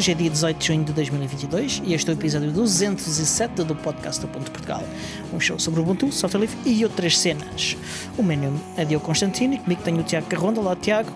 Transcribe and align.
Hoje 0.00 0.12
é 0.12 0.14
dia 0.14 0.30
18 0.30 0.56
de 0.58 0.66
junho 0.66 0.82
de 0.82 0.94
2022 0.94 1.82
e 1.84 1.92
este 1.92 2.08
é 2.08 2.14
o 2.14 2.16
episódio 2.16 2.50
207 2.52 3.64
do 3.64 3.76
podcast 3.76 4.18
do 4.22 4.28
Ponto 4.28 4.50
Portugal. 4.50 4.82
Um 5.30 5.38
show 5.38 5.58
sobre 5.58 5.78
o 5.78 5.82
Ubuntu, 5.82 6.10
software 6.10 6.40
livre 6.40 6.56
e 6.64 6.82
outras 6.86 7.18
cenas. 7.18 7.76
O 8.16 8.22
meu 8.22 8.38
nome 8.38 8.58
é 8.78 8.86
Diogo 8.86 9.04
Constantino 9.04 9.52
e 9.52 9.58
comigo 9.58 9.82
tenho 9.82 10.00
o 10.00 10.02
Tiago 10.02 10.26
Carronda. 10.26 10.58
Olá, 10.58 10.74
Tiago. 10.74 11.10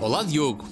Olá, 0.00 0.24
Diogo. 0.24 0.66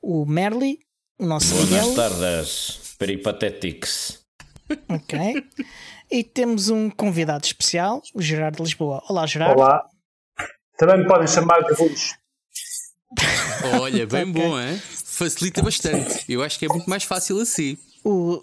O 0.00 0.24
Merli, 0.24 0.78
o 1.18 1.26
nosso 1.26 1.56
Boas 1.56 1.70
Miguel. 1.70 1.94
tardes, 1.96 2.94
peripatéticos. 3.00 4.20
Ok. 4.88 5.18
E 6.08 6.22
temos 6.22 6.68
um 6.68 6.88
convidado 6.88 7.44
especial, 7.44 8.00
o 8.14 8.22
Gerardo 8.22 8.58
de 8.58 8.62
Lisboa. 8.62 9.02
Olá, 9.08 9.26
Gerardo. 9.26 9.60
Olá. 9.60 9.82
Também 10.78 10.98
me 10.98 11.08
podem 11.08 11.26
chamar 11.26 11.64
de 11.64 11.74
Rules. 11.74 12.14
Olha, 13.80 14.06
bem 14.06 14.22
Ok. 14.30 14.32
bom, 14.32 14.60
hein? 14.60 14.80
Facilita 15.14 15.62
bastante. 15.62 16.24
Eu 16.28 16.42
acho 16.42 16.58
que 16.58 16.66
é 16.66 16.68
muito 16.68 16.88
mais 16.90 17.04
fácil 17.04 17.38
assim. 17.40 17.78
O, 18.04 18.40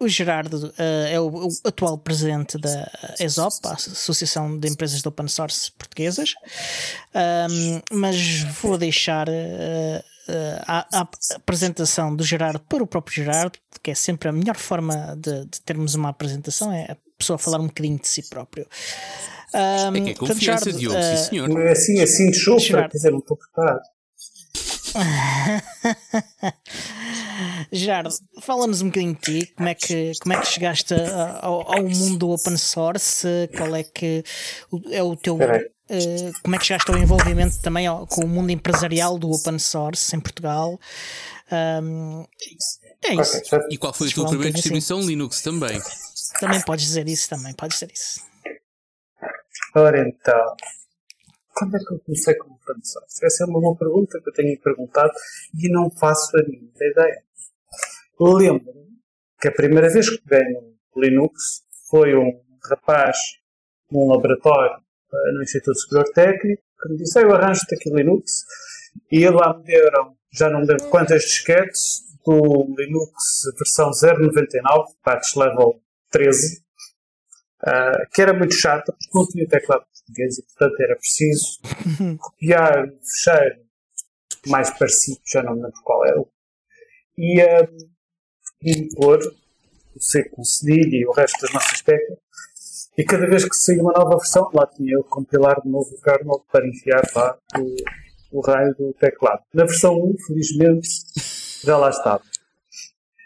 o 0.00 0.08
Gerardo 0.08 0.72
eh, 0.78 1.12
é 1.12 1.20
o, 1.20 1.26
o 1.28 1.48
atual 1.64 1.98
presidente 1.98 2.58
da 2.58 2.90
ESOP, 3.20 3.66
a 3.66 3.72
Associação 3.74 4.58
de 4.58 4.68
Empresas 4.68 5.02
de 5.02 5.08
Open 5.08 5.28
Source 5.28 5.70
Portuguesas, 5.72 6.34
Ahm, 7.14 7.80
mas 7.92 8.42
vou 8.62 8.76
deixar 8.78 9.28
eh, 9.28 10.02
eh, 10.28 10.62
a, 10.66 11.00
a 11.00 11.08
apresentação 11.36 12.14
do 12.16 12.24
Gerardo 12.24 12.60
para 12.60 12.82
o 12.82 12.86
próprio 12.86 13.14
Gerardo, 13.24 13.58
que 13.82 13.90
é 13.90 13.94
sempre 13.94 14.28
a 14.28 14.32
melhor 14.32 14.56
forma 14.56 15.14
de, 15.18 15.44
de 15.46 15.60
termos 15.62 15.94
uma 15.94 16.08
apresentação, 16.08 16.72
é 16.72 16.92
a 16.92 16.96
pessoa 17.18 17.38
falar 17.38 17.60
um 17.60 17.66
bocadinho 17.66 17.98
de 17.98 18.08
si 18.08 18.22
próprio. 18.28 18.66
Ahm, 19.54 19.96
É 19.96 20.00
que 20.00 20.10
é 20.10 20.14
confiança, 20.14 20.70
Gerardo, 20.70 20.78
Diogo, 20.78 21.02
sim 21.02 21.28
senhor. 21.28 21.48
Não 21.48 21.60
é 21.60 21.72
assim, 21.72 22.00
assim 22.02 22.30
de 22.30 22.38
Gerardo. 22.38 22.90
quer 22.90 22.96
dizer, 22.96 23.10
não 23.10 23.18
estou 23.18 23.36
preparado. 23.36 23.80
Gerardo, 27.72 28.10
fala-nos 28.40 28.80
um 28.82 28.86
bocadinho 28.86 29.14
de 29.14 29.20
ti, 29.20 29.46
como 29.56 29.68
é 29.68 29.74
que, 29.74 30.12
como 30.22 30.34
é 30.34 30.40
que 30.40 30.46
chegaste 30.46 30.94
a- 30.94 31.40
ao, 31.42 31.72
ao 31.76 31.82
mundo 31.82 32.18
do 32.18 32.30
open 32.30 32.56
source, 32.56 33.26
qual 33.56 33.74
é 33.74 33.82
que 33.84 34.24
é 34.90 35.02
o 35.02 35.16
teu. 35.16 35.38
Eh, 35.88 36.32
como 36.42 36.56
é 36.56 36.58
que 36.58 36.64
chegaste 36.66 36.90
ao 36.90 36.98
envolvimento 36.98 37.60
também 37.60 37.86
ao- 37.86 38.06
com 38.06 38.24
o 38.24 38.28
mundo 38.28 38.50
empresarial 38.50 39.18
do 39.18 39.30
open 39.30 39.58
source 39.58 40.14
em 40.16 40.20
Portugal? 40.20 40.78
Ahm, 41.50 42.24
é 43.04 43.14
isso. 43.14 43.40
E 43.70 43.78
qual 43.78 43.92
foi 43.94 44.08
a 44.08 44.12
tua 44.12 44.24
um 44.24 44.28
primeira 44.28 44.52
bocadinho 44.52 44.54
distribuição 44.54 45.00
Linux 45.02 45.42
também? 45.42 45.80
Também 46.40 46.60
podes 46.62 46.86
dizer 46.86 47.08
isso, 47.08 47.28
também 47.28 47.52
podes 47.54 47.78
dizer 47.78 47.92
isso. 47.92 48.20
Ora 49.76 50.08
então, 50.08 50.56
quando 51.56 51.76
é 51.76 51.78
que 51.78 51.94
eu 51.94 51.98
comecei 52.00 52.34
com 52.34 52.50
o 52.52 52.58
source? 52.84 53.24
Essa 53.24 53.44
é 53.44 53.46
uma 53.46 53.60
boa 53.60 53.76
pergunta 53.76 54.20
que 54.22 54.28
eu 54.28 54.32
tenho 54.34 54.60
perguntado 54.60 55.12
e 55.54 55.70
não 55.70 55.90
faço 55.90 56.36
a 56.36 56.42
mínima 56.42 56.70
ideia. 56.76 57.22
Lembro-me 58.20 58.98
que 59.40 59.48
a 59.48 59.52
primeira 59.52 59.88
vez 59.88 60.10
que 60.10 60.22
peguei 60.28 60.52
no 60.52 60.76
Linux 60.96 61.64
foi 61.88 62.14
um 62.14 62.42
rapaz 62.68 63.16
num 63.90 64.06
laboratório 64.08 64.76
eh, 64.76 65.32
no 65.32 65.42
Instituto 65.42 65.78
Superior 65.78 66.12
Técnico 66.12 66.62
que 66.82 66.88
me 66.90 66.96
disse: 66.98 67.18
"Ah, 67.18 67.22
Eu 67.22 67.34
arranjo-te 67.34 67.74
aqui 67.74 67.90
Linux. 67.90 68.44
E 69.10 69.28
lá 69.28 69.56
me 69.56 69.64
deram, 69.64 70.16
já 70.32 70.50
não 70.50 70.60
me 70.60 70.66
lembro 70.66 70.88
quantas 70.88 71.22
disquetes, 71.22 72.02
do 72.26 72.74
Linux 72.76 73.42
versão 73.56 73.90
0.99, 73.92 74.94
patch 75.02 75.36
level 75.36 75.80
13, 76.10 76.62
ah, 77.64 78.06
que 78.12 78.20
era 78.20 78.34
muito 78.34 78.54
chata 78.54 78.92
porque 78.92 79.18
não 79.18 79.26
tinha 79.26 79.46
teclado 79.46 79.86
português 80.06 80.38
e, 80.38 80.42
portanto, 80.42 80.80
era 80.80 80.96
preciso 80.96 81.60
copiar 82.18 82.86
um 82.86 82.98
fecheiro 83.02 83.66
mais 84.46 84.70
parecido, 84.78 85.20
já 85.26 85.42
não 85.42 85.56
me 85.56 85.62
lembro 85.62 85.82
qual 85.82 86.06
era, 86.06 86.24
e, 87.18 87.40
ah, 87.40 87.68
e 88.62 88.94
pôr 88.94 89.18
o 89.94 90.00
C 90.00 90.28
com 90.28 90.44
cedilha 90.44 90.96
e 90.96 91.06
o 91.06 91.12
resto 91.12 91.40
das 91.40 91.52
nossas 91.52 91.80
teclas. 91.82 92.18
E 92.96 93.04
cada 93.04 93.26
vez 93.26 93.44
que 93.44 93.54
saía 93.54 93.82
uma 93.82 93.92
nova 93.92 94.16
versão, 94.16 94.50
lá 94.54 94.66
tinha 94.66 94.94
eu 94.94 95.04
compilar 95.04 95.60
de 95.62 95.68
novo 95.68 95.88
o 95.94 96.00
kernel 96.00 96.44
para 96.50 96.66
enfiar 96.66 97.02
lá 97.14 97.38
o, 97.58 98.38
o 98.38 98.40
raio 98.40 98.74
do 98.74 98.94
teclado. 98.94 99.42
Na 99.52 99.64
versão 99.64 99.94
1, 99.94 100.14
felizmente, 100.26 100.88
já 101.62 101.76
lá 101.76 101.90
estava. 101.90 102.22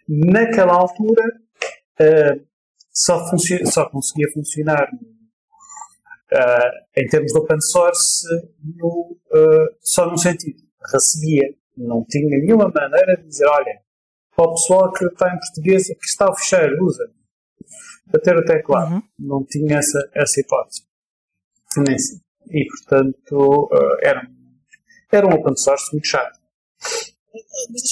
Naquela 0.09 0.73
altura, 0.73 1.23
ah, 2.01 2.41
só, 2.93 3.25
só 3.67 3.89
conseguia 3.91 4.31
funcionar 4.33 4.91
ah, 6.33 6.71
em 6.97 7.07
termos 7.07 7.33
de 7.33 7.39
open 7.39 7.61
source 7.61 8.27
no, 8.77 9.17
ah, 9.33 9.67
só 9.81 10.09
num 10.09 10.17
sentido. 10.17 10.61
Recebia. 10.93 11.55
Não 11.77 12.05
tinha 12.09 12.39
nenhuma 12.39 12.71
maneira 12.75 13.17
de 13.17 13.29
dizer, 13.29 13.47
olha, 13.47 13.81
para 14.37 14.45
o 14.45 14.55
pessoal 14.55 14.93
que 14.93 15.05
está 15.05 15.29
em 15.29 15.39
português, 15.39 15.91
aqui 15.91 16.05
está 16.05 16.31
o 16.31 16.35
fecheiro, 16.35 16.85
usa. 16.85 17.11
Para 18.11 18.21
ter 18.21 18.37
o 18.37 18.45
teclado. 18.45 18.95
Uhum. 18.95 19.03
Não 19.19 19.45
tinha 19.45 19.79
essa, 19.79 19.99
essa 20.15 20.41
hipótese. 20.41 20.83
Nem. 21.77 21.97
E, 22.51 22.67
portanto, 22.67 23.69
ah, 23.73 23.97
era, 24.03 24.23
era 25.13 25.27
um 25.27 25.35
open 25.35 25.57
source 25.57 25.93
muito 25.93 26.07
chato. 26.07 26.40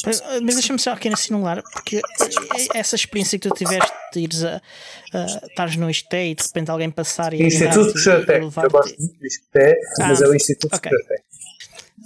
Mas, 0.05 0.23
mas 0.43 0.55
deixa-me 0.55 0.79
só 0.79 0.93
aqui 0.93 1.09
assinalar, 1.09 1.63
porque 1.73 2.01
essa 2.75 2.97
experiência 2.97 3.39
que 3.39 3.49
tu 3.49 3.55
tiveste 3.55 3.93
de 4.13 4.21
ires 4.21 4.45
a, 4.45 4.61
a 5.15 5.25
estares 5.47 5.77
no 5.77 5.89
ISTE 5.89 6.17
e 6.17 6.35
de 6.35 6.43
repente 6.43 6.71
alguém 6.71 6.91
passar 6.91 7.33
e 7.33 7.43
Instituto 7.43 7.81
agarrar-te 7.81 7.99
Superior 7.99 8.23
e 8.23 8.27
Técnico. 8.27 8.61
Eu 8.61 8.71
gosto 8.71 8.99
muito 8.99 9.19
disto, 9.21 9.45
é, 9.57 9.75
mas 9.99 10.23
Ah, 10.23 10.25
é 10.25 10.29
o 10.29 10.35
Instituto 10.35 10.75
ok. 10.75 10.91
Superior 10.91 11.09
Técnico. 11.09 11.29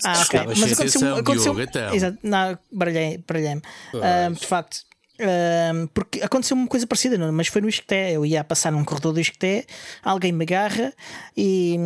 Ah, 0.05 0.23
ok. 0.23 0.41
Mas 0.59 0.73
aconteceu, 0.73 1.17
aconteceu, 1.17 1.55
Diogo, 1.55 1.61
então. 1.61 1.95
Exato, 1.95 2.19
não, 2.23 2.59
baralhei, 2.71 3.25
baralhei-me. 3.27 3.63
Ah, 3.95 4.31
de 4.31 4.47
facto, 4.47 4.79
ah, 5.21 5.89
porque 5.95 6.21
aconteceu 6.23 6.57
uma 6.57 6.67
coisa 6.67 6.87
parecida, 6.87 7.17
não, 7.17 7.33
mas 7.33 7.49
foi 7.49 7.61
no 7.61 7.69
Isqueté. 7.69 8.13
Eu 8.13 8.27
ia 8.27 8.41
a 8.41 8.45
passar 8.45 8.73
num 8.73 8.85
corredor 8.85 9.13
do 9.13 9.21
Isqueté, 9.21 9.65
alguém 10.03 10.33
me 10.33 10.45
agarra 10.45 10.93
e. 11.37 11.77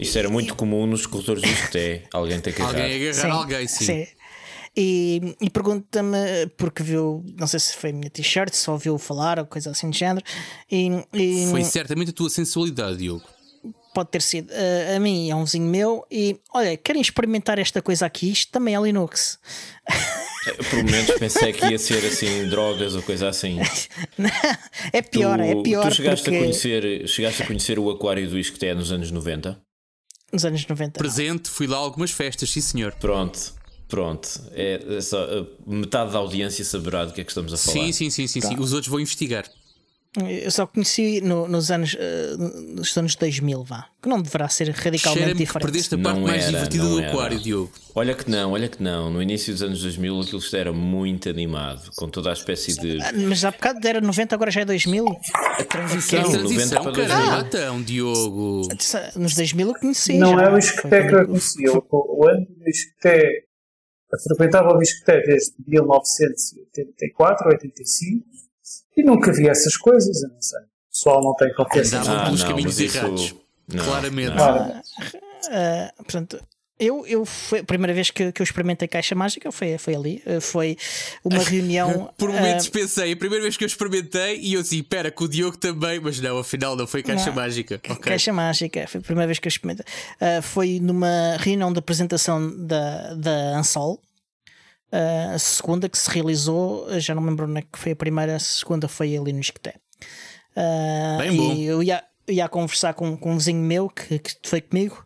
Isso 0.00 0.18
era 0.18 0.30
muito 0.30 0.54
comum 0.54 0.86
nos 0.86 1.04
corredores 1.04 1.42
do 1.42 1.48
ISCTE. 1.48 2.02
Alguém 2.12 2.40
tem 2.40 2.52
que 2.52 2.62
errar. 2.62 2.70
Alguém 2.70 3.08
agarrar 3.10 3.34
alguém, 3.34 3.66
sim. 3.68 4.06
E, 4.82 5.36
e 5.42 5.50
pergunta-me, 5.50 6.46
porque 6.56 6.82
viu, 6.82 7.22
não 7.38 7.46
sei 7.46 7.60
se 7.60 7.76
foi 7.76 7.90
a 7.90 7.92
minha 7.92 8.08
t-shirt, 8.08 8.54
só 8.54 8.72
ouviu 8.72 8.96
falar 8.96 9.38
ou 9.38 9.44
coisa 9.44 9.70
assim 9.70 9.90
de 9.90 9.98
género, 9.98 10.24
e, 10.72 10.88
e 11.12 11.48
Foi 11.50 11.62
certamente 11.64 12.12
a 12.12 12.14
tua 12.14 12.30
sensualidade, 12.30 12.96
Diogo. 12.96 13.22
pode 13.94 14.08
ter 14.08 14.22
sido 14.22 14.50
ah, 14.50 14.96
a 14.96 14.98
mim, 14.98 15.28
é 15.28 15.36
um 15.36 15.44
vizinho 15.44 15.66
meu, 15.66 16.06
e 16.10 16.40
olha, 16.54 16.78
querem 16.78 17.02
experimentar 17.02 17.58
esta 17.58 17.82
coisa 17.82 18.06
aqui? 18.06 18.30
Isto 18.30 18.52
também 18.52 18.74
é 18.74 18.80
Linux. 18.80 19.38
Eu, 20.46 20.56
por 20.64 20.76
momentos 20.82 21.14
pensei 21.18 21.52
que 21.52 21.66
ia 21.66 21.78
ser 21.78 22.02
assim 22.06 22.48
drogas 22.48 22.94
ou 22.94 23.02
coisa 23.02 23.28
assim. 23.28 23.58
é 24.94 25.02
pior, 25.02 25.36
tu, 25.36 25.44
é 25.44 25.62
pior 25.62 25.90
Tu 25.90 25.96
chegaste, 25.96 26.24
porque 26.24 26.38
a 26.38 26.40
conhecer, 26.40 27.06
chegaste 27.06 27.42
a 27.42 27.46
conhecer 27.46 27.78
o 27.78 27.90
aquário 27.90 28.26
do 28.30 28.38
ISCTE 28.38 28.72
nos 28.72 28.90
anos 28.90 29.10
90? 29.10 29.60
nos 30.32 30.44
anos 30.44 30.66
90. 30.66 30.84
não. 30.84 30.92
Presente, 30.92 31.50
fui 31.50 31.66
lá 31.66 31.76
a 31.76 31.80
algumas 31.80 32.10
festas, 32.12 32.50
sim 32.50 32.60
senhor. 32.60 32.92
Pronto, 32.92 33.52
pronto. 33.90 34.28
É, 34.52 34.80
é 34.96 35.00
só, 35.02 35.22
uh, 35.40 35.46
metade 35.66 36.12
da 36.12 36.18
audiência 36.18 36.64
saberá 36.64 37.04
do 37.04 37.12
que 37.12 37.20
é 37.20 37.24
que 37.24 37.30
estamos 37.30 37.52
a 37.52 37.56
falar. 37.58 37.72
Sim, 37.86 37.92
sim, 37.92 38.08
sim, 38.08 38.26
sim, 38.26 38.40
sim. 38.40 38.56
Os 38.58 38.72
outros 38.72 38.88
vão 38.90 38.98
investigar. 39.00 39.44
Eu 40.28 40.50
só 40.50 40.66
conheci 40.66 41.20
no- 41.20 41.46
nos 41.46 41.70
anos 41.70 41.96
eh, 41.96 42.34
nos 42.74 42.96
anos 42.96 43.14
2000, 43.14 43.62
vá. 43.62 43.86
Que 44.02 44.08
não 44.08 44.20
deverá 44.20 44.48
ser 44.48 44.68
radicalmente 44.70 45.02
Cheira-me 45.20 45.32
que 45.38 45.44
diferente. 45.46 45.62
perdeste 45.62 45.94
a 45.94 45.98
parte 45.98 46.16
Não 46.18 46.26
mais 46.26 46.42
era, 46.42 46.50
divertida 46.52 46.82
do 46.84 46.98
era. 46.98 47.12
aquário, 47.12 47.38
Diogo. 47.38 47.70
Olha 47.94 48.12
que 48.12 48.28
não, 48.28 48.50
olha 48.50 48.68
que 48.68 48.82
não. 48.82 49.08
No 49.08 49.22
início 49.22 49.52
dos 49.52 49.62
anos 49.62 49.80
2000 49.82 50.20
aquilo 50.22 50.42
era 50.54 50.72
muito 50.72 51.28
animado, 51.28 51.92
com 51.94 52.08
toda 52.08 52.30
a 52.30 52.32
espécie 52.32 52.74
de. 52.80 53.00
Ah, 53.00 53.12
Mas 53.14 53.44
há 53.44 53.52
bocado 53.52 53.86
era 53.86 54.00
90, 54.00 54.34
agora 54.34 54.50
já 54.50 54.62
é 54.62 54.64
2000. 54.64 55.04
A 55.06 55.62
transição, 55.62 56.22
90 56.22 56.38
transição, 56.40 56.82
para 56.82 56.92
caralho. 56.92 57.20
2000. 57.26 57.32
Ah, 57.32 57.44
então, 57.46 57.82
Diogo. 57.82 58.68
Nos 59.14 59.34
2000 59.36 59.68
eu 59.68 59.74
conheci. 59.74 60.18
Não 60.18 60.34
já. 60.36 60.42
é 60.42 60.46
o 60.48 60.50
Foi 60.50 60.58
Isqueté 60.58 61.06
que 61.06 61.14
eu 61.14 61.26
conheci. 61.28 61.68
O 61.68 62.28
ano 62.28 62.46
do 62.46 62.68
eu 64.12 64.18
frequentava 64.36 64.76
o 64.76 64.82
Isqueté 64.82 65.20
desde 65.22 65.54
1984 65.66 67.46
ou 67.46 67.52
85 67.52 68.26
e 68.96 69.02
nunca 69.04 69.32
vi 69.32 69.48
essas 69.48 69.76
coisas. 69.76 70.20
Não 70.22 70.40
sei. 70.42 70.60
O 70.60 70.90
pessoal 70.92 71.22
não 71.22 71.34
tem 71.36 71.54
confiança. 71.54 71.98
Andavam 71.98 72.18
Ah, 72.20 72.24
pelos 72.24 72.42
caminhos 72.44 72.80
errados. 72.80 73.34
Claramente. 73.84 74.28
não. 74.30 74.36
Claro. 74.36 74.72
Ah, 75.52 75.92
portanto, 75.96 76.40
eu, 76.80 77.06
eu 77.06 77.26
foi 77.26 77.58
a 77.60 77.64
primeira 77.64 77.92
vez 77.92 78.10
que, 78.10 78.32
que 78.32 78.40
eu 78.40 78.44
experimentei 78.44 78.88
caixa 78.88 79.14
mágica 79.14 79.52
foi, 79.52 79.76
foi 79.76 79.94
ali. 79.94 80.22
Ah, 80.26 80.40
Foi 80.40 80.78
uma 81.22 81.42
reunião. 81.44 82.10
Por 82.16 82.30
momentos 82.30 82.70
pensei, 82.70 83.12
a 83.12 83.16
primeira 83.16 83.42
vez 83.42 83.56
que 83.56 83.62
eu 83.64 83.66
experimentei, 83.66 84.40
e 84.40 84.54
eu 84.54 84.62
assim, 84.62 84.82
pera, 84.82 85.10
com 85.10 85.24
o 85.24 85.28
Diogo 85.28 85.58
também, 85.58 86.00
mas 86.00 86.18
não, 86.20 86.38
afinal 86.38 86.74
não 86.74 86.86
foi 86.86 87.02
caixa 87.02 87.26
Não. 87.26 87.34
mágica. 87.34 87.78
Ok. 87.84 87.96
Caixa 87.98 88.32
mágica, 88.32 88.86
foi 88.88 89.00
a 89.00 89.04
primeira 89.04 89.26
vez 89.26 89.38
que 89.38 89.46
eu 89.46 89.50
experimentei. 89.50 89.84
Ah, 90.18 90.40
foi 90.40 90.80
numa 90.80 91.36
reunião 91.38 91.70
de 91.70 91.78
apresentação 91.78 92.50
da, 92.66 93.14
da 93.14 93.58
Ansol. 93.58 94.00
Ah, 94.90 95.32
a 95.34 95.38
segunda 95.38 95.86
que 95.86 95.98
se 95.98 96.08
realizou, 96.10 96.86
já 96.98 97.14
não 97.14 97.22
me 97.22 97.28
lembro 97.28 97.46
onde 97.46 97.58
é 97.58 97.62
que 97.62 97.78
foi 97.78 97.92
a 97.92 97.96
primeira, 97.96 98.36
a 98.36 98.40
segunda 98.40 98.88
foi 98.88 99.14
ali 99.14 99.34
no 99.34 99.40
Isqueté. 99.40 99.74
Ah, 100.56 101.18
Bem 101.20 101.36
bom. 101.36 101.52
E 101.52 101.64
eu 101.66 101.82
ia, 101.82 102.02
ia 102.26 102.48
conversar 102.48 102.94
com, 102.94 103.16
com 103.18 103.32
um 103.32 103.36
vizinho 103.36 103.60
meu 103.62 103.90
que, 103.90 104.18
que 104.18 104.32
foi 104.44 104.62
comigo 104.62 105.04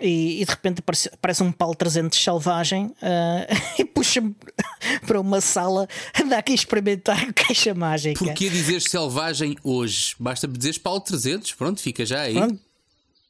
e, 0.00 0.40
e 0.40 0.44
de 0.44 0.50
repente 0.50 0.78
aparece, 0.80 1.08
aparece 1.12 1.42
um 1.42 1.52
pau 1.52 1.74
300 1.74 2.18
selvagem 2.22 2.92
ah, 3.02 3.46
e 3.78 3.84
puxa-me 3.84 4.34
para 5.06 5.20
uma 5.20 5.40
sala 5.40 5.88
anda 6.20 6.38
aqui 6.38 6.52
a 6.52 6.54
experimentar 6.54 7.32
caixa 7.34 7.74
mágica. 7.74 8.24
Porquê 8.24 8.48
dizer 8.48 8.80
selvagem 8.80 9.56
hoje? 9.62 10.14
Basta 10.18 10.48
dizeres 10.48 10.78
Paulo 10.78 11.00
300, 11.00 11.52
pronto, 11.54 11.80
fica 11.80 12.04
já 12.06 12.20
aí. 12.22 12.34
Pronto. 12.34 12.58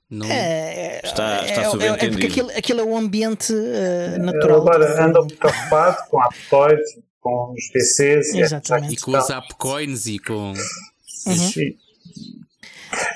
Não... 0.08 0.26
É, 0.26 1.00
Está- 1.04 1.44
está 1.46 1.60
é, 1.60 1.64
é, 1.64 1.66
é 1.66 1.70
subentendido. 1.70 2.10
porque 2.12 2.26
aquilo, 2.26 2.50
aquilo 2.50 2.80
é 2.80 2.84
o 2.84 2.96
ambiente 2.96 3.52
ah, 3.52 4.14
Ele 4.16 4.24
natural. 4.24 4.60
agora 4.62 5.04
anda 5.04 5.20
muito 5.20 5.46
ocupado 5.46 5.96
com 6.10 6.20
a 6.20 6.24
Aptoid, 6.26 6.82
com 7.20 7.52
os 7.56 7.68
PCs 7.72 8.34
e 8.34 8.40
Exatamente. 8.40 8.94
E 8.94 8.96
com 8.96 9.14
as 9.14 9.28
upcoins 9.30 10.06
e 10.06 10.18
com. 10.18 10.52
Sim. 11.06 11.76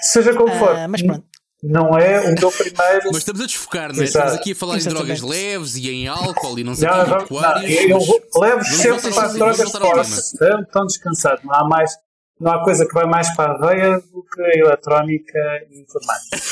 Seja 0.02 0.34
como 0.34 0.52
for, 0.56 0.76
Ah, 0.76 0.86
mas 0.86 1.02
pronto. 1.02 1.24
Não 1.66 1.98
é 1.98 2.20
o 2.20 2.34
meu 2.38 2.52
primeiro. 2.52 3.06
Mas 3.06 3.16
estamos 3.18 3.40
a 3.40 3.46
desfocar, 3.46 3.92
não 3.92 4.00
é? 4.00 4.04
Exato. 4.04 4.26
Estamos 4.26 4.34
aqui 4.34 4.52
a 4.52 4.54
falar 4.54 4.76
Exatamente. 4.76 5.02
em 5.02 5.06
drogas 5.16 5.22
leves 5.36 5.76
e 5.76 5.90
em 5.90 6.06
álcool 6.06 6.58
e 6.58 6.64
não 6.64 6.74
sei 6.74 6.88
o 6.88 6.92
Não, 6.94 7.24
que, 7.24 7.32
não, 7.32 7.62
eu 7.62 7.98
levo 8.40 8.64
sempre 8.64 9.10
para 9.14 9.24
as 9.24 9.34
drogas 9.34 9.72
fortes. 9.72 10.34
Estão, 10.34 10.86
descansados. 10.86 11.42
Não 11.42 11.54
há 11.54 11.64
mais. 11.66 11.90
Não 12.38 12.52
há 12.52 12.62
coisa 12.64 12.86
que 12.86 12.92
vai 12.92 13.06
mais 13.06 13.34
para 13.34 13.52
a 13.52 13.58
veia 13.58 13.98
do 13.98 14.22
que 14.24 14.42
a 14.42 14.58
eletrónica 14.58 15.38
e 15.70 15.78
a 15.78 15.80
informática. 15.80 16.36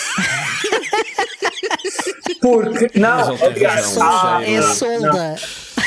Porque, 2.41 2.99
não, 2.99 3.35
aliás, 3.45 3.97
há, 3.99 4.39
Ah, 4.39 4.43
é 4.45 4.63
solda. 4.63 5.37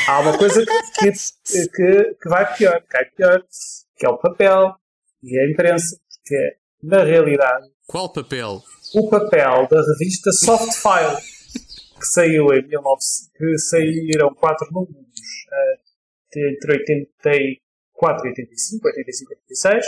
há 0.08 0.20
uma 0.20 0.38
coisa 0.38 0.64
que, 0.64 1.10
que, 1.10 1.68
que, 1.68 2.14
que 2.22 2.28
vai 2.28 2.54
pior, 2.54 2.80
que 2.80 2.86
cai 2.88 3.04
pior, 3.16 3.42
que 3.96 4.06
é 4.06 4.08
o 4.08 4.16
papel 4.18 4.74
e 5.22 5.38
a 5.38 5.50
imprensa, 5.50 5.96
que 6.24 6.34
é, 6.34 6.56
na 6.82 7.02
realidade, 7.04 7.66
Qual 7.86 8.08
papel? 8.10 8.62
O 8.94 9.08
papel 9.08 9.66
da 9.68 9.80
revista 9.80 10.30
Softfile, 10.32 11.16
que 11.98 12.06
saiu 12.06 12.52
em 12.52 12.62
19... 12.62 13.00
que 13.36 13.58
saíram 13.58 14.34
quatro 14.34 14.66
números 14.70 14.96
eh, 15.52 16.50
entre 16.50 16.72
84 16.72 18.26
e 18.26 18.30
85, 18.30 18.88
85 18.88 19.32
e 19.32 19.36
86, 19.36 19.86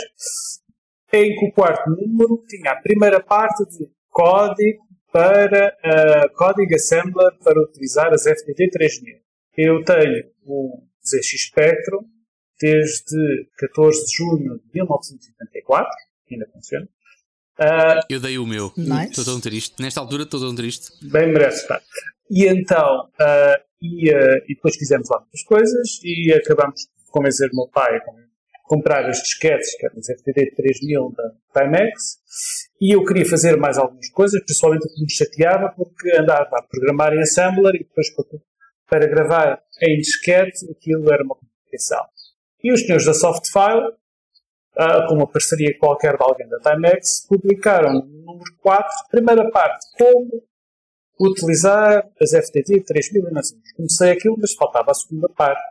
em 1.13 1.35
que 1.35 1.45
o 1.45 1.51
quarto 1.51 1.89
número 1.89 2.43
tinha 2.47 2.71
a 2.71 2.81
primeira 2.81 3.19
parte 3.21 3.65
de 3.65 3.89
código 4.09 4.83
para 5.11 5.75
eh, 5.83 6.29
código 6.35 6.75
assembler 6.75 7.31
para 7.43 7.61
utilizar 7.61 8.13
as 8.13 8.25
FTD 8.25 8.69
3000. 8.71 9.19
Eu 9.57 9.83
tenho 9.83 10.31
o 10.45 10.83
ZX 11.03 11.47
Spectrum 11.47 12.05
desde 12.59 13.49
14 13.57 14.05
de 14.05 14.15
junho 14.17 14.59
de 14.59 14.69
1984, 14.73 15.91
que 16.27 16.35
ainda 16.35 16.47
funciona. 16.51 16.87
Ah, 17.59 17.99
Eu 18.09 18.19
dei 18.19 18.37
o 18.37 18.45
meu. 18.45 18.71
Nice. 18.77 19.09
Estou 19.09 19.25
tão 19.25 19.39
triste. 19.41 19.75
Nesta 19.81 19.99
altura 19.99 20.23
estou 20.23 20.39
tão 20.39 20.55
triste. 20.55 20.91
bem 21.01 21.31
merece 21.31 21.61
estar. 21.61 21.81
E 22.31 22.45
então, 22.47 23.09
ah, 23.19 23.59
e, 23.81 24.11
ah, 24.13 24.37
e 24.47 24.55
depois 24.55 24.75
fizemos 24.75 25.09
lá 25.09 25.19
muitas 25.19 25.43
coisas 25.43 25.99
e 26.03 26.31
acabamos 26.33 26.81
de 26.81 27.11
convencer 27.11 27.49
o 27.51 27.55
meu 27.55 27.67
pai 27.67 27.97
a 27.97 28.01
com- 28.01 28.29
comprar 28.63 29.03
as 29.09 29.21
disquetes, 29.23 29.75
que 29.77 29.85
eram 29.87 29.97
os 29.97 30.07
FTD 30.07 30.51
3000 30.55 31.13
da 31.17 31.61
Timex, 31.63 32.19
e 32.79 32.93
eu 32.95 33.03
queria 33.03 33.25
fazer 33.25 33.57
mais 33.57 33.79
algumas 33.79 34.07
coisas, 34.11 34.39
principalmente 34.45 34.85
o 34.85 34.93
que 34.93 35.01
me 35.01 35.11
chateava, 35.11 35.73
porque 35.75 36.15
andava 36.15 36.49
a 36.55 36.61
programar 36.61 37.11
em 37.13 37.19
Assembler 37.21 37.73
e 37.75 37.79
depois 37.79 38.07
para, 38.13 38.39
para 38.87 39.07
gravar 39.07 39.59
em 39.81 39.97
disquete, 39.97 40.69
aquilo 40.71 41.11
era 41.11 41.23
uma 41.23 41.35
complicação. 41.35 42.05
E 42.63 42.71
os 42.71 42.81
senhores 42.81 43.05
da 43.07 43.13
Softfile, 43.15 43.91
ah, 44.79 45.05
com 45.07 45.15
uma 45.15 45.27
parceria 45.27 45.77
qualquer 45.77 46.15
de 46.15 46.23
alguém 46.23 46.47
da 46.47 46.57
Timex, 46.59 47.27
publicaram 47.27 47.95
no 47.95 48.05
número 48.05 48.55
4, 48.61 48.87
primeira 49.11 49.51
parte, 49.51 49.85
como 49.97 50.41
utilizar 51.19 52.09
as 52.21 52.31
FTT 52.31 52.85
3000 52.85 53.27
e 53.27 53.31
não. 53.33 53.41
Comecei 53.75 54.11
aquilo, 54.11 54.37
mas 54.39 54.53
faltava 54.53 54.91
a 54.91 54.93
segunda 54.93 55.27
parte. 55.27 55.61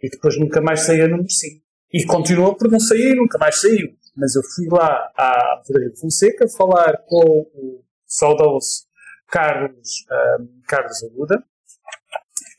E 0.00 0.08
depois 0.08 0.38
nunca 0.38 0.60
mais 0.60 0.82
saía 0.82 1.08
número 1.08 1.28
5. 1.28 1.60
E 1.92 2.06
continuou 2.06 2.54
por 2.54 2.70
não 2.70 2.78
sair, 2.78 3.16
nunca 3.16 3.36
mais 3.36 3.60
saiu. 3.60 3.88
Mas 4.16 4.36
eu 4.36 4.42
fui 4.54 4.68
lá 4.70 5.10
à 5.16 5.60
Federação 5.66 6.02
Fonseca 6.02 6.46
falar 6.56 6.98
com 7.08 7.50
o 7.52 7.84
saudoso 8.06 8.86
Carlos, 9.26 10.06
ah, 10.08 10.38
Carlos 10.68 11.02
Aguda, 11.02 11.44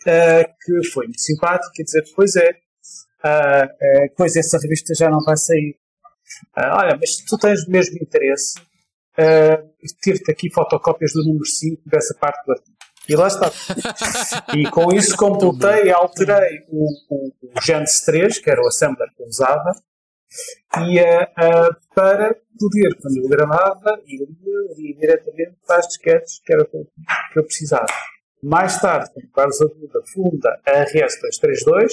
ah, 0.05 0.43
que 0.43 0.89
foi 0.89 1.05
muito 1.05 1.21
simpático, 1.21 1.71
e 1.79 1.83
dizer, 1.85 2.03
pois 2.13 2.35
é, 2.35 2.57
ah, 3.23 3.63
ah, 3.63 4.07
pois 4.17 4.35
essa 4.35 4.57
revista 4.57 4.93
já 4.93 5.09
não 5.09 5.19
vai 5.21 5.37
sair. 5.37 5.77
Ah, 6.55 6.79
olha, 6.79 6.97
mas 6.99 7.17
tu 7.17 7.37
tens 7.37 7.67
o 7.67 7.71
mesmo 7.71 7.97
interesse, 8.01 8.59
uh, 9.19 9.91
tiro-te 10.01 10.31
aqui 10.31 10.51
fotocópias 10.51 11.11
do 11.13 11.23
número 11.25 11.45
5 11.45 11.81
dessa 11.85 12.15
parte 12.15 12.45
do 12.45 12.51
artigo. 12.53 12.77
E 13.09 13.15
lá 13.15 13.27
está. 13.27 13.51
e 14.55 14.69
com 14.69 14.93
isso 14.93 15.17
completei 15.17 15.85
e 15.85 15.91
alterei 15.91 16.59
o, 16.69 16.85
o, 17.09 17.31
o 17.43 17.61
Genesis 17.61 18.01
3, 18.05 18.39
que 18.39 18.49
era 18.49 18.61
o 18.61 18.67
assembler 18.67 19.09
que 19.15 19.23
eu 19.23 19.27
usava, 19.27 19.71
e, 20.77 21.01
uh, 21.01 21.23
uh, 21.23 21.75
para 21.93 22.35
poder, 22.57 22.95
quando 23.01 23.17
eu 23.17 23.27
gravava, 23.27 24.01
ir, 24.07 24.21
ir 24.77 24.97
diretamente 24.97 25.57
para 25.65 25.77
as 25.77 25.87
disquetes 25.87 26.39
que 26.45 26.53
era 26.53 26.63
o 26.63 26.65
que 26.65 26.77
eu, 27.39 27.43
precisava. 27.43 27.87
Mais 28.41 28.79
tarde, 28.79 29.11
quando 29.13 29.31
Carlos 29.31 29.61
Aguda 29.61 29.99
funda 30.13 30.61
a 30.65 30.85
RS232, 30.85 31.91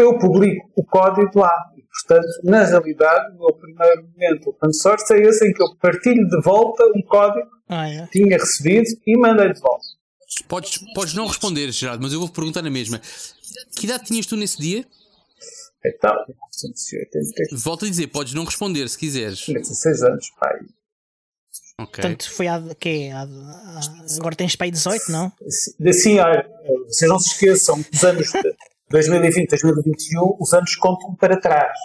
eu 0.00 0.18
publico 0.18 0.70
o 0.76 0.84
código 0.84 1.30
lá. 1.38 1.52
E, 1.76 1.82
portanto, 1.82 2.26
na 2.44 2.64
realidade, 2.64 3.34
o 3.36 3.38
meu 3.38 3.52
primeiro 3.54 4.08
momento 4.08 4.50
open 4.50 4.72
source 4.72 5.12
é 5.14 5.18
esse 5.22 5.46
em 5.48 5.52
que 5.52 5.62
eu 5.62 5.76
partilho 5.80 6.26
de 6.28 6.40
volta 6.42 6.84
um 6.94 7.02
código 7.02 7.46
Olha, 7.68 8.08
que 8.10 8.22
tinha 8.22 8.36
recebido 8.38 8.86
e 9.06 9.16
mandei 9.18 9.52
de 9.52 9.60
volta. 9.60 9.84
Podes, 10.46 10.78
podes 10.94 11.14
não 11.14 11.26
responder, 11.26 11.70
Gerardo, 11.72 12.02
mas 12.02 12.12
eu 12.12 12.20
vou 12.20 12.28
perguntar 12.28 12.62
na 12.62 12.70
mesma. 12.70 13.00
Que 13.76 13.86
idade 13.86 14.04
tinhas 14.04 14.26
tu 14.26 14.36
nesse 14.36 14.58
dia? 14.58 14.84
Então, 15.84 16.12
1980, 16.26 17.56
Volto 17.56 17.84
a 17.84 17.88
dizer, 17.88 18.08
podes 18.08 18.34
não 18.34 18.44
responder 18.44 18.88
se 18.88 18.98
quiseres. 18.98 19.38
tinha 19.38 19.58
16 19.60 20.02
anos, 20.02 20.30
pai. 20.38 20.58
Ok. 21.80 22.02
portanto, 22.02 22.30
foi 22.32 22.48
há, 22.48 22.60
quê? 22.78 23.10
Há- 23.12 23.22
há- 23.22 24.16
agora 24.18 24.34
tens 24.34 24.56
para 24.56 24.66
aí 24.66 24.70
18, 24.72 25.12
não? 25.12 25.32
Assim, 25.88 26.18
olha, 26.18 26.44
vocês 26.88 27.08
não 27.08 27.20
se 27.20 27.30
esqueçam 27.30 27.80
que 27.82 27.94
os 27.96 28.04
anos 28.04 28.26
de 28.32 28.32
2020, 28.90 29.48
2021, 29.50 30.36
os 30.40 30.52
anos 30.54 30.74
contam 30.76 31.14
para 31.14 31.38
trás. 31.38 31.76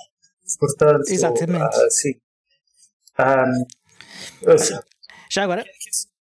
Portanto, 0.60 1.10
Exatamente. 1.10 1.64
ah, 1.64 1.90
sim. 1.90 2.14
Ah, 3.18 3.46
assim, 4.48 4.76
Já 5.30 5.44
agora, 5.44 5.64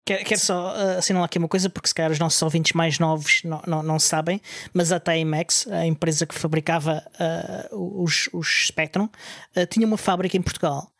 quero, 0.06 0.24
quero 0.24 0.40
só 0.40 0.74
uh, 0.74 0.98
assinalar 0.98 1.26
aqui 1.26 1.38
uma 1.38 1.48
coisa, 1.48 1.70
porque 1.70 1.88
se 1.88 1.96
calhar 1.96 2.12
os 2.12 2.20
nossos 2.20 2.42
ouvintes 2.42 2.74
mais 2.74 3.00
novos 3.00 3.42
não, 3.44 3.62
não, 3.66 3.84
não 3.84 4.00
sabem, 4.00 4.42
mas 4.74 4.92
a 4.92 5.00
Timex, 5.00 5.68
a 5.68 5.86
empresa 5.86 6.26
que 6.26 6.36
fabricava 6.36 7.04
uh, 7.72 8.04
os, 8.04 8.30
os 8.34 8.68
Spectrum, 8.68 9.10
uh, 9.56 9.66
tinha 9.68 9.88
uma 9.88 9.98
fábrica 9.98 10.38
em 10.38 10.42
Portugal. 10.42 10.90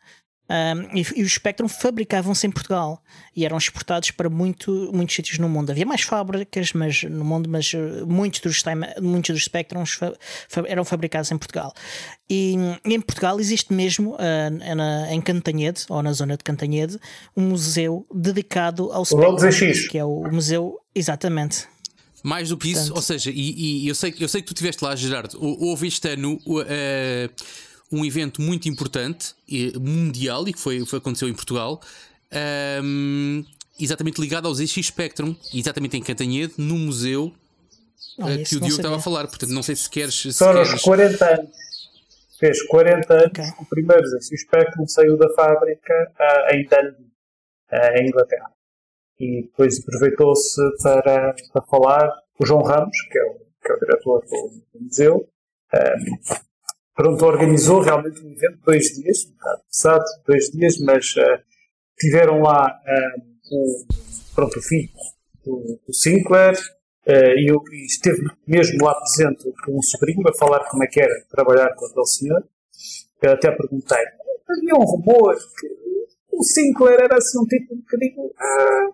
Um, 0.52 0.98
e, 0.98 1.06
e 1.16 1.22
os 1.22 1.32
Spectrum 1.32 1.66
fabricavam-se 1.66 2.46
em 2.46 2.50
Portugal 2.50 3.02
e 3.34 3.46
eram 3.46 3.56
exportados 3.56 4.10
para 4.10 4.28
muito, 4.28 4.90
muitos 4.92 5.16
sítios 5.16 5.38
no 5.38 5.48
mundo. 5.48 5.70
Havia 5.70 5.86
mais 5.86 6.02
fábricas 6.02 6.72
mas, 6.74 7.04
no 7.04 7.24
mundo, 7.24 7.48
mas 7.48 7.72
uh, 7.72 8.06
muitos 8.06 8.40
dos, 8.40 8.62
time, 8.62 8.86
muitos 9.00 9.34
dos 9.34 9.44
Spectrums 9.44 9.92
fa- 9.92 10.12
fa- 10.48 10.64
eram 10.66 10.84
fabricados 10.84 11.30
em 11.32 11.38
Portugal. 11.38 11.72
E, 12.28 12.54
em 12.84 13.00
Portugal 13.00 13.40
existe 13.40 13.72
mesmo, 13.72 14.14
uh, 14.16 14.74
na- 14.76 15.10
em 15.14 15.20
Cantanhede, 15.22 15.84
ou 15.88 16.02
na 16.02 16.12
zona 16.12 16.36
de 16.36 16.44
Cantanhede, 16.44 16.98
um 17.34 17.48
museu 17.48 18.06
dedicado 18.14 18.92
ao 18.92 19.04
Spectrum, 19.06 19.88
que 19.90 19.96
é 19.96 20.04
o 20.04 20.30
museu, 20.30 20.78
exatamente. 20.94 21.66
Mais 22.22 22.50
do 22.50 22.58
que 22.58 22.68
isso, 22.68 22.80
Portanto- 22.92 22.96
ou 22.96 23.02
seja, 23.02 23.30
e, 23.30 23.84
e 23.84 23.88
eu, 23.88 23.94
sei, 23.94 24.14
eu 24.20 24.28
sei 24.28 24.42
que 24.42 24.48
tu 24.48 24.52
estiveste 24.52 24.84
lá, 24.84 24.94
Gerardo. 24.94 25.38
Hou- 25.42 25.60
Houve 25.68 25.88
este 25.88 26.08
ano 26.10 26.38
o, 26.44 26.60
eh, 26.60 27.30
um 27.92 28.04
evento 28.04 28.40
muito 28.40 28.68
importante, 28.68 29.34
mundial, 29.80 30.48
e 30.48 30.52
que 30.52 30.58
foi, 30.58 30.84
foi, 30.86 30.98
aconteceu 30.98 31.28
em 31.28 31.34
Portugal, 31.34 31.80
ehm, 32.30 33.44
exatamente 33.78 34.20
ligado 34.20 34.48
ao 34.48 34.54
ZX 34.54 34.86
Spectrum, 34.86 35.34
exatamente 35.52 35.96
em 35.96 36.02
Cantanhede, 36.02 36.54
no 36.58 36.76
museu 36.76 37.32
Ah, 38.20 38.32
eh, 38.32 38.44
que 38.44 38.56
o 38.56 38.60
Diogo 38.60 38.76
estava 38.76 38.96
a 38.96 39.00
falar. 39.00 39.26
Portanto, 39.26 39.50
não 39.50 39.62
sei 39.62 39.74
se 39.74 39.88
queres. 39.88 40.14
Se 40.14 40.32
Só 40.32 40.52
aos 40.52 40.68
queres 40.68 40.82
40 40.82 41.24
anos. 41.24 41.56
Fez 42.38 42.62
40 42.66 43.14
anos. 43.14 43.26
Ok. 43.26 43.44
O 43.60 43.64
primeiro 43.66 44.02
ZX 44.06 44.40
Spectrum 44.42 44.86
saiu 44.86 45.16
da 45.16 45.32
fábrica 45.34 46.12
ah, 46.18 46.54
em 46.54 46.64
Dundee, 46.64 47.12
ah, 47.70 47.98
em 47.98 48.08
Inglaterra. 48.08 48.50
E 49.18 49.42
depois 49.42 49.78
aproveitou-se 49.78 50.60
para, 50.82 51.34
para 51.52 51.62
falar 51.62 52.10
o 52.38 52.44
João 52.44 52.62
Ramos, 52.62 52.96
que 53.10 53.18
é 53.18 53.22
o, 53.22 53.34
que 53.34 53.72
é 53.72 53.74
o 53.74 53.78
diretor 53.78 54.20
do, 54.20 54.62
do 54.74 54.84
museu. 54.84 55.28
Pronto, 56.94 57.24
organizou 57.24 57.80
realmente 57.80 58.20
um 58.20 58.32
evento 58.32 58.58
dois 58.64 58.86
dias, 58.94 59.26
um 59.26 59.32
bocado 59.32 59.62
pesado, 59.70 60.04
dois 60.26 60.50
dias, 60.50 60.78
mas 60.80 61.14
ah, 61.18 61.42
tiveram 61.98 62.40
lá 62.40 62.66
ah, 62.66 63.20
o, 63.50 63.84
pronto, 64.34 64.58
o 64.58 64.62
filho 64.62 64.90
do, 65.44 65.80
do 65.86 65.94
Sinclair, 65.94 66.56
eh, 67.04 67.34
e 67.36 67.50
eu 67.50 67.60
e 67.72 67.86
esteve 67.86 68.22
mesmo 68.46 68.84
lá 68.84 68.94
presente 68.94 69.52
com 69.64 69.76
um 69.76 69.82
sobrinho 69.82 70.22
a 70.28 70.38
falar 70.38 70.68
como 70.70 70.84
é 70.84 70.86
que 70.86 71.00
era 71.00 71.12
trabalhar 71.28 71.74
com 71.74 71.86
aquele 71.86 72.06
senhor. 72.06 72.44
Eu 73.20 73.32
até 73.32 73.50
perguntei, 73.50 73.98
havia 74.48 74.74
um 74.74 74.84
rumor 74.84 75.36
que 75.58 75.66
o 76.30 76.42
Sinclair 76.44 77.00
era 77.00 77.18
assim 77.18 77.40
um 77.40 77.46
tipo 77.46 77.74
um 77.74 77.78
bocadinho. 77.78 78.30
ah, 78.38 78.88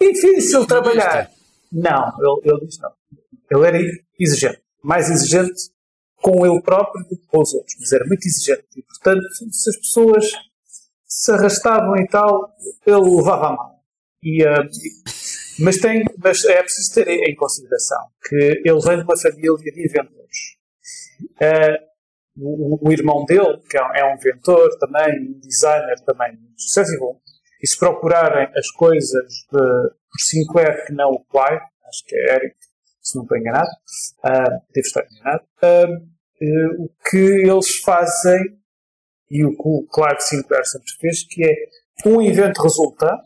difícil 0.00 0.66
trabalhar. 0.66 1.30
Não, 1.72 2.12
ele, 2.18 2.52
ele 2.52 2.66
diz 2.66 2.78
não. 2.78 2.92
Ele 3.50 3.66
era 3.66 3.78
exigente. 4.18 4.62
Mais 4.82 5.10
exigente 5.10 5.70
com 6.20 6.44
ele 6.46 6.60
próprio 6.62 7.04
do 7.04 7.16
que 7.16 7.26
com 7.26 7.40
os 7.40 7.54
outros. 7.54 7.76
Mas 7.78 7.92
era 7.92 8.04
muito 8.06 8.26
exigente. 8.26 8.66
E, 8.76 8.82
portanto, 8.82 9.22
se 9.52 9.70
as 9.70 9.76
pessoas 9.76 10.24
se 11.06 11.32
arrastavam 11.32 11.96
e 11.96 12.06
tal, 12.06 12.54
ele 12.86 13.16
levava 13.16 13.46
a 13.46 13.52
mão. 13.56 13.78
E, 14.22 14.44
uh, 14.44 14.68
mas, 15.60 15.78
tem, 15.78 16.04
mas 16.22 16.44
é 16.44 16.62
preciso 16.62 16.94
ter 16.94 17.08
em 17.08 17.34
consideração 17.34 18.06
que 18.28 18.34
ele 18.36 18.80
vem 18.80 18.96
de 18.98 19.04
uma 19.04 19.16
família 19.16 19.54
de 19.56 19.84
inventores. 19.84 20.58
Uh, 21.40 21.88
o, 22.40 22.88
o, 22.88 22.92
irmão 22.92 23.24
dele, 23.24 23.58
que 23.68 23.76
é, 23.76 24.04
um 24.04 24.14
inventor 24.14 24.76
também, 24.78 25.20
um 25.20 25.40
designer 25.40 25.98
também 26.04 26.36
muito 26.36 26.60
sucesso 26.62 26.92
e 27.60 27.66
se 27.66 27.76
procurarem 27.76 28.48
as 28.56 28.70
coisas 28.70 29.32
de, 29.50 29.58
por 29.58 30.20
Sinclair 30.20 30.86
que 30.86 30.92
não 30.92 31.10
o 31.10 31.24
Clive, 31.24 31.60
acho 31.88 32.04
que 32.06 32.14
é 32.14 32.36
Eric, 32.36 32.56
se 33.08 33.16
não 33.16 33.22
estou 33.22 33.38
enganado, 33.38 33.68
uh, 33.68 34.62
devo 34.74 34.86
estar 34.86 35.06
enganado, 35.10 35.44
uh, 35.62 36.84
o 36.84 36.90
que 37.10 37.16
eles 37.16 37.76
fazem 37.78 38.38
e 39.30 39.44
o 39.44 39.50
que 39.50 39.62
o 39.62 39.86
Clive 39.92 40.20
Sinclair 40.20 40.66
sempre 40.66 40.92
fez, 41.00 41.24
que 41.24 41.44
é 41.44 42.08
um 42.08 42.22
evento 42.22 42.62
resulta, 42.62 43.18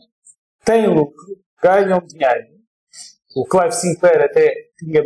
tem 0.65 0.87
lucro, 0.87 1.37
ganham 1.61 1.99
dinheiro. 2.05 2.53
O 3.35 3.45
Clive 3.45 3.73
Sinclair 3.73 4.21
até 4.21 4.53
tinha 4.77 5.03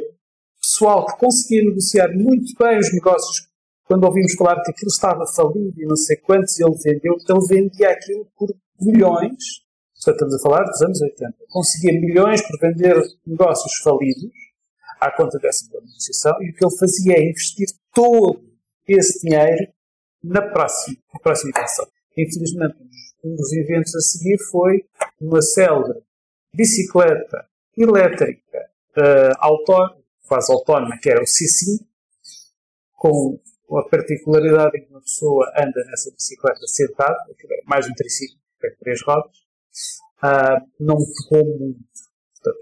pessoal 0.62 1.06
que 1.06 1.18
conseguia 1.18 1.64
negociar 1.64 2.10
muito 2.14 2.54
bem 2.60 2.80
os 2.80 2.94
negócios. 2.94 3.48
Quando 3.86 4.04
ouvimos 4.04 4.34
falar 4.36 4.62
que 4.62 4.72
aquilo 4.72 4.90
estava 4.90 5.26
falido 5.36 5.74
e 5.78 5.86
não 5.86 5.96
sei 5.96 6.18
quantos 6.18 6.60
ele 6.60 6.76
vendeu, 6.84 7.14
ele 7.14 7.48
vendia 7.48 7.90
aquilo 7.90 8.28
por 8.38 8.50
milhões. 8.82 9.66
Portanto, 9.96 10.14
estamos 10.14 10.36
a 10.36 10.40
falar 10.40 10.64
dos 10.64 10.82
anos 10.82 11.02
80. 11.02 11.34
Conseguia 11.50 12.00
milhões 12.00 12.42
por 12.42 12.60
vender 12.60 13.02
negócios 13.26 13.74
falidos 13.82 14.47
à 15.00 15.12
conta 15.12 15.38
dessa 15.40 15.66
negociação 15.72 16.42
e 16.42 16.50
o 16.50 16.54
que 16.54 16.66
ele 16.66 16.78
fazia 16.78 17.14
é 17.14 17.30
investir 17.30 17.68
todo 17.94 18.44
esse 18.88 19.20
dinheiro 19.22 19.72
na 20.24 20.42
próxima, 20.42 20.98
na 21.14 21.20
próxima 21.20 21.52
edição. 21.56 21.88
Infelizmente, 22.18 22.76
um 23.24 23.36
dos 23.36 23.54
eventos 23.54 23.96
a 23.96 24.00
seguir 24.00 24.38
foi 24.50 24.86
uma 25.20 25.42
célebre 25.42 26.02
bicicleta 26.54 27.46
elétrica 27.78 28.70
uh, 28.98 29.88
quase 30.28 30.52
autónoma, 30.52 30.98
que 31.00 31.10
era 31.10 31.22
o 31.22 31.26
C5, 31.26 31.86
com 32.94 33.40
a 33.78 33.84
particularidade 33.84 34.78
em 34.78 34.86
que 34.86 34.92
uma 34.92 35.02
pessoa 35.02 35.52
anda 35.56 35.84
nessa 35.86 36.12
bicicleta 36.12 36.66
sentada, 36.68 37.18
é 37.30 37.62
mais 37.66 37.88
um 37.88 37.94
triciclo, 37.94 38.40
que 38.60 38.68
é 38.68 38.72
três 38.80 39.02
rodas, 39.04 39.38
uh, 40.24 40.66
não 40.80 40.98
pegou 41.30 41.60
muito. 41.60 42.07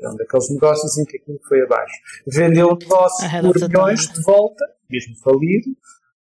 É 0.01 0.09
um 0.09 0.15
daqueles 0.15 0.49
negócios 0.49 0.97
em 0.97 1.05
que 1.05 1.17
aquilo 1.17 1.39
foi 1.47 1.61
abaixo. 1.61 1.93
Vendeu 2.27 2.69
o 2.69 2.77
negócio 2.77 3.29
por 3.41 3.69
milhões 3.69 4.07
de 4.07 4.21
volta, 4.21 4.63
mesmo 4.89 5.15
falido, 5.23 5.69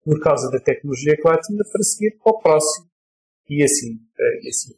por 0.04 0.20
causa 0.22 0.50
da 0.52 0.60
tecnologia 0.60 1.16
que 1.16 1.28
lá 1.28 1.40
tinha 1.40 1.64
para 1.72 1.84
seguir 1.84 2.18
para 2.24 2.34
o 2.34 2.40
próximo. 2.40 2.88
E 3.50 3.64
assim, 3.64 3.94
uh, 3.94 4.46
e 4.46 4.50
assim 4.50 4.74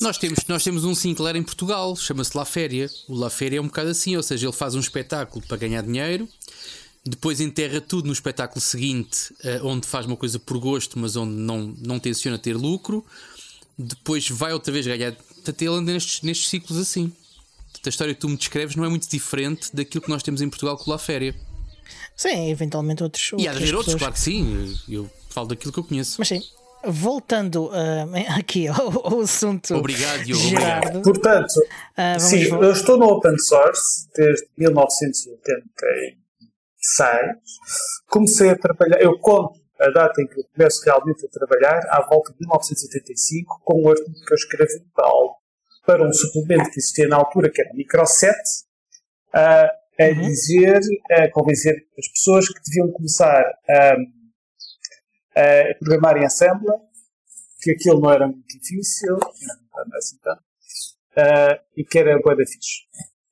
nós 0.00 0.16
temos, 0.18 0.38
nós 0.48 0.64
temos 0.64 0.84
um 0.84 0.94
Sinclair 0.94 1.36
em 1.36 1.42
Portugal, 1.42 1.94
chama-se 1.94 2.36
La 2.36 2.44
Féria. 2.44 2.88
O 3.08 3.14
La 3.14 3.28
Féria 3.28 3.58
é 3.58 3.60
um 3.60 3.66
bocado 3.66 3.90
assim, 3.90 4.16
ou 4.16 4.22
seja, 4.22 4.46
ele 4.46 4.52
faz 4.52 4.74
um 4.74 4.80
espetáculo 4.80 5.44
para 5.46 5.56
ganhar 5.56 5.82
dinheiro, 5.82 6.26
depois 7.04 7.40
enterra 7.40 7.80
tudo 7.80 8.06
no 8.06 8.12
espetáculo 8.12 8.60
seguinte, 8.60 9.32
uh, 9.44 9.66
onde 9.66 9.86
faz 9.86 10.06
uma 10.06 10.16
coisa 10.16 10.38
por 10.38 10.58
gosto, 10.58 10.98
mas 10.98 11.16
onde 11.16 11.34
não, 11.34 11.74
não 11.78 11.98
tenciona 11.98 12.38
ter 12.38 12.56
lucro, 12.56 13.04
depois 13.78 14.28
vai 14.28 14.52
outra 14.52 14.72
vez 14.72 14.86
ganhar. 14.86 15.12
Portanto, 15.12 15.62
ele 15.62 15.70
anda 15.70 15.92
nestes, 15.92 16.22
nestes 16.22 16.48
ciclos 16.48 16.78
assim. 16.78 17.12
Portanto, 17.78 17.86
a 17.86 17.90
história 17.90 18.14
que 18.14 18.20
tu 18.20 18.28
me 18.28 18.36
descreves 18.36 18.74
não 18.76 18.84
é 18.84 18.88
muito 18.88 19.08
diferente 19.08 19.74
daquilo 19.74 20.02
que 20.02 20.10
nós 20.10 20.22
temos 20.22 20.42
em 20.42 20.48
Portugal 20.48 20.76
com 20.76 20.90
La 20.90 20.98
Féria. 20.98 21.34
Sim, 22.16 22.50
eventualmente 22.50 23.02
outros. 23.02 23.32
E 23.38 23.46
há 23.46 23.52
de 23.52 23.58
haver 23.58 23.74
outros, 23.74 23.94
claro 23.94 24.12
que 24.12 24.20
sim. 24.20 24.76
Eu 24.88 25.08
falo 25.30 25.48
daquilo 25.48 25.72
que 25.72 25.78
eu 25.78 25.84
conheço. 25.84 26.16
Mas 26.18 26.26
sim, 26.28 26.42
voltando 26.84 27.66
uh, 27.66 27.70
aqui 28.36 28.66
ao, 28.66 29.06
ao, 29.06 29.20
assunto. 29.20 29.76
Obrigado, 29.76 30.24
Diogo. 30.24 30.42
Gerardo. 30.42 31.02
Portanto, 31.02 31.54
uh, 31.56 32.18
sim, 32.18 32.42
eu 32.42 32.72
estou 32.72 32.98
no 32.98 33.06
open 33.06 33.38
source 33.38 34.08
desde 34.16 34.48
1986. 34.58 36.16
Comecei 38.08 38.50
a 38.50 38.58
trabalhar, 38.58 39.00
eu 39.00 39.16
conto 39.20 39.60
a 39.80 39.88
data 39.90 40.20
em 40.20 40.26
que 40.26 40.40
eu 40.40 40.44
começo 40.52 40.82
realmente 40.84 41.24
a 41.24 41.28
trabalhar, 41.28 41.78
à 41.90 42.04
volta 42.08 42.32
de 42.32 42.38
1985, 42.40 43.60
com 43.64 43.84
um 43.84 43.88
artigo 43.88 44.12
que 44.26 44.32
eu 44.32 44.36
escrevi 44.36 44.80
para, 44.92 45.06
para 45.88 46.06
um 46.06 46.12
suplemento 46.12 46.70
que 46.70 46.80
existia 46.80 47.08
na 47.08 47.16
altura, 47.16 47.50
que 47.50 47.62
era 47.62 47.72
Microset, 47.72 48.36
uh, 49.34 49.68
a 49.98 50.04
uhum. 50.04 50.20
dizer, 50.20 50.80
a 51.10 51.30
convencer 51.30 51.86
as 51.98 52.08
pessoas 52.08 52.46
que 52.46 52.60
deviam 52.66 52.92
começar 52.92 53.42
a 53.68 53.96
a 55.38 55.74
programar 55.78 56.16
em 56.16 56.26
Assembler, 56.26 56.78
que 57.60 57.70
aquilo 57.70 58.00
não 58.00 58.10
era 58.10 58.26
muito 58.26 58.46
difícil, 58.46 59.16
não 59.16 59.94
é 59.94 59.98
assim 59.98 60.18
tanto, 60.22 60.40
uh, 60.40 61.64
e 61.76 61.84
que 61.84 61.98
era 61.98 62.18
boa 62.20 62.36
da 62.36 62.44
fixe. 62.44 62.82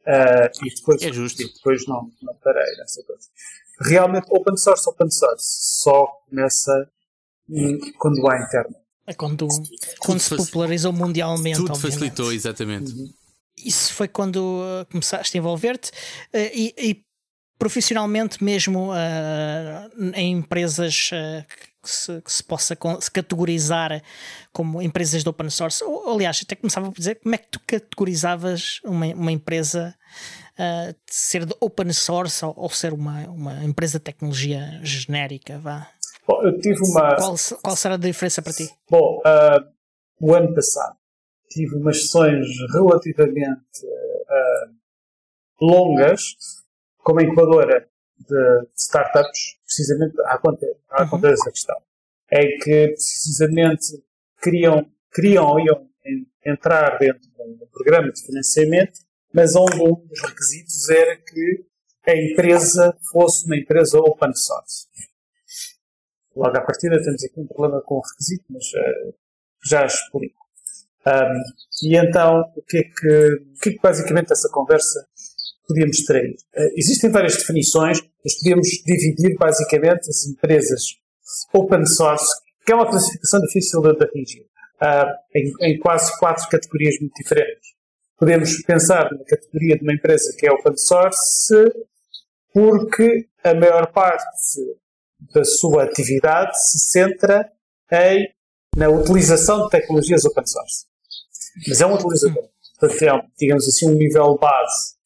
Uh, 0.06 0.64
e 0.64 0.74
depois, 0.74 1.02
é 1.02 1.12
justo. 1.12 1.42
E 1.42 1.52
depois 1.52 1.84
não, 1.88 2.08
não 2.22 2.34
parei 2.36 2.76
nessa 2.76 3.02
coisa. 3.02 3.28
Realmente, 3.80 4.26
open 4.30 4.56
source, 4.56 4.88
open 4.88 5.10
source, 5.10 5.44
só 5.82 6.06
começa 6.28 6.90
quando 7.98 8.28
há 8.28 8.38
internet. 8.38 8.85
É 9.06 9.14
quando, 9.14 9.46
quando 10.00 10.18
se 10.18 10.36
popularizou 10.36 10.92
mundialmente. 10.92 11.58
Tudo 11.58 11.72
obviamente. 11.72 11.92
facilitou, 11.92 12.32
exatamente. 12.32 12.92
Uhum. 12.92 13.12
Isso 13.64 13.92
foi 13.94 14.08
quando 14.08 14.36
uh, 14.36 14.86
começaste 14.90 15.36
a 15.36 15.38
envolver-te 15.38 15.90
uh, 15.90 16.50
e, 16.52 16.74
e, 16.76 17.02
profissionalmente 17.58 18.42
mesmo 18.44 18.90
uh, 18.90 20.14
em 20.14 20.32
empresas 20.32 21.10
uh, 21.12 21.46
que 21.82 21.90
se, 21.90 22.20
que 22.20 22.32
se 22.32 22.42
possa 22.42 22.76
se 23.00 23.10
categorizar 23.10 24.02
como 24.52 24.82
empresas 24.82 25.22
de 25.22 25.28
open 25.28 25.48
source. 25.48 25.82
Ou, 25.82 26.12
aliás, 26.12 26.40
até 26.42 26.54
começava 26.54 26.88
a 26.88 26.90
dizer 26.90 27.20
como 27.20 27.34
é 27.34 27.38
que 27.38 27.48
tu 27.48 27.60
categorizavas 27.66 28.80
uma, 28.84 29.06
uma 29.06 29.32
empresa 29.32 29.94
uh, 30.58 30.92
de 30.92 31.14
ser 31.14 31.46
de 31.46 31.54
open 31.60 31.92
source 31.92 32.44
ou, 32.44 32.52
ou, 32.56 32.70
ser 32.70 32.92
uma, 32.92 33.20
uma 33.28 33.64
empresa 33.64 33.98
de 33.98 34.04
tecnologia 34.04 34.80
genérica, 34.82 35.58
vá. 35.58 35.88
Bom, 36.26 36.42
eu 36.42 36.58
tive 36.58 36.80
uma. 36.82 37.16
Qual, 37.16 37.34
qual 37.62 37.76
será 37.76 37.94
a 37.94 37.98
diferença 37.98 38.42
para 38.42 38.52
ti? 38.52 38.68
Bom, 38.90 39.20
uh, 39.20 39.64
o 40.20 40.34
ano 40.34 40.54
passado 40.54 40.96
tive 41.48 41.76
umas 41.76 42.02
sessões 42.02 42.46
relativamente 42.72 43.84
uh, 43.84 44.74
longas 45.60 46.20
como 46.98 47.20
incubadora 47.20 47.88
de 48.18 48.68
startups, 48.76 49.58
precisamente 49.64 50.20
à 50.22 50.38
conta, 50.38 50.66
à 50.90 51.02
uhum. 51.02 51.10
conta 51.10 51.28
dessa 51.28 51.50
questão. 51.50 51.76
É 52.28 52.44
que 52.58 52.88
precisamente 52.88 54.02
queriam, 54.42 54.90
queriam 55.14 55.60
iam 55.60 55.86
entrar 56.44 56.98
dentro 56.98 57.20
de 57.20 57.42
um 57.42 57.66
programa 57.72 58.10
de 58.10 58.24
financiamento, 58.24 58.98
mas 59.32 59.54
onde 59.54 59.80
um 59.80 59.94
dos 60.06 60.20
requisitos 60.20 60.90
era 60.90 61.16
que 61.16 61.64
a 62.06 62.16
empresa 62.16 62.96
fosse 63.12 63.46
uma 63.46 63.56
empresa 63.56 63.98
open 63.98 64.34
source. 64.34 64.86
Logo 66.36 66.54
à 66.54 66.60
partida 66.60 67.02
temos 67.02 67.24
aqui 67.24 67.40
um 67.40 67.46
problema 67.46 67.80
com 67.80 67.94
o 67.94 68.00
requisito, 68.00 68.44
mas 68.50 68.64
uh, 68.66 69.14
já 69.64 69.86
explico. 69.86 70.36
Um, 71.06 71.88
e 71.88 71.96
então, 71.96 72.42
o 72.54 72.62
que, 72.62 72.78
é 72.78 72.82
que, 72.82 73.26
o 73.34 73.60
que 73.60 73.68
é 73.70 73.72
que 73.72 73.80
basicamente 73.80 74.32
essa 74.32 74.48
conversa 74.50 75.06
podíamos 75.66 75.98
extrair? 75.98 76.34
Uh, 76.54 76.70
existem 76.76 77.10
várias 77.10 77.36
definições, 77.36 78.00
mas 78.22 78.34
podíamos 78.34 78.68
dividir 78.84 79.36
basicamente 79.38 80.10
as 80.10 80.26
empresas 80.26 80.82
open 81.54 81.86
source, 81.86 82.28
que 82.66 82.72
é 82.72 82.74
uma 82.74 82.88
classificação 82.88 83.40
difícil 83.40 83.80
de 83.80 84.04
atingir, 84.04 84.42
uh, 84.82 85.06
em, 85.34 85.52
em, 85.62 85.78
quase 85.78 86.18
quatro 86.18 86.46
categorias 86.50 86.96
muito 87.00 87.14
diferentes. 87.14 87.74
Podemos 88.18 88.62
pensar 88.62 89.10
na 89.10 89.24
categoria 89.24 89.76
de 89.78 89.82
uma 89.82 89.94
empresa 89.94 90.34
que 90.38 90.46
é 90.46 90.52
open 90.52 90.76
source, 90.76 91.54
porque 92.52 93.26
a 93.42 93.54
maior 93.54 93.90
parte 93.92 94.24
da 95.32 95.44
sua 95.44 95.84
atividade 95.84 96.52
se 96.70 96.78
centra 96.78 97.50
em, 97.92 98.28
na 98.76 98.88
utilização 98.88 99.64
de 99.64 99.70
tecnologias 99.70 100.24
open 100.24 100.46
source. 100.46 100.86
Mas 101.68 101.80
é 101.80 101.86
um 101.86 101.94
utilizador. 101.94 102.48
Portanto, 102.78 103.04
é, 103.04 103.26
digamos 103.38 103.66
assim, 103.66 103.88
um 103.88 103.94
nível 103.94 104.36
base 104.38 104.96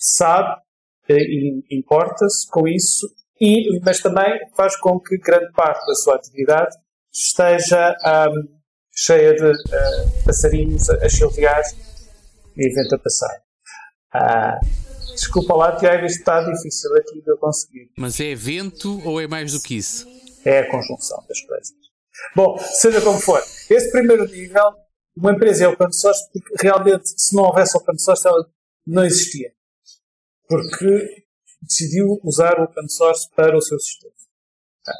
sabe 0.00 0.60
e 1.08 1.62
importa-se 1.70 2.48
com 2.50 2.68
isso, 2.68 3.06
e, 3.40 3.80
mas 3.80 4.00
também 4.00 4.38
faz 4.56 4.76
com 4.76 5.00
que 5.00 5.18
grande 5.18 5.50
parte 5.52 5.84
da 5.86 5.94
sua 5.94 6.16
atividade 6.16 6.76
esteja 7.12 7.96
um, 8.06 8.60
cheia 8.94 9.34
de 9.34 9.44
uh, 9.44 10.24
passarinhos 10.24 10.88
a, 10.90 10.94
a 10.94 11.06
e 12.56 12.74
vento 12.74 12.94
a 12.94 12.98
passar. 12.98 13.42
Uh, 14.14 14.89
desculpa 15.20 15.54
lá, 15.54 15.76
Tiago, 15.76 16.06
isto 16.06 16.18
está 16.18 16.42
difícil 16.42 16.94
aqui 16.96 17.20
de 17.20 17.30
eu 17.30 17.38
conseguir. 17.38 17.90
Mas 17.96 18.18
é 18.20 18.34
vento 18.34 19.00
ou 19.06 19.20
é 19.20 19.26
mais 19.26 19.52
do 19.52 19.60
que 19.60 19.76
isso? 19.76 20.06
É 20.44 20.60
a 20.60 20.70
conjunção 20.70 21.24
das 21.28 21.40
coisas. 21.42 21.72
Bom, 22.34 22.58
seja 22.58 23.00
como 23.00 23.18
for, 23.18 23.42
esse 23.70 23.90
primeiro 23.90 24.26
nível 24.26 24.74
uma 25.16 25.32
empresa 25.32 25.64
é 25.64 25.68
open 25.68 25.92
source 25.92 26.22
porque 26.32 26.54
realmente, 26.62 27.08
se 27.08 27.34
não 27.34 27.44
houvesse 27.44 27.76
open 27.76 27.98
source, 27.98 28.26
ela 28.26 28.48
não 28.86 29.04
existia. 29.04 29.52
Porque 30.48 31.24
decidiu 31.60 32.20
usar 32.24 32.58
o 32.58 32.64
open 32.64 32.88
source 32.88 33.28
para 33.34 33.56
o 33.56 33.60
seu 33.60 33.78
sistema. 33.78 34.12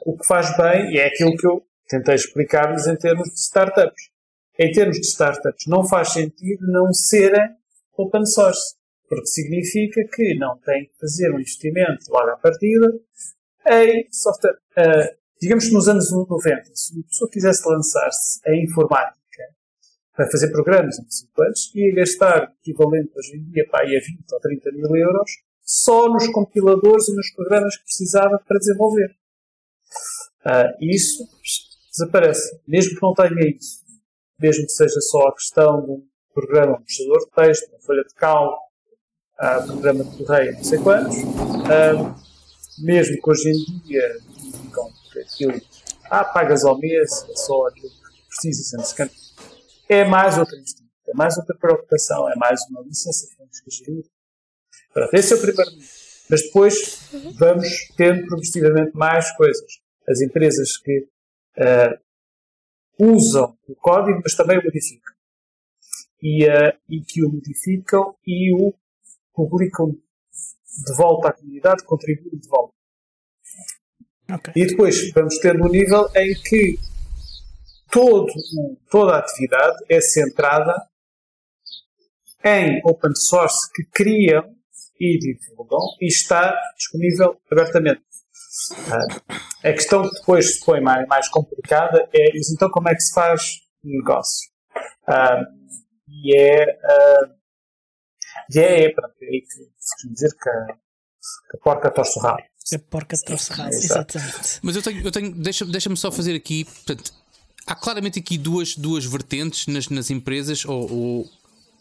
O 0.05 0.17
que 0.17 0.27
faz 0.27 0.57
bem, 0.57 0.93
e 0.93 0.99
é 0.99 1.07
aquilo 1.07 1.37
que 1.37 1.47
eu 1.47 1.65
tentei 1.89 2.15
explicar-lhes 2.15 2.87
em 2.87 2.97
termos 2.97 3.29
de 3.29 3.41
startups. 3.41 4.11
Em 4.59 4.71
termos 4.73 4.99
de 4.99 5.07
startups, 5.07 5.67
não 5.67 5.89
faz 5.89 6.11
sentido 6.13 6.71
não 6.71 6.93
serem 6.93 7.57
open 7.97 8.27
source, 8.27 8.75
porque 9.11 9.27
significa 9.27 10.01
que 10.15 10.39
não 10.39 10.57
tem 10.59 10.87
que 10.87 10.97
fazer 11.01 11.33
um 11.33 11.41
investimento 11.41 12.05
logo 12.11 12.31
à 12.31 12.37
partida 12.37 12.87
em 13.67 14.07
software. 14.13 14.55
Uh, 14.79 15.19
digamos 15.43 15.67
que 15.67 15.75
nos 15.75 15.89
anos 15.89 16.13
90, 16.13 16.71
se 16.73 16.95
uma 16.95 17.05
pessoa 17.05 17.29
quisesse 17.29 17.69
lançar-se 17.69 18.41
em 18.47 18.65
informática 18.65 19.19
para 20.15 20.31
fazer 20.31 20.53
programas 20.53 20.97
em 21.01 21.11
5 21.11 21.43
anos, 21.43 21.75
ia 21.75 21.95
gastar 21.97 22.55
equivalente 22.63 23.11
hoje 23.17 23.37
em 23.37 23.51
dia 23.51 23.67
para 23.69 23.85
aí 23.85 23.97
a 23.97 24.01
20 24.01 24.33
ou 24.33 24.41
30 24.41 24.73
mil 24.73 24.97
euros 24.97 25.31
só 25.61 26.09
nos 26.09 26.29
compiladores 26.29 27.09
e 27.09 27.15
nos 27.15 27.33
programas 27.33 27.77
que 27.79 27.85
precisava 27.85 28.39
para 28.47 28.59
desenvolver. 28.59 29.11
Uh, 30.47 30.85
isso 30.85 31.25
desaparece. 31.91 32.61
Mesmo 32.67 32.95
que 32.95 33.03
não 33.03 33.13
tenha 33.13 33.57
isso, 33.57 33.81
mesmo 34.39 34.67
que 34.67 34.73
seja 34.73 35.01
só 35.01 35.27
a 35.27 35.35
questão 35.35 35.85
de 35.85 35.91
um 35.91 36.07
programa, 36.33 36.79
um 36.79 36.83
processador 36.83 37.19
de 37.19 37.31
texto, 37.31 37.71
uma 37.71 37.81
folha 37.81 38.05
de 38.05 38.15
cálculo, 38.15 38.70
uh, 39.41 39.67
programa 39.67 40.05
de 40.05 40.17
correio, 40.17 40.53
não 40.53 40.65
sei 40.65 40.79
quantos, 40.79 41.17
uh, 41.17 42.15
mesmo 42.79 43.21
que 43.21 43.31
hoje 43.31 43.51
em 43.51 43.79
dia 43.81 44.21
digam 44.39 44.91
que 45.13 45.19
aquilo, 45.21 45.61
ah, 46.11 46.25
pagas 46.25 46.65
ao 46.65 46.79
mês, 46.79 47.25
é 47.29 47.37
só 47.37 47.67
aquilo 47.67 47.91
que 47.91 48.27
precisa, 48.29 48.85
sendo 48.85 49.11
é 49.89 50.05
mais 50.05 50.39
outra 50.39 50.57
investimento, 50.57 50.93
é 51.09 51.15
mais 51.15 51.37
outra 51.37 51.57
preocupação, 51.59 52.31
é 52.31 52.37
mais 52.37 52.61
uma 52.71 52.83
licença 52.83 53.27
que 53.29 53.37
temos 53.37 53.61
que 53.61 53.71
gerir. 53.71 54.05
Pronto, 54.93 55.15
esse 55.15 55.33
é 55.33 55.37
o 55.37 55.41
primeiro 55.41 55.71
nível. 55.73 55.89
Mas 56.31 56.43
depois 56.43 57.11
vamos 57.37 57.69
tendo 57.97 58.25
progressivamente 58.27 58.97
mais 58.97 59.33
coisas. 59.37 59.81
As 60.09 60.21
empresas 60.21 60.77
que 60.77 61.09
uh, 61.59 61.99
usam 63.01 63.59
o 63.67 63.75
código, 63.75 64.21
mas 64.23 64.35
também 64.37 64.59
o 64.59 64.65
modificam. 64.65 65.13
E, 66.23 66.47
uh, 66.47 66.73
e 66.89 67.01
que 67.01 67.25
o 67.25 67.29
modificam 67.29 68.15
e 68.25 68.55
o 68.55 68.73
publicam 69.35 69.91
de 69.91 70.97
volta 70.97 71.29
à 71.29 71.33
comunidade, 71.33 71.85
contribuem 71.85 72.39
de 72.39 72.49
volta. 72.49 72.75
Okay. 74.33 74.63
E 74.63 74.67
depois 74.67 75.11
vamos 75.13 75.39
tendo 75.39 75.65
um 75.65 75.69
nível 75.69 76.09
em 76.15 76.35
que 76.35 76.79
todo, 77.91 78.33
toda 78.91 79.15
a 79.15 79.19
atividade 79.19 79.77
é 79.89 80.01
centrada 80.01 80.75
em 82.45 82.81
open 82.85 83.15
source 83.15 83.71
que 83.75 83.85
criam 83.93 84.55
e 84.99 85.19
divulgam 85.19 85.81
e 86.01 86.07
está 86.07 86.55
disponível 86.77 87.41
abertamente. 87.51 88.03
Uh, 88.73 89.33
a 89.65 89.73
questão 89.73 90.03
que 90.03 90.15
depois 90.21 90.55
se 90.55 90.65
põe 90.65 90.81
mais, 90.81 91.07
mais 91.07 91.29
complicada 91.29 92.09
é 92.13 92.31
então 92.53 92.71
como 92.71 92.89
é 92.89 92.95
que 92.95 93.01
se 93.01 93.15
faz 93.15 93.43
negócio? 93.83 94.51
Uh, 95.09 95.45
e 96.09 96.37
é, 96.37 96.65
uh, 96.65 97.40
e 98.55 98.59
é, 98.59 98.85
é, 98.85 98.95
pronto, 98.95 99.15
é 99.23 99.27
aí 99.27 99.41
que 99.43 99.49
se 99.79 100.09
dizer 100.09 100.31
que 100.41 100.49
a, 100.49 100.67
que 100.67 101.57
a 101.57 101.61
porca 101.63 101.91
torce 101.91 102.19
o 102.19 102.23
rabo. 102.23 102.43
A 102.73 102.79
porca 102.79 103.17
torce 103.25 103.51
o 103.51 103.55
rabo, 103.55 103.71
exatamente. 103.71 104.59
Mas 104.63 104.77
eu 104.77 104.83
tenho, 104.83 105.05
eu 105.05 105.11
tenho 105.11 105.35
deixa-me 105.35 105.73
deixa 105.73 105.97
só 105.97 106.11
fazer 106.11 106.35
aqui, 106.35 106.65
portanto, 106.65 107.13
há 107.67 107.75
claramente 107.75 108.19
aqui 108.19 108.39
duas, 108.39 108.77
duas 108.77 109.05
vertentes 109.05 109.67
nas, 109.67 109.89
nas 109.89 110.11
empresas, 110.11 110.65
ou, 110.65 110.93
ou 110.93 111.31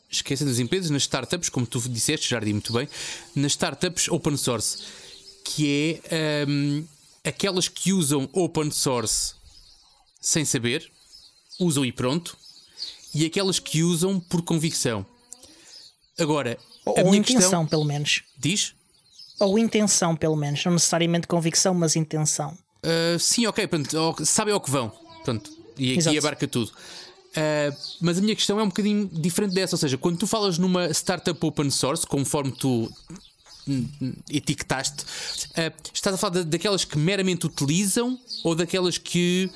esqueça 0.09 0.45
das 0.45 0.59
empresas, 0.59 0.89
nas 0.89 1.03
startups, 1.03 1.49
como 1.49 1.65
tu 1.65 1.79
disseste, 1.87 2.29
já 2.29 2.41
muito 2.41 2.73
bem, 2.73 2.87
nas 3.35 3.51
startups 3.51 4.07
open 4.09 4.37
source, 4.37 4.83
que 5.43 6.01
é 6.09 6.45
um, 6.47 6.85
aquelas 7.23 7.67
que 7.67 7.93
usam 7.93 8.29
open 8.33 8.71
source 8.71 9.35
sem 10.19 10.43
saber, 10.43 10.91
usam 11.59 11.85
e 11.85 11.91
pronto, 11.91 12.37
e 13.13 13.25
aquelas 13.25 13.59
que 13.59 13.83
usam 13.83 14.19
por 14.19 14.41
convicção. 14.41 15.05
Agora, 16.19 16.57
ou, 16.85 16.97
a 16.97 17.03
minha 17.03 17.17
intenção, 17.17 17.41
questão... 17.41 17.67
pelo 17.67 17.85
menos. 17.85 18.23
Diz? 18.37 18.73
Ou 19.39 19.57
intenção, 19.57 20.15
pelo 20.15 20.35
menos. 20.35 20.63
Não 20.65 20.73
necessariamente 20.73 21.27
convicção, 21.27 21.73
mas 21.73 21.95
intenção. 21.95 22.57
Uh, 22.83 23.19
sim, 23.19 23.45
ok, 23.45 23.67
pronto, 23.67 24.25
sabem 24.25 24.53
ao 24.53 24.61
que 24.61 24.71
vão. 24.71 24.91
Pronto, 25.23 25.49
e 25.77 25.91
aqui 25.91 25.99
Exato. 25.99 26.17
abarca 26.17 26.47
tudo. 26.47 26.71
Uh, 27.29 27.75
mas 28.01 28.17
a 28.17 28.21
minha 28.21 28.35
questão 28.35 28.59
é 28.59 28.63
um 28.63 28.67
bocadinho 28.69 29.07
diferente 29.07 29.53
dessa, 29.53 29.75
ou 29.75 29.79
seja, 29.79 29.97
quando 29.97 30.17
tu 30.17 30.25
falas 30.25 30.57
numa 30.57 30.89
startup 30.91 31.37
open 31.45 31.69
source, 31.69 32.05
conforme 32.07 32.51
tu 32.51 32.91
etiquetaste, 34.31 35.03
uh, 35.03 35.91
estás 35.93 36.15
a 36.15 36.17
falar 36.17 36.43
daquelas 36.43 36.83
que 36.83 36.97
meramente 36.97 37.45
utilizam 37.45 38.19
ou 38.43 38.55
daquelas 38.55 38.97
que. 38.97 39.49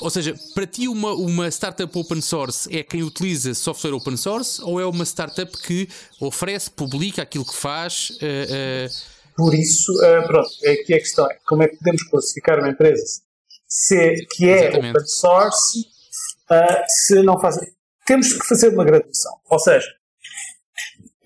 Ou 0.00 0.10
seja, 0.10 0.34
para 0.54 0.66
ti 0.66 0.88
uma, 0.88 1.14
uma 1.14 1.48
startup 1.48 1.98
open 1.98 2.20
source 2.20 2.68
é 2.76 2.82
quem 2.82 3.02
utiliza 3.02 3.54
software 3.54 3.92
open 3.92 4.16
source 4.16 4.60
ou 4.62 4.80
é 4.80 4.86
uma 4.86 5.04
startup 5.04 5.56
que 5.62 5.88
oferece, 6.20 6.70
publica 6.70 7.22
aquilo 7.22 7.44
que 7.44 7.54
faz? 7.54 8.10
Uh, 8.10 8.90
Por 9.36 9.54
isso, 9.54 9.92
pronto, 10.26 10.48
aqui 10.66 10.94
a 10.94 10.98
questão 10.98 11.30
é 11.30 11.38
como 11.46 11.62
é 11.62 11.68
que 11.68 11.76
podemos 11.76 12.02
classificar 12.04 12.58
uma 12.58 12.70
empresa 12.70 13.24
se, 13.74 14.26
que 14.36 14.48
é 14.48 14.68
Exatamente. 14.68 14.90
open 14.90 15.06
source, 15.06 15.80
uh, 16.50 16.84
se 16.86 17.22
não 17.22 17.40
fazem. 17.40 17.68
Temos 18.06 18.32
que 18.32 18.46
fazer 18.46 18.68
uma 18.68 18.84
graduação. 18.84 19.32
Ou 19.50 19.58
seja, 19.58 19.88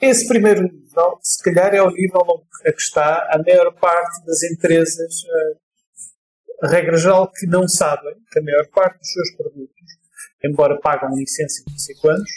esse 0.00 0.26
primeiro 0.26 0.62
nível, 0.62 1.18
se 1.22 1.42
calhar, 1.42 1.74
é 1.74 1.82
o 1.82 1.90
nível 1.90 2.22
onde 2.26 2.76
está 2.76 3.28
a 3.30 3.38
maior 3.38 3.72
parte 3.74 4.24
das 4.24 4.42
empresas, 4.44 5.22
uh, 5.24 5.58
a 6.62 6.68
regra 6.68 6.96
geral, 6.96 7.30
que 7.30 7.46
não 7.46 7.68
sabem 7.68 8.14
que 8.30 8.38
a 8.38 8.42
maior 8.42 8.66
parte 8.68 8.98
dos 8.98 9.12
seus 9.12 9.30
produtos, 9.36 9.74
embora 10.44 10.80
pagam 10.80 11.14
licença 11.14 11.62
de 11.66 11.82
5 11.82 12.08
anos, 12.08 12.30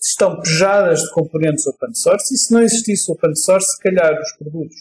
estão 0.00 0.40
pejadas 0.40 1.00
de 1.00 1.10
componentes 1.12 1.66
open 1.66 1.94
source 1.94 2.34
e 2.34 2.36
se 2.36 2.52
não 2.52 2.62
existisse 2.62 3.10
open 3.12 3.34
source, 3.34 3.66
se 3.66 3.82
calhar 3.82 4.18
os 4.18 4.32
produtos 4.32 4.76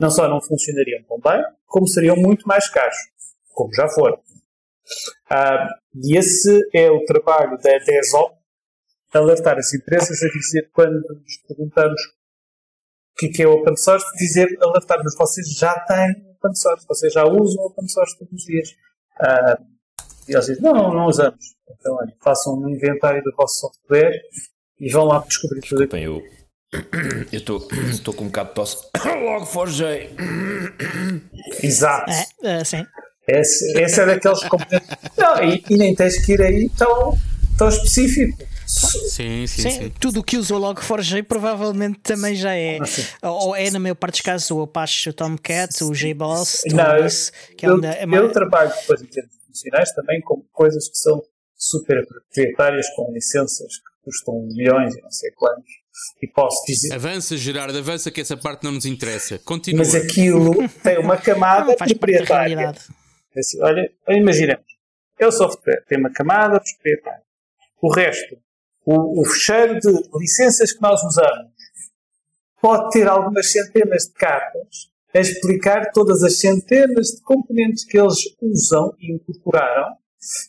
não 0.00 0.10
só 0.10 0.28
não 0.28 0.40
funcionariam 0.40 1.04
tão 1.04 1.20
bem, 1.20 1.40
como 1.66 1.86
seriam 1.86 2.16
muito 2.16 2.46
mais 2.46 2.68
caros 2.68 2.96
como 3.54 3.72
já 3.72 3.88
foram. 3.88 4.18
Ah, 5.30 5.68
e 5.94 6.18
esse 6.18 6.60
é 6.74 6.90
o 6.90 7.04
trabalho 7.04 7.56
da 7.58 7.78
DESOP, 7.78 8.36
alertar 9.14 9.56
as 9.56 9.72
empresas 9.72 10.22
a 10.22 10.28
dizer, 10.28 10.68
quando 10.72 11.00
nos 11.00 11.38
perguntamos 11.46 12.00
o 13.22 13.32
que 13.32 13.42
é 13.42 13.46
open 13.46 13.76
source, 13.76 14.04
dizer, 14.18 14.48
alertar, 14.60 14.98
mas 15.02 15.16
vocês 15.16 15.48
já 15.56 15.72
têm 15.86 16.33
open 16.44 16.54
source, 16.54 16.86
vocês 16.86 17.12
já 17.12 17.24
usam 17.24 17.64
open 17.64 17.88
source 17.88 18.18
todos 18.18 18.34
os 18.34 18.44
dias. 18.44 18.68
Ah, 19.20 19.58
e 20.28 20.32
eles 20.32 20.46
dizem, 20.46 20.62
não, 20.62 20.92
não 20.92 21.06
usamos. 21.06 21.54
Então, 21.78 21.96
olha, 21.96 22.14
façam 22.22 22.54
um 22.58 22.68
inventário 22.68 23.22
do 23.22 23.32
vosso 23.36 23.60
software 23.60 24.20
e 24.80 24.90
vão 24.90 25.04
lá 25.04 25.18
descobrir 25.26 25.60
tudo. 25.60 25.86
Desculpem, 25.86 26.04
eu 26.04 26.22
estou 27.32 27.60
com 28.14 28.24
um 28.24 28.28
bocado 28.28 28.50
de 28.50 28.54
tosse. 28.54 28.88
Logo 29.24 29.46
forjei. 29.46 30.10
Exato. 31.62 32.10
É, 32.10 32.60
é, 32.60 32.64
sim. 32.64 32.84
Esse, 33.26 33.78
esse 33.80 34.00
é 34.00 34.06
daqueles 34.06 34.42
componentes. 34.44 34.88
Não, 35.16 35.42
e, 35.42 35.64
e, 35.70 35.76
nem 35.76 35.94
tens 35.94 36.24
que 36.24 36.32
ir 36.32 36.42
aí 36.42 36.70
tão, 36.76 37.18
tão 37.56 37.68
específico. 37.68 38.42
Sim, 38.66 39.08
sim, 39.08 39.46
sim, 39.46 39.70
sim. 39.70 39.92
Tudo 40.00 40.20
o 40.20 40.24
que 40.24 40.36
usou 40.36 40.58
logo 40.58 40.80
Forge 40.80 41.22
provavelmente 41.22 42.00
também 42.00 42.34
já 42.34 42.54
é. 42.54 42.78
Ah, 43.20 43.30
ou 43.30 43.54
é, 43.54 43.70
na 43.70 43.78
maior 43.78 43.94
parte 43.94 44.14
dos 44.14 44.20
casos, 44.22 44.50
o 44.50 44.62
Apache, 44.62 45.10
o 45.10 45.12
Tomcat, 45.12 45.84
o 45.84 45.92
JBoss, 45.92 46.62
tudo 46.62 46.76
Não, 46.76 47.06
isso. 47.06 47.32
Que 47.56 47.66
é 47.66 47.68
eu, 47.68 47.84
é 47.84 48.04
eu 48.04 48.32
trabalho 48.32 48.72
depois 48.74 49.02
em 49.02 49.06
termos 49.06 49.34
funcionais 49.46 49.92
também 49.92 50.20
com 50.20 50.42
coisas 50.52 50.88
que 50.88 50.96
são 50.96 51.22
super 51.56 52.06
proprietárias, 52.06 52.86
com 52.94 53.12
licenças 53.12 53.76
que 53.76 54.04
custam 54.04 54.42
milhões 54.46 54.94
e 54.94 55.00
não 55.00 55.10
sei 55.10 55.30
quantos. 55.32 55.84
E 56.20 56.26
posso 56.26 56.64
dizer. 56.66 56.92
Avança, 56.92 57.36
Gerardo, 57.36 57.78
avança 57.78 58.10
que 58.10 58.20
essa 58.20 58.36
parte 58.36 58.64
não 58.64 58.72
nos 58.72 58.84
interessa. 58.84 59.38
Continua. 59.38 59.84
Mas 59.84 59.94
aquilo 59.94 60.68
tem 60.82 60.98
uma 60.98 61.16
camada 61.16 61.76
proprietária. 61.76 62.74
É 63.34 63.40
assim, 63.40 63.60
olha, 63.62 63.90
imaginemos, 64.08 64.64
é 65.18 65.26
o 65.26 65.32
software, 65.32 65.84
tem 65.88 65.98
uma 65.98 66.12
camada 66.12 66.60
proprietária. 66.60 67.22
O 67.80 67.92
resto, 67.92 68.36
o, 68.84 69.20
o 69.20 69.24
fecheiro 69.24 69.78
de 69.78 69.88
licenças 70.18 70.72
que 70.72 70.82
nós 70.82 71.02
usamos, 71.02 71.52
pode 72.60 72.90
ter 72.90 73.08
algumas 73.08 73.50
centenas 73.50 74.04
de 74.04 74.12
capas 74.14 74.90
a 75.14 75.20
explicar 75.20 75.92
todas 75.92 76.22
as 76.22 76.38
centenas 76.38 77.08
de 77.08 77.22
componentes 77.22 77.84
que 77.84 77.98
eles 77.98 78.18
usam 78.40 78.94
e 78.98 79.12
incorporaram. 79.12 79.96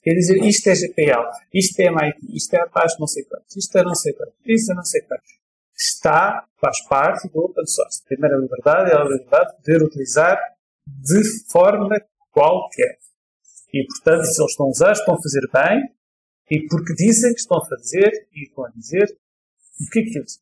Quer 0.02 0.13
dizer, 0.13 0.43
isto 0.43 0.67
é 0.69 0.76
GPL, 0.76 1.24
isto 1.54 1.80
é 1.82 1.86
MIT, 1.88 2.17
isto 2.34 2.54
é 2.54 2.62
Apache 2.62 2.95
não 3.00 3.08
sei 3.08 3.24
quantos, 3.26 3.56
isto 3.56 3.78
é 3.78 3.84
não 3.84 3.93
sei 3.93 4.13
quantos, 4.13 4.36
isto 4.45 4.71
é 4.71 4.76
não 4.76 4.84
sei 4.84 5.02
quantos. 5.02 5.30
Está, 5.78 6.45
faz 6.60 6.82
parte 6.88 7.28
do 7.28 7.39
open 7.39 7.65
source. 7.67 8.02
A 8.04 8.08
primeira 8.08 8.38
liberdade 8.38 8.91
é 8.91 8.95
a 8.95 9.04
liberdade 9.04 9.52
de 9.52 9.58
poder 9.58 9.84
utilizar 9.84 10.39
de 10.88 11.21
forma 11.52 12.00
qualquer. 12.32 12.98
E, 13.74 13.86
portanto, 13.86 14.24
se 14.24 14.41
eles 14.41 14.52
estão 14.52 14.67
a 14.67 14.69
usar, 14.69 14.91
estão 14.93 15.15
a 15.15 15.21
fazer 15.21 15.41
bem, 15.52 15.89
E 16.49 16.67
porque 16.67 16.93
dizem 16.93 17.34
que 17.34 17.39
estão 17.39 17.58
a 17.58 17.65
fazer 17.65 18.27
e 18.34 18.43
estão 18.43 18.65
a 18.65 18.69
dizer 18.69 19.17
o 19.81 19.89
que 19.89 19.99
é 19.99 20.03
que 20.03 20.19
dizem. 20.21 20.41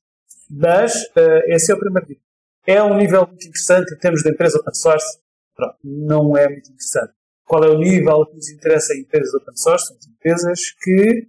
Mas 0.49 0.93
uh, 0.95 1.43
esse 1.47 1.71
é 1.71 1.75
o 1.75 1.79
primeiro 1.79 2.07
nível. 2.07 2.23
É 2.65 2.81
um 2.81 2.97
nível 2.97 3.27
muito 3.27 3.47
interessante 3.47 3.93
em 3.93 3.97
termos 3.97 4.21
de 4.21 4.29
empresa 4.29 4.57
open 4.57 4.73
source? 4.73 5.19
Pronto, 5.55 5.77
não 5.83 6.37
é 6.37 6.47
muito 6.47 6.69
interessante. 6.69 7.13
Qual 7.45 7.63
é 7.63 7.69
o 7.69 7.77
nível 7.77 8.25
que 8.25 8.35
nos 8.35 8.49
interessa 8.49 8.93
em 8.93 9.01
empresas 9.01 9.33
open 9.33 9.55
source? 9.55 9.87
São 9.87 9.97
as 9.97 10.07
empresas 10.07 10.59
que 10.81 11.27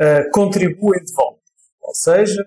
uh, 0.00 0.30
contribuem 0.32 1.02
de 1.02 1.12
volta. 1.12 1.42
Ou 1.80 1.94
seja, 1.94 2.40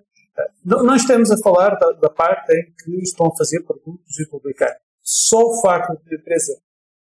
uh, 0.66 0.96
estamos 0.96 1.32
a 1.32 1.38
falar 1.38 1.76
da, 1.76 1.92
da, 1.92 2.10
parte 2.10 2.54
em 2.54 2.74
que 2.74 3.04
estão 3.04 3.28
a 3.28 3.36
fazer 3.36 3.62
produtos 3.64 4.20
e 4.20 4.28
publicar. 4.28 4.76
Só 5.02 5.40
o 5.40 5.62
facto 5.62 6.02
de 6.06 6.16
a 6.16 6.20
empresa 6.20 6.62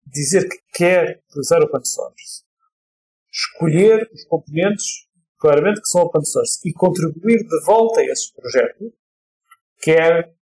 dizer 0.06 0.48
que 0.48 0.58
quer 0.74 1.22
utilizar 1.30 1.62
open 1.62 1.84
source, 1.84 2.44
escolher 3.34 4.10
os 4.14 4.24
componentes 4.26 5.08
claramente 5.40 5.82
que 5.82 5.90
são 5.90 6.04
open 6.04 6.24
source 6.24 6.60
e 6.64 6.72
contribuir 6.72 7.40
de 7.40 7.66
volta 7.66 8.00
a 8.00 8.06
esses 8.06 8.32
projetos, 8.32 8.94
quer, 9.82 10.34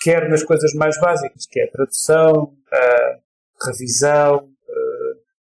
quer 0.00 0.28
nas 0.30 0.42
coisas 0.42 0.72
mais 0.74 0.98
básicas, 0.98 1.44
que 1.46 1.60
é 1.60 1.64
a 1.64 1.70
tradução, 1.70 2.56
a 2.72 3.66
revisão, 3.66 4.50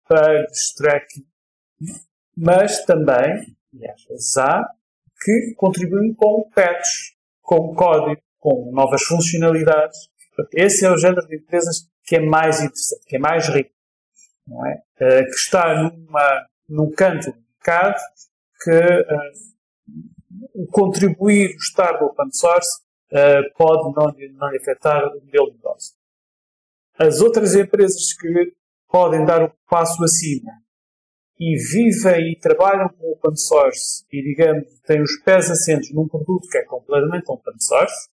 bugs, 0.09 0.73
tracking, 0.75 1.25
mas 2.35 2.83
também, 2.85 3.55
e 3.73 3.89
às 3.89 4.03
vezes 4.05 4.37
há, 4.37 4.67
que 5.23 5.53
contribuem 5.55 6.13
com 6.13 6.49
patches, 6.53 7.15
com 7.41 7.73
código, 7.75 8.21
com 8.39 8.71
novas 8.73 9.03
funcionalidades. 9.03 9.97
Esse 10.53 10.85
é 10.85 10.91
o 10.91 10.97
género 10.97 11.25
de 11.27 11.37
empresas 11.37 11.89
que 12.03 12.17
é 12.17 12.19
mais 12.19 12.57
interessante, 12.57 13.05
que 13.05 13.15
é 13.15 13.19
mais 13.19 13.47
rico, 13.47 13.71
não 14.45 14.65
é? 14.65 14.81
Uh, 15.01 15.25
que 15.25 15.35
está 15.35 15.75
numa, 15.75 16.47
num 16.67 16.91
canto 16.91 17.31
do 17.31 17.37
mercado 17.37 17.99
que 18.63 18.71
uh, 18.71 20.67
contribuir 20.71 21.51
o 21.51 21.57
estar 21.57 21.93
do 21.93 22.05
open 22.05 22.31
source 22.31 22.81
uh, 23.11 23.43
pode 23.57 23.95
não, 23.95 24.13
não 24.33 24.47
afetar 24.55 25.05
o 25.07 25.21
modelo 25.21 25.51
de 25.51 25.57
negócio. 25.57 25.95
As 26.97 27.21
outras 27.21 27.55
empresas 27.55 28.13
que 28.13 28.53
podem 28.87 29.25
dar 29.25 29.43
um 29.43 29.51
passo 29.69 30.03
acima 30.03 30.51
e 31.39 31.55
vivem 31.55 32.31
e 32.31 32.39
trabalham 32.39 32.89
com 32.89 33.11
open 33.11 33.35
source 33.35 34.03
e, 34.11 34.23
digamos, 34.23 34.67
têm 34.81 35.01
os 35.01 35.17
pés 35.23 35.51
assentos 35.51 35.93
num 35.93 36.07
produto 36.07 36.47
que 36.49 36.57
é 36.57 36.63
completamente 36.63 37.25
open 37.27 37.59
source, 37.59 38.09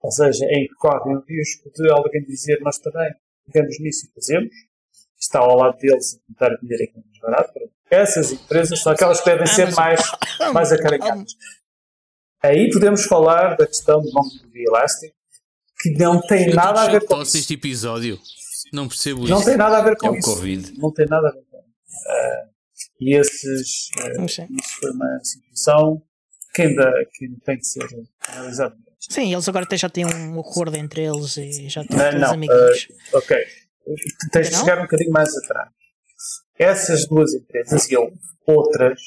ou 0.00 0.12
seja, 0.12 0.44
em 0.44 0.68
que 0.68 0.74
correm 0.74 1.16
o 1.16 1.24
risco 1.26 1.70
de 1.72 1.90
alguém 1.90 2.22
dizer 2.22 2.60
nós 2.60 2.78
também 2.78 3.12
pegamos 3.46 3.80
nisso 3.80 4.06
e 4.06 4.12
fazemos, 4.14 4.54
está 5.18 5.40
ao 5.40 5.56
lado 5.56 5.76
deles 5.78 6.14
a 6.14 6.26
tentar 6.28 6.56
vender 6.60 6.84
aquilo 6.84 7.04
mais 7.04 7.18
barato. 7.20 7.52
Essas 7.90 8.32
empresas 8.32 8.80
são 8.80 8.92
aquelas 8.92 9.20
que 9.20 9.30
devem 9.30 9.46
ser 9.46 9.72
mais, 9.74 10.00
mais 10.52 10.72
acarinhadas. 10.72 11.32
Aí 12.42 12.70
podemos 12.70 13.04
falar 13.04 13.56
da 13.56 13.66
questão 13.66 14.00
do 14.00 14.10
nome 14.12 14.30
do 14.38 14.56
Elastic, 14.56 15.12
que 15.80 15.90
não 15.90 16.20
tem 16.20 16.54
nada 16.54 16.82
a 16.82 16.88
ver 16.88 17.04
com 17.04 17.22
isso. 17.22 17.36
este 17.36 17.54
episódio. 17.54 18.18
Não 18.72 18.88
percebo 18.88 19.22
isso. 19.22 19.30
Não 19.30 19.44
tem 19.44 19.56
nada 19.56 19.78
a 19.78 19.82
ver 19.82 19.96
com 19.96 20.14
é 20.14 20.18
isso. 20.18 20.34
COVID. 20.34 20.78
Não 20.78 20.92
tem 20.92 21.06
nada 21.06 21.28
a 21.28 21.32
ver 21.32 21.44
com 21.50 21.58
isso. 21.58 21.68
Uh, 22.06 22.48
e 23.00 23.16
esses, 23.16 23.88
uh, 23.98 24.24
isso 24.24 24.80
foi 24.80 24.90
uma 24.90 25.20
situação 25.22 26.02
que 26.54 26.62
ainda, 26.62 26.92
que 27.12 27.24
ainda 27.24 27.38
tem 27.44 27.58
que 27.58 27.66
ser 27.66 27.86
analisada. 28.28 28.76
Sim, 29.00 29.32
eles 29.32 29.48
agora 29.48 29.66
já 29.76 29.88
têm 29.88 30.04
um 30.04 30.40
acordo 30.40 30.76
entre 30.76 31.04
eles 31.04 31.36
e 31.36 31.68
já 31.68 31.82
estão 31.82 31.96
todos 31.96 32.20
não, 32.20 32.32
amiguinhos. 32.32 32.88
Uh, 33.12 33.18
ok. 33.18 33.36
Tens 34.32 34.50
de 34.50 34.56
chegar 34.56 34.78
um 34.78 34.82
bocadinho 34.82 35.12
mais 35.12 35.34
atrás. 35.36 35.70
Essas 36.58 37.06
duas 37.06 37.34
empresas 37.34 37.90
e 37.90 37.96
outras 38.46 39.00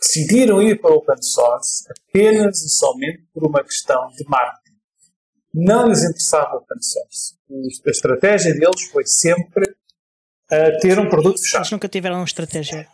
decidiram 0.00 0.62
ir 0.62 0.80
para 0.80 0.92
o 0.92 0.96
open 0.96 1.20
source 1.22 1.84
apenas 1.90 2.62
e 2.62 2.68
somente 2.68 3.26
por 3.32 3.44
uma 3.44 3.62
questão 3.62 4.08
de 4.08 4.24
marketing 4.28 4.64
não 5.54 5.86
lhes 5.88 6.02
interessava 6.02 6.54
o 6.54 6.58
open 6.58 6.82
source. 6.82 7.34
A 7.86 7.90
estratégia 7.90 8.52
deles 8.54 8.82
foi 8.90 9.06
sempre 9.06 9.64
uh, 9.66 10.78
ter 10.80 10.98
um 10.98 11.08
produto 11.08 11.40
fechado. 11.40 11.60
Eles 11.60 11.70
nunca 11.70 11.88
tiveram 11.88 12.16
uma 12.16 12.24
estratégia, 12.24 12.88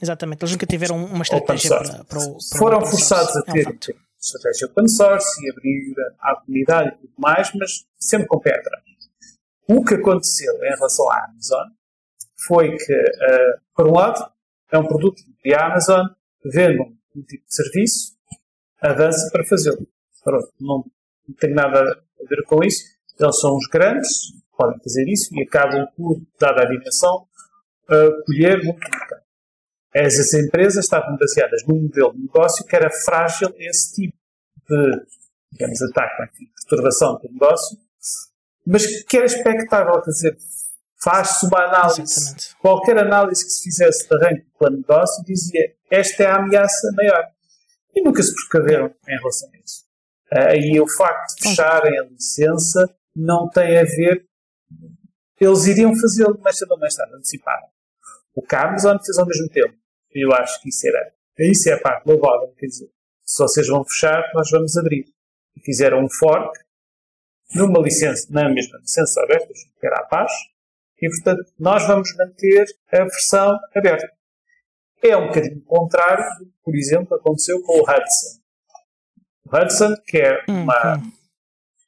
exatamente, 0.00 0.42
eles 0.42 0.52
nunca 0.52 0.66
tiveram 0.66 1.04
uma 1.04 1.22
estratégia 1.22 1.70
para, 1.70 2.04
para, 2.04 2.18
o, 2.20 2.38
para 2.38 2.58
Foram 2.58 2.86
forçados 2.86 3.36
a 3.36 3.42
ter 3.42 3.66
é 3.66 3.68
um 3.68 3.78
estratégia 4.20 4.68
open 4.68 4.88
source 4.88 5.44
e 5.44 5.50
abrir 5.50 5.94
à 6.20 6.36
comunidade 6.36 6.88
e 6.90 6.98
tudo 6.98 7.14
mais, 7.18 7.50
mas 7.54 7.84
sempre 7.98 8.26
com 8.28 8.38
pé 8.38 8.54
atrás. 8.58 8.84
O 9.68 9.84
que 9.84 9.94
aconteceu 9.94 10.54
em 10.54 10.76
relação 10.76 11.10
à 11.10 11.24
Amazon 11.24 11.68
foi 12.46 12.76
que, 12.76 12.92
uh, 12.92 13.60
por 13.74 13.86
um 13.88 13.92
lado, 13.92 14.32
é 14.72 14.78
um 14.78 14.86
produto 14.86 15.22
a 15.52 15.66
Amazon 15.66 16.06
vende 16.44 16.80
um 17.14 17.22
tipo 17.22 17.46
de 17.46 17.54
serviço, 17.54 18.14
avança 18.80 19.30
para 19.32 19.44
fazê-lo. 19.44 19.86
Não 20.60 20.84
tem 21.38 21.52
nada 21.52 21.80
a 21.80 22.28
ver 22.28 22.42
com 22.44 22.62
isso. 22.62 22.82
Eles 23.18 23.40
são 23.40 23.56
os 23.56 23.66
grandes, 23.68 24.32
podem 24.56 24.78
fazer 24.80 25.08
isso 25.08 25.34
e 25.34 25.42
acabam 25.42 25.86
por, 25.96 26.20
dada 26.38 26.62
a 26.62 26.64
dimensão, 26.66 27.26
uh, 27.88 28.24
colher 28.26 28.62
muito 28.64 28.80
mercado. 28.80 29.22
Essas 29.92 30.34
empresas 30.34 30.84
estavam 30.84 31.16
baseadas 31.16 31.62
num 31.68 31.82
modelo 31.82 32.12
de 32.14 32.22
negócio 32.22 32.66
que 32.66 32.74
era 32.74 32.90
frágil 33.04 33.48
a 33.48 33.62
esse 33.62 33.94
tipo 33.94 34.16
de, 34.68 35.06
digamos, 35.52 35.80
ataque, 35.82 36.24
enfim, 36.24 36.50
perturbação 36.56 37.18
do 37.18 37.32
negócio, 37.32 37.78
mas 38.66 39.04
que 39.04 39.16
era 39.16 39.26
expectável, 39.26 40.00
quer 40.02 40.10
dizer, 40.10 40.36
faz-se 41.04 41.46
uma 41.46 41.64
análise, 41.64 42.02
Exatamente. 42.02 42.56
qualquer 42.56 42.98
análise 42.98 43.44
que 43.44 43.50
se 43.50 43.62
fizesse 43.64 44.08
de 44.08 44.16
arranque 44.16 44.44
do 44.44 44.58
plano 44.58 44.76
de 44.76 44.82
negócio 44.82 45.24
dizia 45.24 45.74
esta 45.90 46.22
é 46.22 46.26
a 46.26 46.36
ameaça 46.36 46.90
maior. 46.96 47.28
E 47.94 48.02
nunca 48.02 48.22
se 48.22 48.34
precaveram 48.34 48.92
em 49.06 49.16
relação 49.16 49.48
a 49.52 49.58
isso. 49.58 49.84
Uh, 50.32 50.56
e 50.56 50.80
o 50.80 50.88
facto 50.88 51.36
de 51.36 51.48
fecharem 51.48 51.98
a 51.98 52.04
licença 52.04 52.96
não 53.14 53.48
tem 53.48 53.78
a 53.78 53.84
ver. 53.84 54.26
Eles 55.40 55.66
iriam 55.66 55.94
fazê-lo 55.94 56.40
mais 56.40 56.58
cedo 56.58 56.72
ou 56.72 56.78
mais 56.78 56.94
tarde, 56.94 57.14
anteciparam. 57.14 57.68
O 58.34 58.42
que 58.42 58.54
a 58.56 58.68
Amazon 58.68 58.96
fez 58.98 59.16
ao 59.18 59.26
mesmo 59.26 59.48
tempo. 59.48 59.76
E 60.12 60.26
eu 60.26 60.32
acho 60.32 60.60
que 60.60 60.70
isso 60.70 60.88
era. 60.88 61.12
Isso 61.38 61.68
é 61.68 61.74
a 61.74 61.80
parte 61.80 62.06
louvável. 62.06 62.52
Quer 62.58 62.66
dizer, 62.66 62.90
se 63.22 63.42
vocês 63.42 63.68
vão 63.68 63.84
fechar, 63.84 64.22
nós 64.34 64.50
vamos 64.50 64.76
abrir. 64.76 65.04
E 65.56 65.60
fizeram 65.60 66.04
um 66.04 66.08
fork 66.08 66.58
numa 67.54 67.80
licença, 67.80 68.26
na 68.30 68.48
mesma 68.48 68.78
licença 68.78 69.22
aberta, 69.22 69.52
que 69.52 69.86
era 69.86 70.00
a 70.00 70.04
paz, 70.04 70.32
e 71.00 71.08
portanto 71.08 71.52
nós 71.58 71.86
vamos 71.86 72.14
manter 72.16 72.64
a 72.92 72.98
versão 72.98 73.58
aberta. 73.74 74.08
É 75.02 75.16
um 75.16 75.26
bocadinho 75.26 75.62
contrário 75.64 76.24
do 76.38 76.46
que, 76.46 76.52
por 76.64 76.74
exemplo, 76.74 77.16
aconteceu 77.16 77.60
com 77.62 77.78
o 77.78 77.82
Hudson. 77.82 78.40
Hudson, 79.52 79.94
que 80.06 80.18
é, 80.18 80.42
uma, 80.48 80.96
uhum. 80.96 81.12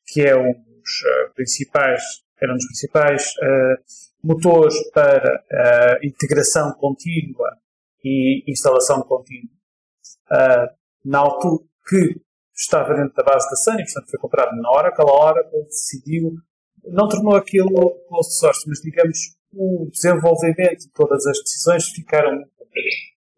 que 0.07 0.21
é 0.21 0.37
um 0.37 0.53
dos 0.53 1.01
uh, 1.01 1.35
principais, 1.35 2.03
era 2.41 2.53
um 2.53 2.57
dos 2.57 2.67
principais 2.67 3.25
uh, 3.37 3.83
motores 4.23 4.75
para 4.91 5.35
uh, 5.35 6.07
integração 6.07 6.73
contínua 6.75 7.57
e 8.05 8.45
instalação 8.47 9.01
contínua. 9.03 9.51
na 11.05 11.19
altura 11.21 11.65
que 11.89 12.21
estava 12.55 12.95
dentro 12.95 13.15
da 13.15 13.23
base 13.23 13.49
da 13.49 13.57
Sun 13.57 13.81
e, 13.81 13.85
portanto, 13.85 14.11
foi 14.11 14.21
comprado 14.21 14.57
na 14.57 14.71
Oracle, 14.71 15.05
a 15.09 15.13
Oracle 15.13 15.65
decidiu, 15.65 16.33
não 16.89 17.09
tornou 17.09 17.35
aquilo 17.37 17.71
closed 18.09 18.39
source, 18.39 18.69
mas, 18.69 18.81
digamos, 18.81 19.19
o 19.53 19.89
desenvolvimento 19.93 20.85
e 20.85 20.91
todas 20.95 21.27
as 21.27 21.39
decisões 21.39 21.89
ficaram 21.89 22.45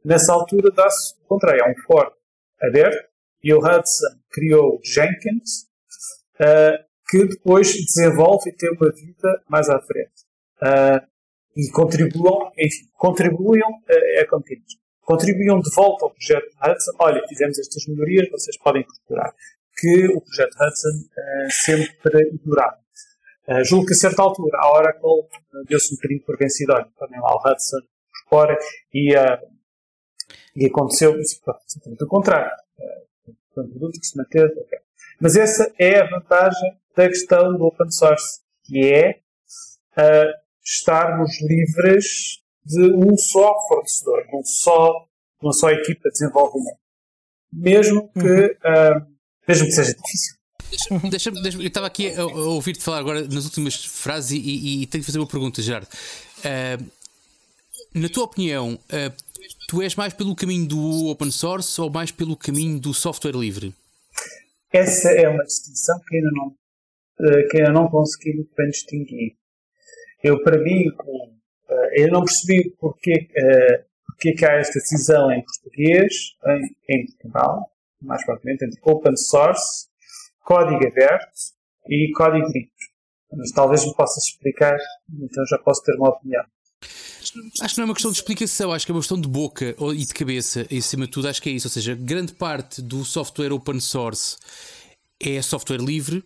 Nessa 0.05 0.33
altura 0.33 0.71
dá-se 0.75 1.15
o 1.23 1.27
contrário, 1.27 1.63
é 1.63 1.71
um 1.71 1.75
fork 1.87 2.17
aberto, 2.63 3.09
e 3.43 3.53
o 3.53 3.59
Hudson 3.59 4.07
criou 4.31 4.81
Jenkins, 4.83 5.67
uh, 6.41 6.83
que 7.09 7.27
depois 7.27 7.73
desenvolve 7.73 8.51
e 8.51 8.57
tem 8.57 8.71
uma 8.71 8.91
vida 8.91 9.43
mais 9.49 9.69
à 9.69 9.81
frente. 9.81 10.25
Uh, 10.63 11.07
e 11.57 11.71
contribuam, 11.71 12.51
enfim, 12.59 12.87
contribuam 12.97 13.71
uh, 13.71 14.23
a. 14.23 14.39
Contribuam 15.03 15.61
de 15.61 15.75
volta 15.75 16.05
ao 16.05 16.11
projeto 16.11 16.47
Hudson. 16.63 16.93
Olha, 16.99 17.27
fizemos 17.29 17.59
estas 17.59 17.87
melhorias, 17.87 18.31
vocês 18.31 18.59
podem 18.59 18.85
procurar. 18.85 19.33
Que 19.79 20.07
o 20.09 20.21
projeto 20.21 20.55
Hudson 20.55 21.09
sempre 21.51 22.29
ignorava. 22.35 22.79
Uh, 23.49 23.65
julgo 23.65 23.87
que 23.87 23.95
a 23.95 23.97
certa 23.97 24.23
altura 24.23 24.59
a 24.61 24.73
Oracle 24.73 25.09
uh, 25.09 25.65
deu-se 25.67 25.93
um 25.93 25.97
bocadinho 25.97 26.23
por 26.25 26.37
vencido. 26.37 26.73
Olha, 26.73 26.87
também 26.99 27.21
lá 27.21 27.35
o 27.35 27.39
Hudson 27.39 27.79
fora 28.29 28.59
e, 28.93 29.17
uh, 29.17 29.39
e 30.55 30.67
aconteceu 30.67 31.19
exatamente 31.19 32.05
o 32.05 32.07
contrário 32.07 32.51
um 33.61 33.69
produto 33.69 34.01
que 34.01 34.07
se 34.07 34.17
manter. 34.17 34.51
Mas 35.21 35.37
essa 35.37 35.73
é 35.79 36.01
a 36.01 36.09
vantagem 36.09 36.79
da 36.97 37.09
questão 37.09 37.57
do 37.57 37.65
open 37.65 37.91
source, 37.91 38.41
que 38.65 38.93
é 38.93 39.21
uh, 39.97 40.33
estarmos 40.65 41.31
livres 41.43 42.41
de 42.65 42.93
um 42.95 43.17
só 43.17 43.55
fornecedor, 43.67 44.25
um 44.33 44.45
só, 44.45 45.07
uma 45.43 45.53
só 45.53 45.71
equipa 45.71 46.09
de 46.09 46.19
desenvolvimento. 46.19 46.79
Mesmo 47.53 48.11
que, 48.13 48.21
uhum. 48.21 48.47
uh, 48.47 49.07
mesmo 49.47 49.67
que 49.67 49.73
seja 49.73 49.95
difícil. 49.95 50.38
Deixa, 51.11 51.31
deixa, 51.31 51.59
eu 51.59 51.67
estava 51.67 51.87
aqui 51.87 52.11
a, 52.11 52.21
a 52.21 52.25
ouvir-te 52.25 52.83
falar 52.83 52.99
agora 52.99 53.23
nas 53.27 53.45
últimas 53.45 53.85
frases 53.85 54.33
e, 54.33 54.39
e, 54.39 54.83
e, 54.83 54.87
tenho 54.87 55.03
que 55.03 55.07
fazer 55.07 55.19
uma 55.19 55.27
pergunta, 55.27 55.63
Gerardo. 55.63 55.89
Uh, 56.39 56.85
na 57.95 58.09
tua 58.09 58.25
opinião, 58.25 58.75
uh, 58.75 59.29
Tu 59.69 59.83
és 59.83 59.95
mais 59.95 60.15
pelo 60.15 60.35
caminho 60.35 60.67
do 60.67 61.09
open 61.09 61.31
source 61.31 61.79
ou 61.79 61.91
mais 61.91 62.11
pelo 62.11 62.35
caminho 62.35 62.81
do 62.81 62.95
software 62.95 63.37
livre? 63.37 63.75
Essa 64.73 65.11
é 65.11 65.29
uma 65.29 65.45
distinção 65.45 65.99
que 66.07 66.17
ainda 66.17 66.31
não, 66.33 66.57
eh, 67.21 67.43
que 67.51 67.59
ainda 67.59 67.73
não 67.73 67.89
consegui 67.89 68.35
muito 68.35 68.51
bem 68.57 68.71
distinguir. 68.71 69.37
Eu, 70.25 70.43
para 70.43 70.59
mim, 70.59 70.85
eu 71.93 72.09
não 72.09 72.25
percebi 72.25 72.75
porque, 72.81 73.29
porque 74.07 74.33
que 74.33 74.45
há 74.47 74.55
esta 74.55 74.79
decisão 74.79 75.31
em 75.31 75.45
português, 75.45 76.15
em, 76.47 76.95
em 76.95 77.07
Portugal, 77.07 77.71
mais 78.01 78.25
propriamente 78.25 78.65
entre 78.65 78.81
open 78.83 79.17
source, 79.17 79.88
código 80.49 80.87
aberto 80.87 81.29
e 81.87 82.11
código 82.17 82.47
livre. 82.47 82.71
Mas 83.37 83.51
talvez 83.53 83.85
me 83.85 83.95
possas 83.95 84.25
explicar, 84.25 84.79
então 85.13 85.45
já 85.47 85.59
posso 85.59 85.83
ter 85.83 85.95
uma 85.97 86.09
opinião. 86.09 86.43
Acho 87.61 87.75
que 87.75 87.79
não 87.79 87.83
é 87.83 87.89
uma 87.89 87.95
questão 87.95 88.11
de 88.11 88.17
explicação, 88.17 88.73
acho 88.73 88.87
que 88.87 88.93
é 88.93 88.95
uma 88.95 89.01
questão 89.03 89.21
de 89.21 89.29
boca 89.29 89.77
e 89.95 90.05
de 90.07 90.15
cabeça, 90.15 90.67
e 90.71 90.79
acima 90.79 91.05
de 91.05 91.13
tudo, 91.13 91.29
acho 91.29 91.43
que 91.43 91.51
é 91.51 91.53
isso. 91.53 91.69
Ou 91.69 91.71
seja, 91.71 91.95
grande 91.95 92.33
parte 92.33 92.81
do 92.81 93.05
software 93.05 93.53
open 93.53 93.79
source 93.81 94.39
é 95.21 95.43
software 95.43 95.83
livre. 95.83 96.25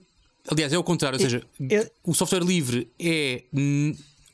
Aliás, 0.49 0.73
é 0.73 0.79
o 0.79 0.85
contrário, 0.85 1.17
ou 1.17 1.23
seja, 1.23 1.45
eu... 1.59 1.91
o 2.05 2.15
software 2.15 2.45
livre 2.45 2.89
é 3.01 3.43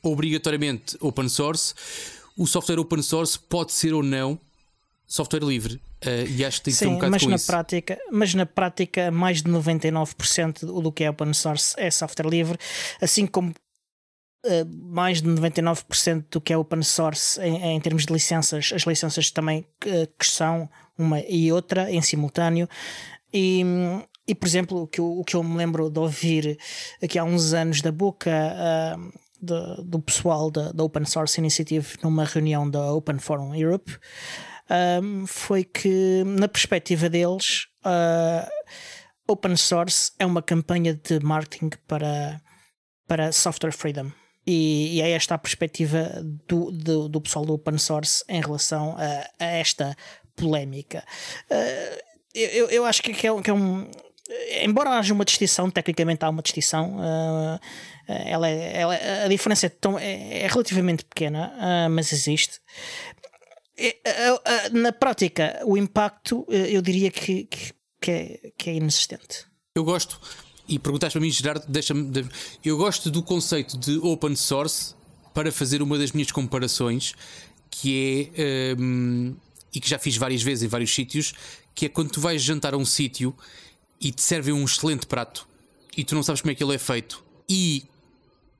obrigatoriamente 0.03 0.95
open 0.99 1.27
source. 1.27 1.73
O 2.37 2.45
software 2.45 2.79
open 2.79 3.01
source 3.01 3.39
pode 3.39 3.71
ser 3.71 3.93
ou 3.93 4.03
não 4.03 4.39
software 5.09 5.43
livre. 5.43 5.81
Uh, 6.05 6.29
e 6.29 6.45
acho 6.45 6.59
que 6.59 6.65
tem 6.65 6.73
que 6.73 6.79
ter 6.79 6.87
um 6.87 6.93
bocado 6.93 7.11
mas 7.11 7.25
na 7.25 7.35
isso. 7.35 7.47
Prática, 7.47 7.99
mas 8.11 8.33
na 8.35 8.45
prática, 8.45 9.11
mais 9.11 9.41
de 9.41 9.51
99% 9.51 10.65
do 10.65 10.91
que 10.91 11.03
é 11.03 11.09
open 11.09 11.33
source 11.33 11.73
é 11.77 11.89
software 11.89 12.29
livre, 12.29 12.57
assim 13.01 13.25
como 13.25 13.49
uh, 13.49 14.77
mais 14.77 15.21
de 15.21 15.27
99% 15.27 16.25
do 16.31 16.39
que 16.39 16.53
é 16.53 16.57
open 16.57 16.83
source 16.83 17.41
em, 17.41 17.75
em, 17.75 17.81
termos 17.81 18.05
de 18.05 18.13
licenças, 18.13 18.71
as 18.73 18.83
licenças 18.83 19.31
também 19.31 19.65
uh, 19.85 20.07
que 20.17 20.27
são 20.27 20.69
uma 20.97 21.19
e 21.21 21.51
outra 21.51 21.91
em 21.91 22.01
simultâneo. 22.01 22.69
E, 23.33 23.63
e 24.27 24.35
por 24.35 24.47
exemplo, 24.47 24.83
o 24.83 24.87
que, 24.87 24.99
eu, 25.01 25.19
o 25.19 25.23
que 25.25 25.35
eu 25.35 25.43
me 25.43 25.57
lembro 25.57 25.89
de 25.89 25.99
ouvir 25.99 26.57
aqui 27.01 27.17
há 27.17 27.23
uns 27.23 27.53
anos 27.53 27.81
da 27.81 27.91
boca 27.91 28.31
do, 29.41 29.83
do 29.83 29.99
pessoal 29.99 30.49
da, 30.49 30.71
da 30.71 30.83
Open 30.83 31.05
Source 31.05 31.39
Initiative 31.39 31.97
numa 32.03 32.25
reunião 32.25 32.69
da 32.69 32.91
Open 32.91 33.19
Forum 33.19 33.53
Europe 33.53 33.97
um, 35.01 35.25
foi 35.25 35.63
que, 35.63 36.23
na 36.25 36.47
perspectiva 36.47 37.09
deles, 37.09 37.67
uh, 37.85 38.47
open 39.27 39.55
source 39.55 40.11
é 40.19 40.25
uma 40.25 40.41
campanha 40.41 40.93
de 40.93 41.19
marketing 41.19 41.69
para, 41.87 42.41
para 43.07 43.31
software 43.31 43.71
freedom. 43.71 44.11
E, 44.45 44.97
e 44.97 45.01
é 45.01 45.11
esta 45.11 45.35
a 45.35 45.37
perspectiva 45.37 46.11
do, 46.47 46.71
do, 46.71 47.09
do, 47.09 47.21
pessoal 47.21 47.45
do 47.45 47.53
open 47.53 47.77
source 47.77 48.23
em 48.27 48.41
relação 48.41 48.95
a, 48.97 49.43
a 49.43 49.45
esta 49.45 49.95
polémica. 50.35 51.03
Uh, 51.51 52.09
eu, 52.33 52.69
eu 52.69 52.85
acho 52.85 53.01
que 53.01 53.11
é, 53.11 53.41
que 53.41 53.49
é 53.49 53.53
um. 53.53 53.89
Embora 54.61 54.91
haja 54.91 55.13
uma 55.13 55.25
distinção, 55.25 55.71
tecnicamente 55.71 56.23
há 56.23 56.29
uma 56.29 56.43
distinção, 56.43 56.97
uh, 56.97 57.59
ela 58.07 58.47
é, 58.47 58.79
ela 58.79 58.95
é, 58.95 59.25
a 59.25 59.27
diferença 59.27 59.65
é, 59.65 59.69
tão, 59.69 59.97
é, 59.97 60.43
é 60.43 60.47
relativamente 60.47 61.03
pequena, 61.03 61.51
uh, 61.57 61.89
mas 61.89 62.11
existe. 62.13 62.59
É, 63.79 63.97
é, 64.03 64.41
é, 64.45 64.69
na 64.69 64.91
prática, 64.91 65.61
o 65.65 65.77
impacto 65.77 66.45
eu 66.49 66.81
diria 66.81 67.09
que, 67.09 67.45
que, 67.45 67.73
que, 68.01 68.11
é, 68.11 68.51
que 68.57 68.69
é 68.69 68.73
inexistente. 68.75 69.45
Eu 69.73 69.83
gosto, 69.85 70.19
e 70.67 70.77
perguntaste 70.77 71.13
para 71.17 71.21
mim, 71.21 71.31
Gerardo, 71.31 71.65
deixa-me. 71.67 72.11
Eu 72.63 72.77
gosto 72.77 73.09
do 73.09 73.23
conceito 73.23 73.77
de 73.77 73.97
open 73.99 74.35
source 74.35 74.93
para 75.33 75.51
fazer 75.51 75.81
uma 75.81 75.97
das 75.97 76.11
minhas 76.11 76.31
comparações, 76.31 77.13
que 77.69 78.31
é. 78.35 78.75
Um, 78.77 79.35
e 79.73 79.79
que 79.79 79.87
já 79.87 79.99
fiz 79.99 80.17
várias 80.17 80.41
vezes 80.41 80.63
em 80.63 80.67
vários 80.67 80.93
sítios, 80.93 81.33
que 81.75 81.85
é 81.85 81.89
quando 81.89 82.09
tu 82.09 82.19
vais 82.19 82.41
jantar 82.41 82.73
a 82.73 82.77
um 82.77 82.85
sítio 82.85 83.35
e 84.01 84.11
te 84.11 84.21
servem 84.21 84.53
um 84.53 84.65
excelente 84.65 85.05
prato 85.05 85.47
e 85.95 86.03
tu 86.03 86.15
não 86.15 86.23
sabes 86.23 86.41
como 86.41 86.51
é 86.51 86.55
que 86.55 86.63
ele 86.63 86.73
é 86.73 86.77
feito. 86.77 87.23
E 87.47 87.83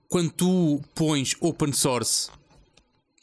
quando 0.08 0.32
tu 0.32 0.82
pões 0.94 1.36
open 1.40 1.72
source 1.74 2.30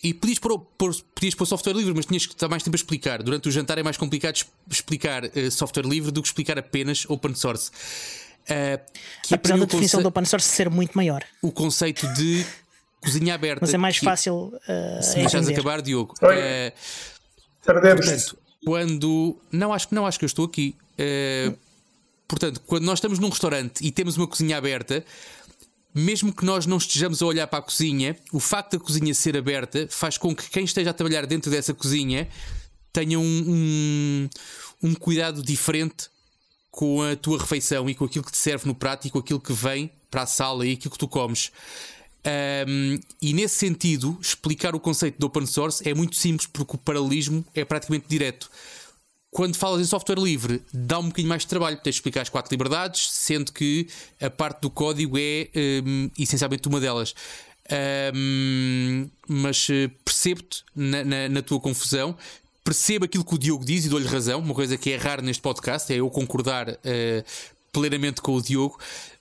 e 0.07 0.15
podias 0.15 0.39
pôr, 0.39 0.59
pôr, 0.79 0.95
podias 1.15 1.35
pôr 1.35 1.47
software 1.47 1.73
livre, 1.73 1.93
mas 1.93 2.07
tinhas 2.07 2.27
que 2.27 2.33
estar 2.33 2.49
mais 2.49 2.63
tempo 2.63 2.77
a 2.77 2.79
explicar. 2.79 3.23
Durante 3.25 3.49
o 3.49 3.51
jantar 3.51 3.77
é 3.77 3.83
mais 3.83 3.97
complicado 3.97 4.37
explicar 4.71 5.25
uh, 5.25 5.51
software 5.51 5.85
livre 5.85 6.13
do 6.13 6.23
que 6.23 6.29
explicar 6.29 6.57
apenas 6.57 7.05
open 7.09 7.35
source. 7.35 7.71
Uh, 8.43 8.79
que 9.25 9.35
Apesar 9.35 9.59
da 9.59 9.65
definição 9.65 10.01
do 10.01 10.09
open 10.09 10.25
source 10.25 10.49
ser 10.49 10.71
muito 10.71 10.93
maior. 10.95 11.25
O 11.43 11.51
conceito 11.51 12.07
de 12.15 12.47
cozinha 13.03 13.35
aberta. 13.35 13.59
Mas 13.63 13.75
é 13.75 13.79
mais 13.79 13.97
fácil. 13.97 14.53
Uh, 14.69 15.03
se 15.03 15.17
deixares 15.17 15.49
acabar, 15.49 15.83
Diogo. 15.83 16.15
Uh, 16.23 16.73
Perdemos. 17.65 18.07
Portanto, 18.07 18.39
quando. 18.65 19.37
Não, 19.51 19.73
acho 19.73 19.89
que 19.89 19.95
não, 19.95 20.07
acho 20.07 20.21
que 20.21 20.25
eu 20.25 20.29
estou 20.29 20.45
aqui. 20.45 20.77
Uh, 20.93 21.57
portanto, 22.29 22.63
quando 22.65 22.85
nós 22.85 22.99
estamos 22.99 23.19
num 23.19 23.29
restaurante 23.29 23.85
e 23.85 23.91
temos 23.91 24.17
uma 24.17 24.29
cozinha 24.29 24.57
aberta, 24.57 25.05
mesmo 25.97 26.31
que 26.31 26.45
nós 26.45 26.67
não 26.67 26.77
estejamos 26.77 27.23
a 27.23 27.27
olhar 27.27 27.47
para 27.47 27.61
a 27.61 27.63
cozinha, 27.63 28.15
o 28.31 28.39
facto 28.39 28.79
da 28.79 28.85
cozinha 28.85 29.15
ser 29.15 29.35
aberta 29.35 29.89
faz 29.89 30.19
com 30.19 30.37
que 30.37 30.51
quem 30.51 30.65
esteja 30.65 30.91
a 30.91 30.93
trabalhar 30.93 31.25
dentro 31.27 31.51
dessa 31.51 31.73
cozinha 31.73 32.29
tenha 32.93 33.19
um, 33.19 33.23
um, 33.23 34.29
um 34.83 34.95
cuidado 34.95 35.43
diferente 35.43 36.11
com 36.71 37.03
a 37.03 37.17
tua 37.17 37.39
refeição 37.39 37.89
e 37.89 37.95
com 37.95 38.05
aquilo 38.05 38.25
que 38.25 38.33
te 38.33 38.37
serve 38.37 38.67
no 38.67 38.75
prato 38.75 39.07
e 39.07 39.11
com 39.11 39.19
aquilo 39.19 39.41
que 39.41 39.55
vem 39.55 39.91
para 40.11 40.23
a 40.23 40.27
sala 40.27 40.67
e 40.67 40.75
aquilo 40.75 40.93
que 40.93 40.99
tu 40.99 41.09
comes. 41.09 41.51
Um, 42.69 43.01
e 43.23 43.33
nesse 43.33 43.55
sentido, 43.55 44.19
explicar 44.21 44.75
o 44.75 44.81
conceito 44.81 45.19
de 45.19 45.25
open 45.25 45.47
source 45.47 45.89
é 45.89 45.95
muito 45.95 46.17
simples 46.17 46.47
porque 46.47 46.77
o 46.77 46.79
paralelismo 46.79 47.43
é 47.55 47.65
praticamente 47.65 48.05
direto 48.07 48.51
quando 49.37 49.55
falas 49.55 49.83
em 49.83 49.85
software 49.85 50.19
livre, 50.19 50.63
dá 50.73 50.99
um 50.99 51.09
bocadinho 51.09 51.29
mais 51.29 51.43
de 51.43 51.49
trabalho. 51.49 51.77
Tens 51.77 51.97
de 51.97 51.99
explicar 51.99 52.23
as 52.23 52.31
quatro 52.31 52.51
liberdades, 52.51 53.11
sendo 53.11 53.53
que 53.53 53.87
a 54.19 54.31
parte 54.31 54.63
do 54.63 54.71
código 54.71 55.19
é 55.19 55.51
um, 55.85 56.11
essencialmente 56.19 56.67
uma 56.67 56.81
delas. 56.81 57.15
Um, 58.15 59.07
mas 59.29 59.69
eh, 59.69 59.91
percebo-te 60.03 60.65
na, 60.75 61.05
na, 61.05 61.29
na, 61.29 61.43
tua 61.43 61.61
confusão. 61.61 62.17
Percebo 62.65 63.05
aquilo 63.05 63.27
que 63.27 63.35
o 63.35 63.39
Diogo 63.39 63.63
diz 63.63 63.85
e 63.85 63.91
dou-lhe 63.91 64.09
razão. 64.09 64.41
Uma 64.41 64.55
coisa 64.55 64.79
que 64.79 64.91
é 64.91 64.97
rara 64.97 65.21
neste 65.21 65.43
podcast 65.43 65.93
é 65.93 65.97
eu 65.97 66.09
concordar 66.09 66.71
uh, 66.71 66.77
plenamente 67.71 68.23
com 68.23 68.37
o 68.37 68.41
Diogo 68.41 68.79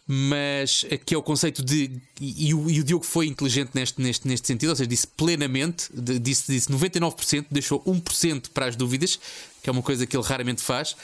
mas 0.08 0.86
que 1.04 1.16
é 1.16 1.18
o 1.18 1.24
conceito 1.24 1.64
de. 1.64 2.00
E, 2.22 2.50
e, 2.50 2.54
o, 2.54 2.70
e, 2.70 2.80
o, 2.80 2.84
Diogo 2.84 3.04
foi 3.04 3.26
inteligente 3.26 3.72
neste, 3.74 4.00
neste, 4.00 4.28
neste 4.28 4.46
sentido, 4.46 4.70
ou 4.70 4.76
seja, 4.76 4.88
disse 4.88 5.08
plenamente, 5.08 5.90
disse, 6.22 6.52
disse 6.52 6.72
99%, 6.72 7.48
deixou 7.50 7.82
1% 7.84 8.50
para 8.54 8.68
as 8.68 8.76
dúvidas, 8.76 9.20
que 9.66 9.70
é 9.70 9.72
uma 9.72 9.82
coisa 9.82 10.06
que 10.06 10.16
ele 10.16 10.24
raramente 10.24 10.62
faz. 10.62 10.96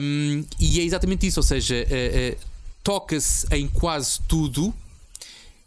Um, 0.00 0.44
e 0.60 0.78
é 0.78 0.84
exatamente 0.84 1.26
isso, 1.26 1.40
ou 1.40 1.42
seja, 1.42 1.74
uh, 1.74 2.32
uh, 2.32 2.38
toca-se 2.84 3.44
em 3.50 3.66
quase 3.66 4.20
tudo, 4.28 4.72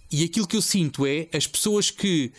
e 0.09 0.23
aquilo 0.23 0.47
que 0.47 0.55
eu 0.55 0.61
sinto 0.61 1.05
é 1.05 1.27
as 1.33 1.45
pessoas 1.45 1.91
que 1.91 2.31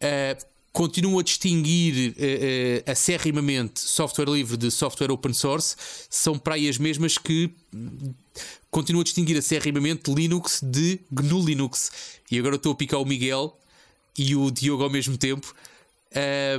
uh, 0.00 0.46
continuam 0.72 1.18
a 1.18 1.24
distinguir 1.24 2.10
uh, 2.10 2.12
uh, 2.12 2.92
acerrimamente 2.92 3.80
software 3.80 4.30
livre 4.30 4.56
de 4.56 4.70
software 4.70 5.10
open 5.10 5.32
source 5.32 5.74
são 6.08 6.38
para 6.38 6.54
aí 6.54 6.68
as 6.68 6.78
mesmas 6.78 7.18
que 7.18 7.50
continuam 8.70 9.00
a 9.00 9.04
distinguir 9.04 9.36
acerrimamente 9.36 10.14
Linux 10.14 10.60
de 10.62 11.00
GNU 11.10 11.44
Linux. 11.44 11.90
E 12.30 12.38
agora 12.38 12.54
estou 12.54 12.70
a 12.70 12.76
picar 12.76 13.00
o 13.00 13.04
Miguel 13.04 13.58
e 14.16 14.36
o 14.36 14.48
Diogo 14.48 14.84
ao 14.84 14.90
mesmo 14.90 15.18
tempo. 15.18 15.52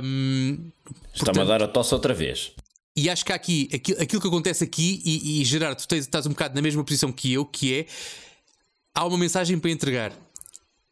Um, 0.02 0.70
Está-me 1.14 1.40
a 1.40 1.44
dar 1.44 1.62
a 1.62 1.68
tosse 1.68 1.92
outra 1.94 2.14
vez. 2.14 2.52
E 2.96 3.08
acho 3.08 3.24
que 3.24 3.32
há 3.32 3.36
aqui 3.36 3.68
aquilo, 3.72 4.02
aquilo 4.02 4.22
que 4.22 4.28
acontece 4.28 4.64
aqui, 4.64 5.00
e, 5.04 5.40
e 5.40 5.44
Gerardo, 5.44 5.80
tu 5.80 5.88
tens, 5.88 6.00
estás 6.00 6.26
um 6.26 6.30
bocado 6.30 6.54
na 6.54 6.62
mesma 6.62 6.84
posição 6.84 7.12
que 7.12 7.32
eu, 7.32 7.44
que 7.44 7.74
é 7.74 7.86
há 8.94 9.04
uma 9.04 9.16
mensagem 9.16 9.58
para 9.58 9.70
entregar 9.70 10.12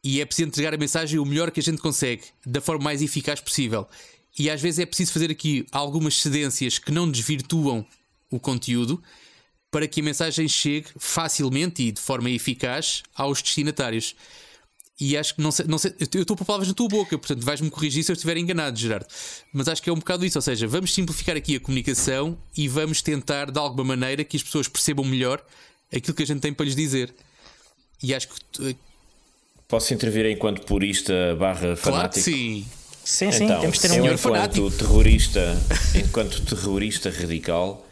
e 0.03 0.21
é 0.21 0.25
preciso 0.25 0.49
entregar 0.49 0.73
a 0.73 0.77
mensagem 0.79 1.19
o 1.19 1.25
melhor 1.25 1.51
que 1.51 1.61
a 1.61 1.63
gente 1.63 1.79
consegue, 1.83 2.23
da 2.47 2.61
forma 2.61 2.85
mais 2.85 3.03
eficaz 3.03 3.41
possível. 3.41 3.87
E 4.39 4.49
às 4.49 4.61
vezes 4.61 4.79
é 4.79 4.87
preciso 4.87 5.13
fazer 5.13 5.31
aqui 5.31 5.67
algumas 5.73 6.15
cedências 6.17 6.79
que 6.79 6.93
não 6.93 7.11
desvirtuam 7.11 7.85
o 8.31 8.39
conteúdo 8.39 9.03
para 9.71 9.87
que 9.87 10.01
a 10.01 10.05
mensagem 10.05 10.49
chegue 10.49 10.89
facilmente 10.97 11.83
e 11.83 11.93
de 11.93 12.01
forma 12.01 12.31
eficaz 12.31 13.03
aos 13.15 13.43
destinatários. 13.43 14.15
E 15.01 15.17
acho 15.17 15.37
que 15.37 15.41
não 15.41 15.53
sei, 15.53 15.67
não 15.67 15.79
sei 15.79 15.95
eu 16.15 16.23
estou 16.23 16.37
por 16.37 16.45
palavras 16.45 16.69
na 16.69 16.75
tua 16.75 16.89
boca, 16.89 17.17
portanto 17.17 17.45
vais-me 17.45 17.71
corrigir 17.71 18.03
se 18.03 18.11
eu 18.11 18.15
estiver 18.15 18.37
enganado, 18.37 18.77
Gerardo. 18.79 19.07
Mas 19.53 19.69
acho 19.69 19.81
que 19.81 19.89
é 19.89 19.93
um 19.93 19.99
bocado 19.99 20.25
isso, 20.25 20.39
ou 20.39 20.43
seja, 20.43 20.67
vamos 20.67 20.93
simplificar 20.93 21.37
aqui 21.37 21.57
a 21.57 21.61
comunicação 21.61 22.37
e 22.57 22.67
vamos 22.67 23.01
tentar 23.01 23.51
de 23.51 23.59
alguma 23.59 23.85
maneira 23.85 24.25
que 24.25 24.37
as 24.37 24.43
pessoas 24.43 24.67
percebam 24.67 25.05
melhor 25.05 25.45
aquilo 25.95 26.15
que 26.15 26.23
a 26.23 26.27
gente 26.27 26.41
tem 26.41 26.53
para 26.53 26.67
lhes 26.67 26.75
dizer. 26.75 27.15
E 28.03 28.15
acho 28.15 28.29
que 28.29 28.77
Posso 29.69 29.93
intervir 29.93 30.25
enquanto 30.25 30.65
purista 30.65 31.37
barra 31.39 31.77
fanático? 31.77 31.91
Claro 31.91 32.09
que 32.09 32.21
sim. 32.23 32.67
Sim, 33.05 33.33
sim, 33.33 33.45
então, 33.45 33.61
temos 33.61 33.79
de 33.79 33.89
ter 33.89 33.93
um 33.93 33.97
eu, 33.97 34.05
enquanto 34.05 34.19
fanático. 34.19 34.71
terrorista, 34.71 35.59
enquanto 35.95 36.43
terrorista 36.45 37.11
radical 37.11 37.87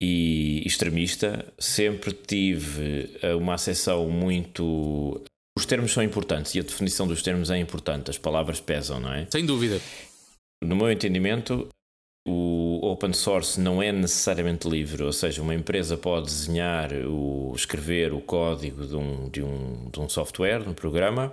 e 0.00 0.62
extremista, 0.66 1.44
sempre 1.58 2.12
tive 2.12 3.10
eh, 3.22 3.34
uma 3.34 3.54
acessão 3.54 4.08
muito. 4.10 5.22
Os 5.56 5.66
termos 5.66 5.92
são 5.92 6.02
importantes 6.02 6.54
e 6.54 6.60
a 6.60 6.62
definição 6.62 7.06
dos 7.06 7.22
termos 7.22 7.50
é 7.50 7.58
importante, 7.58 8.10
as 8.10 8.18
palavras 8.18 8.60
pesam, 8.60 9.00
não 9.00 9.12
é? 9.12 9.26
Sem 9.30 9.44
dúvida. 9.44 9.80
no 10.64 10.74
meu 10.74 10.90
entendimento, 10.90 11.68
o 12.26 12.78
open 12.82 13.12
source 13.12 13.60
não 13.60 13.82
é 13.82 13.90
necessariamente 13.92 14.68
livre, 14.68 15.02
ou 15.02 15.12
seja, 15.12 15.42
uma 15.42 15.54
empresa 15.54 15.96
pode 15.96 16.26
desenhar, 16.26 16.92
o, 16.92 17.52
escrever 17.54 18.12
o 18.12 18.20
código 18.20 18.86
de 18.86 18.96
um, 18.96 19.28
de, 19.28 19.42
um, 19.42 19.90
de 19.90 20.00
um 20.00 20.08
software, 20.08 20.62
de 20.62 20.68
um 20.68 20.74
programa, 20.74 21.32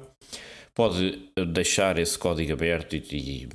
pode 0.74 1.30
deixar 1.54 1.98
esse 2.00 2.18
código 2.18 2.54
aberto 2.54 2.96
e, 2.96 3.04
e 3.12 3.50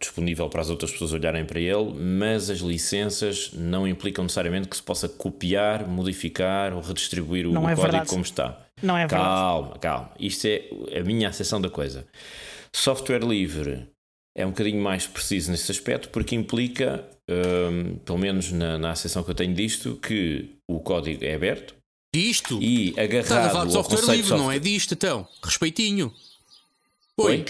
disponível 0.00 0.48
para 0.48 0.62
as 0.62 0.70
outras 0.70 0.92
pessoas 0.92 1.12
olharem 1.12 1.44
para 1.44 1.60
ele, 1.60 1.92
mas 1.92 2.48
as 2.48 2.60
licenças 2.60 3.50
não 3.52 3.86
implicam 3.86 4.24
necessariamente 4.24 4.68
que 4.68 4.76
se 4.76 4.82
possa 4.82 5.08
copiar, 5.08 5.86
modificar 5.86 6.72
ou 6.72 6.80
redistribuir 6.80 7.46
o, 7.46 7.50
é 7.50 7.54
código 7.54 7.82
verdade. 7.82 8.08
como 8.08 8.22
está. 8.22 8.67
Não 8.82 8.96
é 8.96 9.06
verdade. 9.06 9.22
Calma, 9.24 9.78
calma. 9.78 10.10
Isto 10.18 10.46
é 10.46 10.98
a 11.00 11.04
minha 11.04 11.28
acessão 11.28 11.60
da 11.60 11.68
coisa. 11.70 12.06
Software 12.72 13.24
livre 13.24 13.88
é 14.36 14.46
um 14.46 14.50
bocadinho 14.50 14.80
mais 14.82 15.06
preciso 15.06 15.50
nesse 15.50 15.70
aspecto 15.70 16.10
porque 16.10 16.34
implica, 16.34 17.08
hum, 17.28 17.96
pelo 18.04 18.18
menos 18.18 18.52
na, 18.52 18.78
na 18.78 18.90
acessão 18.92 19.22
que 19.24 19.30
eu 19.30 19.34
tenho 19.34 19.54
disto, 19.54 19.96
que 19.96 20.56
o 20.68 20.78
código 20.80 21.24
é 21.24 21.34
aberto 21.34 21.74
Disto? 22.14 22.58
e 22.62 22.90
agarrado 22.98 23.22
Estás 23.22 23.46
a 23.46 23.50
falar 23.50 23.64
de 23.66 23.76
ao 23.76 23.84
software 23.84 24.00
livre, 24.16 24.22
de 24.22 24.28
não 24.30 24.36
é 24.50 24.54
software- 24.54 24.60
disto, 24.60 24.94
então. 24.94 25.28
Respeitinho. 25.42 26.14
Oi. 27.16 27.32
Oi? 27.38 27.44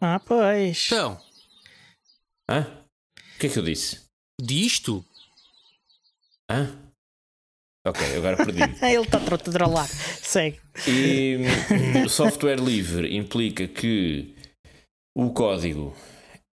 Ah, 0.00 0.20
pois. 0.20 0.86
Então, 0.86 1.20
Hã? 2.48 2.60
O 3.34 3.38
que 3.40 3.46
é 3.48 3.50
que 3.50 3.58
eu 3.58 3.64
disse? 3.64 4.00
disto? 4.40 5.04
Hã? 6.48 6.78
Ok, 7.86 8.16
agora 8.16 8.36
perdi-me. 8.36 8.74
Ah, 8.82 8.90
ele 8.92 9.02
está 9.02 9.18
a 9.18 9.50
drollar. 9.50 9.86
Segue. 9.86 10.58
E 10.88 11.38
hum, 12.04 12.08
software 12.08 12.58
livre 12.58 13.16
implica 13.16 13.68
que 13.68 14.34
o 15.16 15.30
código 15.30 15.96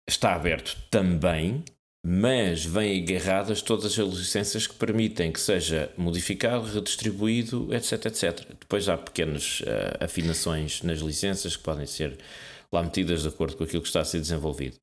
está 0.09 0.35
aberto 0.35 0.75
também, 0.91 1.63
mas 2.05 2.65
vêm 2.65 3.03
agarradas 3.03 3.61
todas 3.61 3.99
as 3.99 4.09
licenças 4.15 4.67
que 4.67 4.75
permitem 4.75 5.31
que 5.31 5.41
seja 5.41 5.93
modificado, 5.99 6.65
redistribuído, 6.65 7.75
etc, 7.75 8.07
etc. 8.07 8.47
Depois 8.59 8.89
há 8.89 8.97
pequenas 8.97 9.63
ah, 9.67 10.07
afinações 10.07 10.83
nas 10.83 11.01
licenças 11.01 11.57
que 11.57 11.63
podem 11.63 11.85
ser 11.85 12.17
lá 12.73 12.83
metidas 12.83 13.23
de 13.23 13.29
acordo 13.29 13.57
com 13.57 13.65
aquilo 13.65 13.83
que 13.83 13.89
está 13.89 14.01
a 14.01 14.05
ser 14.05 14.21
desenvolvido. 14.21 14.77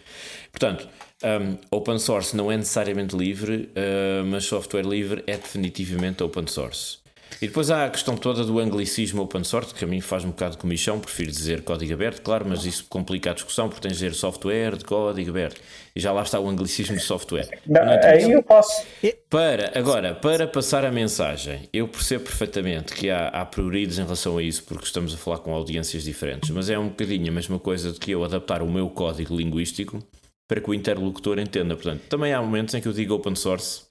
Portanto, 0.52 0.88
hum, 1.24 1.58
open 1.72 2.00
source 2.00 2.36
não 2.36 2.52
é 2.52 2.58
necessariamente 2.58 3.16
livre, 3.16 3.70
ah, 3.76 4.24
mas 4.26 4.46
software 4.46 4.86
livre 4.86 5.24
é 5.28 5.38
definitivamente 5.38 6.24
open 6.24 6.48
source. 6.48 7.05
E 7.42 7.48
depois 7.48 7.70
há 7.70 7.86
a 7.86 7.90
questão 7.90 8.16
toda 8.16 8.46
do 8.46 8.60
anglicismo 8.60 9.22
open 9.22 9.44
source, 9.44 9.74
que 9.74 9.84
a 9.84 9.88
mim 9.88 10.00
faz 10.00 10.24
um 10.24 10.30
bocado 10.30 10.54
de 10.54 10.58
comichão, 10.58 11.00
prefiro 11.00 11.30
dizer 11.30 11.64
código 11.64 11.94
aberto, 11.94 12.22
claro, 12.22 12.46
mas 12.48 12.66
isso 12.66 12.86
complica 12.88 13.32
a 13.32 13.34
discussão, 13.34 13.68
porque 13.68 13.82
tens 13.82 13.98
de 13.98 14.06
dizer 14.06 14.14
software 14.14 14.78
de 14.78 14.86
código 14.86 15.30
aberto. 15.30 15.60
E 15.96 16.00
já 16.00 16.12
lá 16.12 16.24
está 16.24 16.40
o 16.40 16.48
anglicismo 16.48 16.96
de 16.96 17.02
software. 17.02 17.60
Não, 17.68 17.86
não 17.86 17.94
entendo 17.94 18.26
aí 18.26 18.32
eu 18.32 18.44
posso. 18.44 18.86
para, 19.30 19.78
agora, 19.78 20.16
para 20.16 20.48
passar 20.48 20.86
a 20.86 20.92
mensagem, 20.92 21.70
eu 21.74 21.88
percebo 21.88 22.24
perfeitamente 22.24 22.94
que 22.94 23.10
há, 23.10 23.28
há 23.28 23.46
prioridades 23.46 24.00
em 24.00 24.04
relação 24.04 24.38
a 24.38 24.44
isso, 24.44 24.64
porque 24.64 24.86
estamos 24.86 25.14
a 25.14 25.18
falar 25.18 25.40
com 25.40 25.54
audiências 25.54 26.04
diferentes, 26.04 26.50
mas 26.50 26.70
é 26.70 26.80
um 26.80 26.88
bocadinho 26.88 27.30
a 27.30 27.34
mesma 27.34 27.60
coisa 27.60 27.92
de 27.92 28.00
que 28.00 28.12
eu 28.12 28.24
adaptar 28.24 28.62
o 28.62 28.70
meu 28.70 28.90
código 28.90 29.36
linguístico 29.36 30.02
para 30.48 30.62
que 30.62 30.70
o 30.70 30.74
interlocutor 30.74 31.40
entenda. 31.40 31.76
Portanto, 31.76 32.04
também 32.08 32.34
há 32.34 32.42
momentos 32.42 32.74
em 32.76 32.82
que 32.82 32.88
eu 32.88 32.94
digo 32.94 33.14
open 33.14 33.36
source 33.36 33.84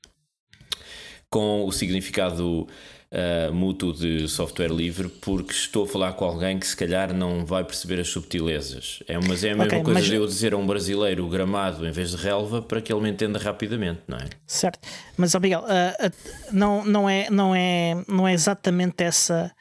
com 1.29 1.65
o 1.65 1.73
significado 1.73 2.67
ah, 3.15 3.53
mútuo 3.53 3.93
de 3.93 4.27
software 4.29 4.73
livre, 4.73 5.09
porque 5.09 5.53
estou 5.53 5.85
a 5.85 5.87
falar 5.87 6.13
com 6.15 6.25
alguém 6.25 6.59
que 6.59 6.67
se 6.67 6.77
calhar 6.77 7.15
não 7.15 7.47
vai 7.47 7.63
perceber 7.65 8.01
as 8.01 8.09
subtilezas. 8.09 9.01
É, 9.07 9.17
mas 9.19 9.45
é 9.45 9.53
a 9.53 9.57
mesma 9.57 9.65
Ok, 9.67 9.83
coisa 9.85 10.01
mas- 10.01 10.09
de 10.09 10.15
eu 10.17 10.27
dizer 10.27 10.53
a 10.53 10.57
um 10.57 10.67
brasileiro 10.67 11.29
gramado 11.29 11.87
em 11.87 11.93
vez 11.93 12.11
de 12.11 12.17
relva 12.17 12.61
para 12.61 12.81
que 12.83 12.93
ele 12.93 13.01
me 13.03 13.11
entenda 13.11 13.39
rapidamente, 13.39 14.01
não 14.09 14.19
é? 14.19 14.27
Certo. 14.47 14.81
Mas, 15.17 15.35
ó 15.35 15.39
Miguel, 15.41 15.65
ah, 15.69 15.97
ah, 16.01 16.11
não, 16.51 16.85
não, 16.85 17.09
é, 17.09 17.31
não, 17.31 17.55
é, 17.55 18.03
não 18.09 18.27
é 18.27 18.33
exatamente 18.33 19.03
essa 19.05 19.53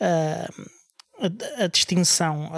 a, 0.00 1.64
a 1.64 1.66
distinção. 1.68 2.50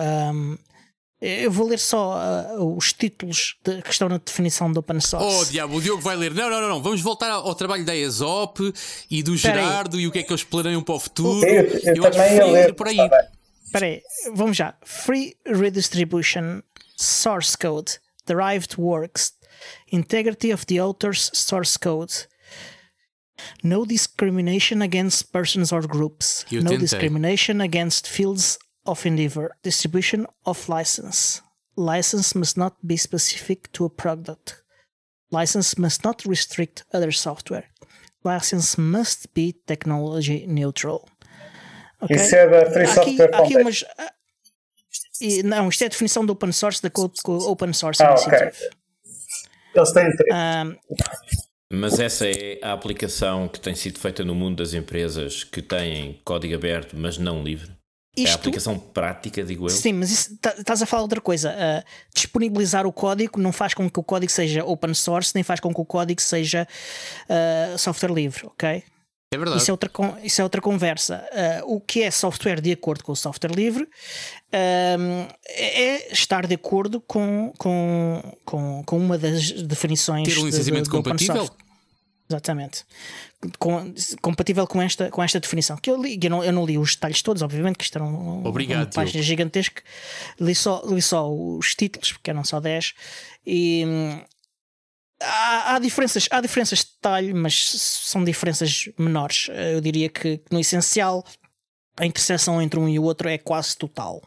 Eu 1.20 1.50
vou 1.50 1.66
ler 1.68 1.78
só 1.78 2.14
ah, 2.14 2.54
os 2.62 2.92
títulos 2.92 3.56
de- 3.64 3.82
que 3.82 3.90
estão 3.90 4.08
na 4.08 4.18
definição 4.18 4.72
do 4.72 4.80
open 4.80 4.96
Oh, 4.96 5.00
source. 5.00 5.52
diabo, 5.52 5.76
o 5.76 5.80
Diogo 5.82 6.00
vai 6.02 6.16
ler. 6.16 6.32
Não, 6.34 6.48
não, 6.48 6.60
não, 6.60 6.68
não. 6.68 6.82
Vamos 6.82 7.00
voltar 7.02 7.30
ao, 7.30 7.46
ao 7.48 7.54
trabalho 7.54 7.84
da 7.84 7.94
ESOP 7.94 8.72
e 9.10 9.22
do 9.22 9.32
aí. 9.32 9.36
Gerardo 9.36 10.00
e 10.00 10.06
o 10.06 10.10
que 10.12 10.20
é 10.20 10.22
que 10.22 10.32
eles 10.32 10.44
planeiam 10.44 10.82
para 10.82 10.94
o 10.94 11.00
futuro. 11.00 11.44
Eu, 11.46 11.94
eu 11.96 12.04
acho 12.06 12.12
também 12.16 12.32
ia 12.34 12.40
frio 12.42 12.50
ler. 12.52 12.74
por 12.74 12.88
aí. 12.88 12.96
tá. 12.96 13.28
Espera 13.66 13.86
aí, 13.86 14.02
vamos 14.34 14.56
já. 14.56 14.74
Free 14.84 15.36
redistribution, 15.46 16.60
source 16.96 17.56
code, 17.56 17.98
derived 18.26 18.74
works, 18.78 19.32
integrity 19.92 20.52
of 20.52 20.66
the 20.66 20.78
author's 20.82 21.30
source 21.34 21.78
code. 21.78 22.12
No 23.62 23.86
discrimination 23.86 24.82
against 24.82 25.30
persons 25.32 25.72
or 25.72 25.86
groups. 25.86 26.44
Eu 26.52 26.62
no 26.62 26.70
tentei. 26.70 26.78
discrimination 26.78 27.60
against 27.62 28.06
fields 28.08 28.58
of 28.90 29.06
endeavor. 29.08 29.50
Distribution 29.62 30.26
of 30.44 30.68
license. 30.70 31.42
License 31.76 32.36
must 32.36 32.56
not 32.56 32.76
be 32.82 32.96
specific 32.96 33.68
to 33.72 33.84
a 33.86 33.90
product. 33.90 34.56
License 35.32 35.80
must 35.80 36.04
not 36.04 36.28
restrict 36.28 36.84
other 36.92 37.12
software. 37.12 37.64
License 38.24 38.78
must 38.80 39.28
be 39.34 39.52
technology 39.66 40.46
neutral. 40.46 41.08
Ok? 42.00 42.16
Isso 42.16 42.34
é 42.34 42.48
da 42.48 42.70
Free 42.70 42.82
aqui, 42.84 42.94
Software 43.16 43.30
aqui 43.34 43.56
umas. 43.56 43.84
ah, 43.96 44.12
e- 45.20 45.42
não, 45.42 45.68
isto 45.68 45.82
é 45.82 45.86
a 45.86 45.88
definição 45.90 46.26
do 46.26 46.32
open 46.32 46.52
source 46.52 46.82
da 46.82 46.90
Code 46.90 47.14
co- 47.22 47.48
Open 47.50 47.72
Source 47.72 48.02
Ah, 48.02 48.12
ok. 48.14 48.24
Initiative. 48.26 48.70
Eles 49.74 49.92
têm 49.92 50.16
três. 50.16 50.34
Ah, 50.34 50.64
Mas 51.72 52.00
essa 52.00 52.26
é 52.26 52.58
a 52.62 52.72
aplicação 52.72 53.46
que 53.46 53.60
tem 53.60 53.74
sido 53.76 53.98
feita 54.00 54.24
no 54.24 54.34
mundo 54.34 54.56
das 54.56 54.74
empresas 54.74 55.44
que 55.44 55.62
têm 55.62 56.20
código 56.24 56.54
aberto, 56.56 56.96
mas 56.96 57.16
não 57.16 57.42
livre. 57.44 57.70
É 58.16 58.22
a 58.22 58.24
isto, 58.24 58.34
aplicação 58.34 58.76
prática, 58.78 59.42
digo 59.44 59.66
eu. 59.66 59.70
sim, 59.70 59.92
mas 59.92 60.10
isso- 60.10 60.36
tá- 60.38 60.54
estás 60.58 60.82
a 60.82 60.86
falar 60.86 61.02
outra 61.02 61.20
coisa. 61.20 61.54
Ah, 61.56 61.84
disponibilizar 62.14 62.84
o 62.86 62.92
código 62.92 63.40
não 63.40 63.52
faz 63.52 63.72
com 63.72 63.88
que 63.88 64.00
o 64.00 64.02
código 64.02 64.32
seja 64.32 64.64
open 64.64 64.92
source, 64.94 65.32
nem 65.34 65.44
faz 65.44 65.60
com 65.60 65.72
que 65.72 65.80
o 65.80 65.84
código 65.84 66.20
seja 66.20 66.66
ah, 67.28 67.78
software 67.78 68.12
livre, 68.12 68.46
ok? 68.46 68.82
É 69.32 69.38
verdade. 69.38 69.58
Isso 69.62 69.70
é 69.70 69.72
outra, 69.72 69.88
con- 69.88 70.16
isso 70.24 70.40
é 70.40 70.44
outra 70.44 70.60
conversa. 70.60 71.24
Ah, 71.32 71.62
o 71.64 71.80
que 71.80 72.02
é 72.02 72.10
software 72.10 72.60
de 72.60 72.72
acordo 72.72 73.04
com 73.04 73.12
o 73.12 73.16
software 73.16 73.54
livre 73.54 73.88
é 74.52 76.12
estar 76.12 76.46
de 76.46 76.54
acordo 76.54 77.00
com, 77.00 77.52
com, 77.58 78.20
com, 78.44 78.82
com 78.84 78.98
uma 78.98 79.16
das 79.16 79.50
definições 79.62 80.26
Ter 80.26 80.32
um 80.32 80.34
de- 80.34 80.40
de- 80.40 80.46
licenciamento 80.50 80.90
do 80.90 80.98
open 80.98 81.12
compatível? 81.12 81.48
Exatamente. 82.30 82.84
Com- 83.58 83.92
compatível 84.22 84.64
com 84.66 84.80
esta, 84.80 85.10
com 85.10 85.20
esta 85.22 85.40
definição. 85.40 85.76
Que 85.76 85.90
eu 85.90 86.00
li, 86.00 86.18
eu 86.22 86.30
não, 86.30 86.44
eu 86.44 86.52
não 86.52 86.64
li 86.64 86.78
os 86.78 86.94
detalhes 86.94 87.20
todos, 87.22 87.42
obviamente, 87.42 87.76
que 87.76 87.84
isto 87.84 87.96
era 87.96 88.04
um, 88.04 88.46
Obrigado, 88.46 88.84
uma 88.84 88.86
página 88.86 89.20
gigantesca. 89.20 89.82
Li 90.38 90.54
só, 90.54 90.82
li 90.86 91.02
só 91.02 91.28
os 91.28 91.74
títulos, 91.74 92.12
porque 92.12 92.30
eram 92.30 92.44
só 92.44 92.60
10. 92.60 92.94
E 93.44 93.84
hum, 93.84 94.20
há, 95.20 95.74
há 95.74 95.78
diferenças, 95.80 96.28
há 96.30 96.40
diferenças 96.40 96.78
de 96.78 96.92
detalhe, 96.92 97.34
mas 97.34 97.72
são 98.04 98.22
diferenças 98.22 98.88
menores. 98.96 99.48
Eu 99.72 99.80
diria 99.80 100.08
que, 100.08 100.38
que 100.38 100.52
no 100.52 100.60
essencial 100.60 101.24
a 101.98 102.06
interseção 102.06 102.62
entre 102.62 102.78
um 102.78 102.88
e 102.88 102.98
o 102.98 103.02
outro 103.02 103.28
é 103.28 103.38
quase 103.38 103.76
total. 103.76 104.22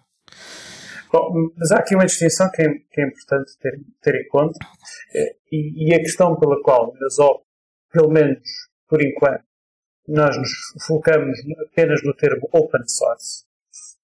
Bom, 1.11 1.31
mas 1.55 1.71
há 1.71 1.77
aqui 1.77 1.95
uma 1.95 2.05
distinção 2.05 2.49
que 2.51 2.63
é, 2.63 2.69
que 2.69 2.99
é 2.99 3.07
importante 3.07 3.51
ter, 3.59 3.79
ter 4.01 4.19
em 4.19 4.27
conta, 4.27 4.57
eh, 5.15 5.35
e, 5.51 5.89
e 5.89 5.93
a 5.93 5.99
questão 5.99 6.35
pela 6.39 6.59
qual 6.63 6.91
na 6.99 7.07
ZOP, 7.09 7.43
pelo 7.93 8.09
menos 8.09 8.41
por 8.89 9.01
enquanto, 9.01 9.43
nós 10.07 10.37
nos 10.37 10.51
focamos 10.85 11.39
apenas 11.71 12.03
no 12.03 12.13
termo 12.13 12.49
open 12.51 12.87
source. 12.87 13.45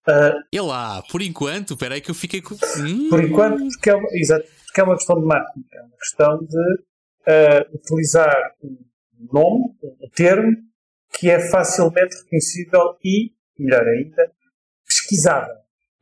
Ah, 0.07 0.33
E 0.51 0.59
lá, 0.59 1.03
por 1.11 1.21
enquanto, 1.21 1.73
espera 1.73 1.95
aí 1.95 2.01
que 2.01 2.09
eu 2.09 2.15
fiquei 2.15 2.41
com. 2.41 2.55
Hum, 2.55 3.09
por 3.09 3.23
enquanto, 3.23 3.67
porque 3.67 3.89
é, 3.89 3.95
uma, 3.95 4.07
exato, 4.13 4.47
porque 4.65 4.81
é 4.81 4.83
uma 4.83 4.95
questão 4.95 5.19
de 5.19 5.25
marketing, 5.27 5.65
é 5.73 5.81
uma 5.81 5.97
questão 5.97 6.39
de 6.39 6.83
ah, 7.27 7.67
utilizar 7.73 8.55
um 8.63 8.77
nome, 9.31 9.75
um 9.83 10.09
termo, 10.15 10.55
que 11.13 11.29
é 11.29 11.39
facilmente 11.49 12.15
reconhecível 12.23 12.97
e, 13.03 13.33
melhor 13.57 13.87
ainda, 13.87 14.31
pesquisável. 14.87 15.55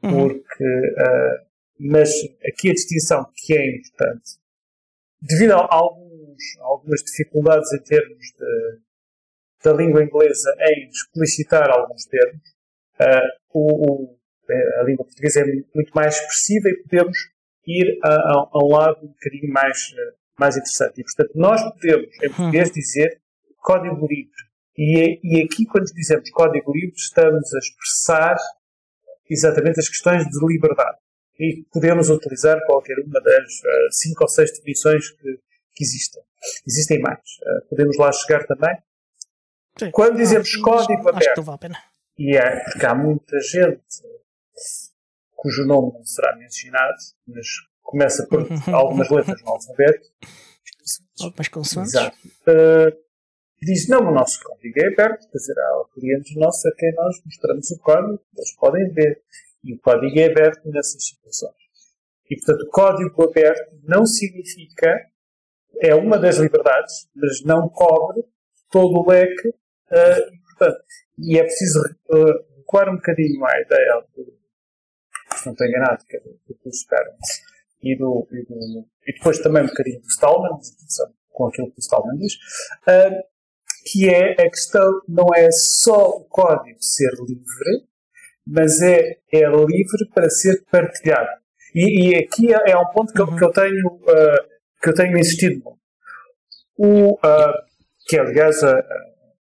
Uhum. 0.04 0.30
porque 0.30 0.64
ah, 1.00 1.44
mas 1.80 2.10
aqui 2.48 2.70
a 2.70 2.74
distinção 2.74 3.30
que 3.36 3.54
é 3.54 3.76
importante 3.76 4.38
devido 5.22 5.54
a 5.54 5.68
alguns, 6.38 6.58
algumas 6.62 7.02
dificuldades 7.04 7.72
em 7.74 7.84
termos 7.84 8.26
de, 8.38 8.80
da 9.64 9.74
língua 9.74 10.04
inglesa 10.04 10.56
em 10.60 10.88
explicitar 10.90 11.70
alguns 11.70 12.06
termos. 12.06 12.42
Ah, 13.00 13.22
o, 13.54 13.92
o- 14.14 14.18
a 14.80 14.84
língua 14.84 15.04
portuguesa 15.06 15.42
é 15.42 15.46
muito 15.46 15.92
mais 15.94 16.16
expressiva 16.16 16.70
e 16.70 16.84
podemos 16.84 17.18
ir 17.66 18.00
a, 18.04 18.14
a- 18.14 18.50
a 18.54 18.64
um 18.66 18.70
lado 18.70 19.06
um 19.06 19.10
bocadinho 19.10 19.52
mais, 19.52 19.78
ah, 19.98 20.14
mais 20.40 20.56
interessante. 20.56 21.02
E 21.02 21.04
portanto 21.04 21.32
nós 21.36 21.62
podemos 21.74 22.08
em 22.24 22.30
português 22.30 22.72
dizer 22.72 23.22
código 23.58 24.08
livre. 24.08 24.32
E, 24.78 25.00
é- 25.02 25.20
e 25.24 25.44
aqui 25.44 25.66
quando 25.66 25.86
dizemos 25.94 26.30
código 26.32 26.72
livre 26.72 26.96
estamos 26.96 27.54
a 27.54 27.58
expressar 27.60 28.38
exatamente 29.30 29.80
as 29.80 29.90
questões 29.90 30.24
de 30.26 30.46
liberdade. 30.48 30.98
e 31.40 31.64
podemos 31.72 32.10
utilizar 32.10 32.58
qualquer 32.66 32.98
uma 33.06 33.22
das 33.22 33.44
uh, 33.60 33.92
cinco 33.92 34.24
ou 34.24 34.28
seis 34.30 34.52
definições 34.52 35.12
que, 35.12 35.40
que 35.78 35.84
existem. 35.84 36.23
Existem 36.65 36.99
mais. 36.99 37.19
Uh, 37.19 37.69
podemos 37.69 37.97
lá 37.97 38.11
chegar 38.11 38.45
também. 38.45 38.75
Sim. 39.78 39.91
Quando 39.91 40.17
dizemos 40.17 40.49
ah, 40.55 40.63
código 40.63 41.09
aberto, 41.09 41.43
vale 41.43 41.59
e 42.17 42.36
é 42.36 42.63
porque 42.63 42.86
há 42.86 42.95
muita 42.95 43.39
gente 43.41 43.84
cujo 45.36 45.65
nome 45.65 45.93
não 45.93 46.03
será 46.03 46.36
mencionado, 46.36 46.97
mas 47.28 47.45
começa 47.84 48.25
por 48.28 48.47
algumas 48.73 49.09
letras 49.09 49.39
no 49.43 49.49
alfabeto. 49.49 50.09
Algumas 51.21 51.47
consoantes. 51.47 51.93
Exato. 51.93 52.17
Uh, 52.47 52.97
diz, 53.61 53.88
não, 53.88 53.99
o 53.99 54.11
nosso 54.11 54.41
código 54.43 54.80
é 54.80 54.88
aberto, 54.88 55.30
quer 55.30 55.38
dizer, 55.38 55.53
há 55.59 55.84
clientes 55.93 56.36
nossos 56.36 56.65
a 56.65 56.75
quem 56.75 56.91
nós 56.95 57.21
mostramos 57.23 57.69
o 57.69 57.80
código, 57.80 58.19
eles 58.36 58.55
podem 58.55 58.91
ver. 58.93 59.21
E 59.63 59.75
o 59.75 59.80
código 59.80 60.19
é 60.19 60.25
aberto 60.25 60.67
nessas 60.69 61.05
situações. 61.05 61.55
E, 62.30 62.36
portanto, 62.36 62.69
código 62.71 63.23
aberto 63.23 63.80
não 63.84 64.05
significa, 64.05 65.07
é 65.82 65.95
uma 65.95 66.17
das 66.17 66.38
liberdades, 66.38 67.07
mas 67.15 67.43
não 67.43 67.69
cobre 67.69 68.23
todo 68.71 68.99
o 68.99 69.09
leque. 69.09 69.49
Uh, 69.49 70.34
e, 70.34 70.39
portanto, 70.43 70.84
e 71.17 71.39
é 71.39 71.43
preciso 71.43 71.80
uh, 72.09 72.57
recuar 72.57 72.89
um 72.89 72.95
bocadinho 72.95 73.45
à 73.45 73.61
ideia 73.61 74.03
do, 74.15 74.38
se 75.36 75.45
não 75.45 75.53
estou 75.53 75.67
enganado, 75.67 76.03
que 76.05 76.17
é 76.17 76.19
do, 76.19 76.39
do 76.47 76.55
Transparency 76.55 77.41
e, 77.82 77.97
do, 77.97 78.28
e, 78.32 78.43
do, 78.43 78.86
e 79.07 79.13
depois 79.13 79.39
também 79.39 79.63
um 79.63 79.67
bocadinho 79.67 80.01
do 80.01 80.07
Stallman, 80.07 80.59
com 81.30 81.47
aquilo 81.47 81.71
que 81.71 81.80
o 81.80 81.82
Stallman 81.82 82.17
diz, 82.17 82.34
uh, 82.34 83.23
que 83.86 84.09
é 84.09 84.34
a 84.34 84.49
questão 84.49 85.01
não 85.07 85.28
é 85.36 85.49
só 85.51 86.09
o 86.09 86.25
código 86.25 86.78
ser 86.82 87.11
livre, 87.28 87.88
mas 88.45 88.82
é, 88.82 89.17
é 89.32 89.47
livre 89.49 90.09
para 90.13 90.30
ser 90.30 90.63
partilhado. 90.71 91.30
E, 91.73 92.09
e 92.09 92.15
aqui 92.15 92.53
é, 92.53 92.71
é 92.71 92.78
um 92.78 92.88
ponto 92.88 93.13
que, 93.13 93.21
uhum. 93.21 93.32
eu, 93.32 93.38
que 93.38 93.43
eu 93.43 93.51
tenho 93.51 93.88
uh, 93.88 94.57
que 94.82 94.89
eu 94.89 94.93
tenho 94.93 95.17
insistido 95.17 95.63
muito. 95.63 95.78
O, 96.78 97.13
uh, 97.13 97.53
que 98.07 98.17
aliás 98.17 98.61
uh, 98.61 98.84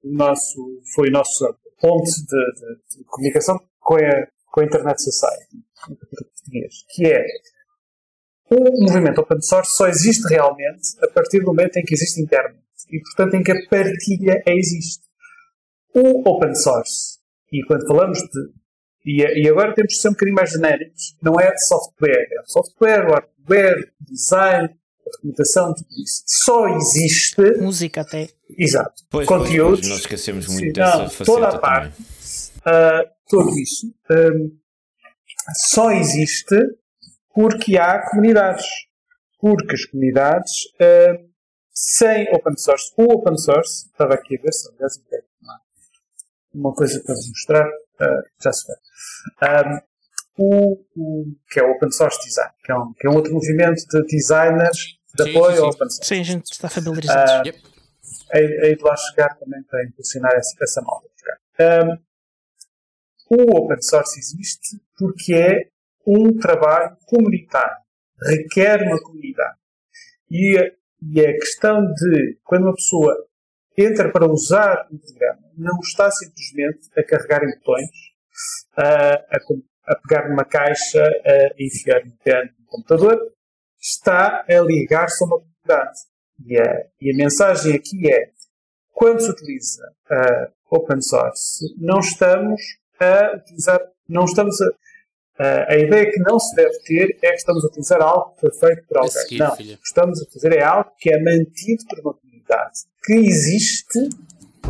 o 0.03 0.13
nosso, 0.13 0.81
foi 0.93 1.09
o 1.09 1.11
nosso 1.11 1.57
ponto 1.79 2.03
de, 2.03 2.21
de, 2.21 2.97
de 2.97 3.03
comunicação 3.05 3.59
com 3.79 3.95
a, 3.95 4.27
com 4.51 4.61
a 4.61 4.65
Internet 4.65 5.01
Society, 5.01 5.57
que 6.95 7.07
é 7.07 7.25
o 8.49 8.85
movimento 8.85 9.19
open 9.19 9.41
source 9.41 9.75
só 9.75 9.87
existe 9.87 10.27
realmente 10.27 10.81
a 11.01 11.07
partir 11.07 11.39
do 11.39 11.47
momento 11.47 11.77
em 11.77 11.83
que 11.83 11.95
existe 11.95 12.21
internet 12.21 12.59
e, 12.89 12.99
portanto, 12.99 13.35
em 13.35 13.43
que 13.43 13.51
a 13.51 13.55
partilha 13.69 14.43
existe. 14.45 15.03
O 15.95 16.27
open 16.29 16.53
source, 16.53 17.19
e 17.51 17.63
quando 17.65 17.87
falamos 17.87 18.19
de. 18.19 18.63
E, 19.05 19.43
e 19.43 19.49
agora 19.49 19.73
temos 19.73 19.93
de 19.93 20.01
ser 20.01 20.09
um 20.09 20.11
bocadinho 20.11 20.35
mais 20.35 20.51
genéricos, 20.51 21.17
não 21.21 21.39
é 21.39 21.51
software, 21.57 22.27
é 22.31 22.43
software, 22.45 23.05
hardware, 23.09 23.91
design, 23.99 24.69
documentação, 25.13 25.73
tudo 25.73 25.87
isso. 26.01 26.23
Só 26.25 26.67
existe. 26.67 27.41
Música 27.59 28.01
até. 28.01 28.29
Exato. 28.57 29.03
Pois, 29.09 29.27
Conteúdos. 29.27 29.79
Pois, 29.79 29.79
pois, 29.79 29.89
nós 29.89 29.99
esquecemos 29.99 30.47
muito 30.47 30.65
sim, 30.65 30.73
dessa 30.73 30.97
não, 30.97 31.09
faceta 31.09 31.25
toda 31.25 31.47
a 31.49 31.59
parte. 31.59 32.01
Uh, 32.01 33.09
tudo 33.27 33.59
isso. 33.59 33.87
Um, 34.11 34.57
só 35.69 35.91
existe 35.91 36.55
porque 37.33 37.77
há 37.77 38.09
comunidades. 38.09 38.65
Porque 39.39 39.73
as 39.73 39.85
comunidades, 39.85 40.53
uh, 40.75 41.29
sem 41.73 42.33
open 42.33 42.55
source, 42.57 42.93
o 42.97 43.13
open 43.13 43.37
source, 43.37 43.87
estava 43.87 44.13
aqui 44.13 44.37
a 44.37 44.41
ver 44.41 44.53
se 44.53 44.69
aliás 44.69 44.97
uma 46.53 46.71
coisa 46.73 47.01
para 47.03 47.15
vos 47.15 47.27
mostrar, 47.29 47.67
uh, 47.67 48.23
já 48.41 48.53
se 48.53 48.65
vê. 48.67 48.73
Um, 49.45 49.93
o, 50.37 50.73
o, 50.95 51.25
que 51.49 51.59
é 51.59 51.63
o 51.63 51.71
Open 51.71 51.91
Source 51.91 52.19
Design, 52.23 52.51
que 52.63 52.71
é 52.71 52.75
um, 52.75 52.93
que 52.93 53.07
é 53.07 53.09
um 53.09 53.15
outro 53.15 53.33
movimento 53.33 53.81
de 53.87 54.03
designers 54.05 54.97
de 55.15 55.23
sim, 55.23 55.29
apoio 55.29 55.63
ao 55.63 55.69
open 55.69 55.89
source. 55.89 56.05
Sim, 56.05 56.19
a 56.19 56.23
gente 56.23 56.51
está 56.51 56.69
familiarizado. 56.69 57.43
Uh, 57.43 57.45
yep. 57.47 57.61
hei, 58.33 58.75
de 58.75 58.83
lá 58.83 58.95
chegar 58.95 59.37
também 59.37 59.61
para 59.63 59.83
impulsionar 59.85 60.33
essa, 60.33 60.55
essa 60.61 60.81
malta. 60.81 61.07
Um, 61.59 61.97
o 63.29 63.57
open 63.57 63.81
source 63.81 64.19
existe 64.19 64.81
porque 64.97 65.33
é 65.33 65.69
um 66.05 66.37
trabalho 66.37 66.97
comunitário, 67.05 67.77
requer 68.21 68.81
uma 68.83 69.01
comunidade. 69.01 69.57
E, 70.29 70.57
e 71.01 71.19
a 71.21 71.33
questão 71.33 71.81
de, 71.85 72.39
quando 72.43 72.63
uma 72.63 72.75
pessoa 72.75 73.15
entra 73.77 74.11
para 74.11 74.29
usar 74.29 74.87
um 74.91 74.97
programa, 74.97 75.41
não 75.57 75.79
está 75.79 76.09
simplesmente 76.11 76.89
a 76.97 77.03
carregar 77.03 77.43
em 77.43 77.51
botões, 77.57 77.89
a, 78.75 79.13
a, 79.13 79.39
a 79.87 79.95
pegar 79.95 80.29
numa 80.29 80.45
caixa, 80.45 81.03
a 81.03 81.63
enfiar 81.63 82.01
dentro 82.23 82.55
no 82.59 82.65
computador, 82.67 83.33
está 83.83 84.45
a 84.49 84.61
ligar-se 84.61 85.21
a 85.23 85.27
uma 85.27 85.39
comunidade. 85.39 85.99
E 86.45 86.57
a, 86.57 86.85
e 87.01 87.11
a 87.13 87.17
mensagem 87.17 87.75
aqui 87.75 88.09
é, 88.11 88.31
quando 88.91 89.21
se 89.21 89.29
utiliza 89.29 89.83
uh, 90.09 90.75
open 90.75 91.01
source, 91.01 91.65
não 91.77 91.99
estamos 91.99 92.61
a 92.99 93.35
utilizar, 93.35 93.81
não 94.07 94.23
estamos 94.23 94.55
a, 95.39 95.73
a 95.73 95.77
ideia 95.77 96.11
que 96.11 96.19
não 96.19 96.39
se 96.39 96.55
deve 96.55 96.77
ter 96.83 97.17
é 97.21 97.29
que 97.31 97.35
estamos 97.35 97.63
a 97.63 97.67
utilizar 97.67 98.01
algo 98.01 98.33
que 98.35 98.41
foi 98.41 98.51
feito 98.53 98.87
por 98.87 98.97
alguém. 98.97 99.11
Seguir, 99.11 99.39
não. 99.39 99.55
Filha. 99.55 99.75
O 99.75 99.77
que 99.77 99.87
estamos 99.87 100.21
a 100.21 100.25
fazer 100.31 100.53
é 100.53 100.63
algo 100.63 100.91
que 100.97 101.13
é 101.13 101.21
mantido 101.21 101.83
por 101.89 101.99
uma 101.99 102.13
comunidade, 102.13 102.79
que 103.03 103.13
existe 103.13 104.09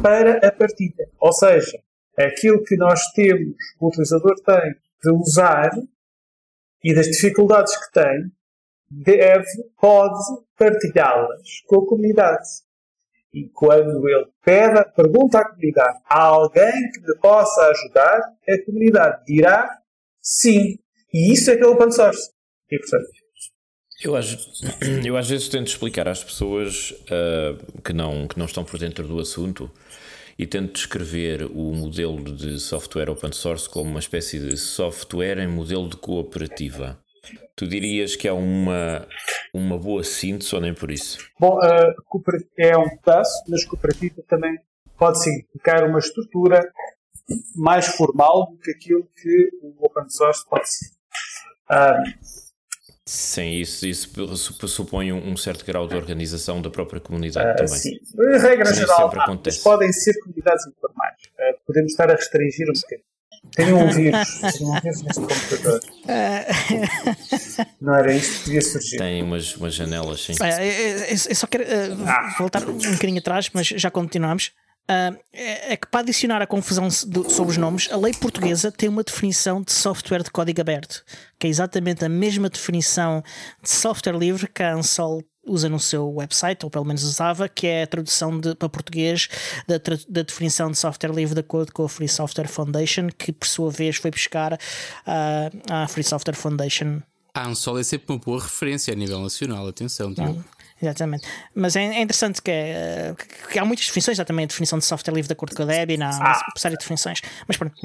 para 0.02 0.48
a 0.48 0.52
partilha. 0.52 1.10
Ou 1.20 1.34
seja, 1.34 1.80
aquilo 2.18 2.64
que 2.64 2.76
nós 2.78 3.00
temos, 3.14 3.56
o 3.80 3.88
utilizador 3.88 4.36
tem 4.44 4.76
de 5.04 5.12
usar 5.12 5.72
e 6.84 6.94
das 6.94 7.08
dificuldades 7.08 7.76
que 7.78 7.92
tem, 7.92 8.32
deve, 9.02 9.48
pode 9.80 10.20
partilhá-las 10.58 11.62
com 11.68 11.82
a 11.82 11.88
comunidade. 11.88 12.48
E 13.34 13.50
quando 13.50 14.08
ele 14.08 14.28
pede, 14.44 14.86
pergunta 14.96 15.40
à 15.40 15.50
comunidade, 15.50 16.00
há 16.08 16.22
alguém 16.22 16.72
que 16.92 17.02
me 17.02 17.18
possa 17.20 17.68
ajudar, 17.68 18.20
a 18.48 18.66
comunidade 18.66 19.24
dirá 19.26 19.68
sim. 20.22 20.78
E 21.12 21.34
isso 21.34 21.50
é 21.50 21.58
que 21.58 21.64
é 21.64 21.68
o 21.68 21.74
open 21.74 21.92
source. 21.92 22.30
E 22.70 22.78
portanto. 22.78 23.08
Eu, 24.04 24.14
eu 25.06 25.18
às 25.18 25.30
vezes 25.30 25.50
tento 25.50 25.68
explicar 25.68 26.08
às 26.08 26.24
pessoas 26.24 26.92
uh, 26.92 27.82
que, 27.82 27.94
não, 27.94 28.28
que 28.28 28.38
não 28.38 28.46
estão 28.46 28.64
por 28.64 28.78
dentro 28.78 29.08
do 29.08 29.20
assunto 29.20 29.72
e 30.38 30.46
tento 30.46 30.74
descrever 30.74 31.44
o 31.44 31.74
modelo 31.74 32.24
de 32.36 32.60
software 32.60 33.10
open 33.10 33.32
source 33.32 33.70
como 33.70 33.90
uma 33.90 34.00
espécie 34.00 34.40
de 34.40 34.58
software 34.58 35.40
em 35.40 35.48
modelo 35.48 35.88
de 35.88 35.98
cooperativa. 35.98 37.03
Tu 37.56 37.68
dirias 37.68 38.16
que 38.16 38.28
é 38.28 38.34
uma, 38.34 39.08
uma 39.54 39.78
boa 39.78 40.04
síntese 40.04 40.54
ou 40.56 40.62
nem 40.62 40.74
por 40.74 40.92
isso? 40.92 41.20
Bom, 41.40 41.60
é 42.58 42.78
um 42.78 42.90
pedaço, 42.98 43.44
mas 43.48 43.64
cooperativa 43.64 44.22
também 44.28 44.58
pode 44.98 45.22
significar 45.22 45.88
uma 45.88 46.00
estrutura 46.00 46.72
mais 47.56 47.88
formal 47.88 48.52
do 48.52 48.58
que 48.58 48.72
aquilo 48.72 49.08
que 49.16 49.50
o 49.62 49.86
open 49.86 50.10
source 50.10 50.46
pode 50.48 50.70
ser. 50.70 50.88
Uh, 51.70 52.44
Sim, 53.06 53.52
isso, 53.52 53.86
isso 53.86 54.10
supõe 54.68 55.12
um 55.12 55.36
certo 55.36 55.66
grau 55.66 55.88
de 55.88 55.96
organização 55.96 56.62
da 56.62 56.70
própria 56.70 57.02
comunidade 57.02 57.52
uh, 57.52 57.56
também. 57.56 57.80
Sim, 57.80 58.00
em 58.18 58.40
regra 58.40 58.74
geral, 58.74 59.12
podem 59.62 59.92
ser 59.92 60.18
comunidades 60.22 60.66
informais. 60.68 61.16
Uh, 61.38 61.60
podemos 61.68 61.92
estar 61.92 62.10
a 62.10 62.16
restringir 62.16 62.66
um 62.70 62.74
bocadinho. 62.74 63.13
Tenho 63.52 63.78
um 63.78 63.90
vírus, 63.90 64.42
tenho 64.58 64.72
um 64.72 64.80
vírus 64.82 65.02
neste 65.02 65.22
computador. 65.22 65.80
Não 67.80 67.96
era 67.96 68.14
isto 68.14 68.40
que 68.40 68.46
devia 68.46 68.62
surgir. 68.62 68.98
Tem 68.98 69.22
umas, 69.22 69.56
umas 69.56 69.74
janelas, 69.74 70.24
sim. 70.24 70.34
eu, 71.30 71.36
só 71.36 71.48
quero 71.48 71.64
uh, 71.64 72.08
ah. 72.08 72.36
voltar 72.38 72.68
um 72.68 72.74
bocadinho 72.78 73.20
atrás, 73.20 73.50
mas 73.54 73.68
já 73.68 73.92
continuamos. 73.92 74.52
Uh, 74.84 75.18
é, 75.32 75.74
é, 75.74 75.78
que 75.78 75.88
para 75.88 76.02
adicionar 76.02 76.42
a 76.42 76.48
confusão 76.48 76.90
de, 76.90 77.32
sobre 77.32 77.52
os 77.52 77.58
nomes, 77.58 77.88
a 77.90 77.96
lei 77.96 78.14
portuguesa 78.14 78.70
tem 78.70 78.90
uma 78.90 79.02
definição 79.02 79.62
de 79.62 79.72
software 79.72 80.24
de 80.24 80.30
código 80.30 80.60
aberto, 80.60 81.06
que 81.40 81.48
é 81.48 81.50
exatamente 81.50 82.04
a 82.04 82.10
mesma 82.10 82.50
definição 82.50 83.24
de 83.62 83.70
software 83.70 84.18
livre 84.18 84.46
que 84.46 84.62
a 84.62 84.74
Ansel 84.74 85.24
usa 85.46 85.68
no 85.70 85.80
seu 85.80 86.12
website, 86.14 86.64
ou 86.64 86.72
pelo 86.72 86.86
menos 86.86 87.04
usava, 87.04 87.50
que 87.50 87.68
é 87.68 87.84
a 87.84 87.88
tradução 87.88 88.40
de, 88.40 88.56
para 88.56 88.70
português 88.70 89.30
da, 89.68 89.76
da, 90.08 90.22
definição 90.22 90.72
de 90.72 90.78
software 90.78 91.12
livre 91.12 91.34
de 91.34 91.42
acordo 91.42 91.72
com 91.72 91.84
a 91.84 91.90
Free 91.90 92.08
Software 92.08 92.48
Foundation, 92.48 93.10
que 93.10 93.32
por 93.32 93.48
sua 93.48 93.70
vez 93.70 93.98
foi 93.98 94.12
buscar 94.12 94.54
uh, 94.54 94.58
a 95.70 95.88
Free 95.88 96.04
Software 96.04 96.36
Foundation. 96.36 97.02
A 97.34 97.48
Ansel 97.48 97.78
é 97.78 97.84
sempre 97.84 98.14
uma 98.14 98.20
boa 98.20 98.42
referência 98.42 98.94
a 98.94 98.96
nível 98.96 99.20
nacional, 99.20 99.68
atenção, 99.68 100.14
Diogo. 100.14 100.44
Exatamente. 100.82 101.28
Mas 101.56 101.76
é, 101.76 102.02
interessante 102.02 102.42
que, 102.42 102.52
é, 102.52 103.16
que, 103.52 103.58
há 103.58 103.66
muitas 103.66 103.86
definições, 103.86 104.18
já 104.18 104.26
também 104.26 104.44
a 104.44 104.48
definição 104.48 104.78
de 104.78 104.86
software 104.86 105.14
livre 105.14 105.28
de 105.28 105.34
acordo 105.34 105.56
com 105.56 105.64
a 105.64 105.66
Debian, 105.66 106.06
há 106.06 106.10
uma 106.10 106.32
ah. 106.32 106.44
série 106.58 106.76
de 106.76 106.80
definições. 106.80 107.22
Mas 107.48 107.58
pronto. 107.58 107.76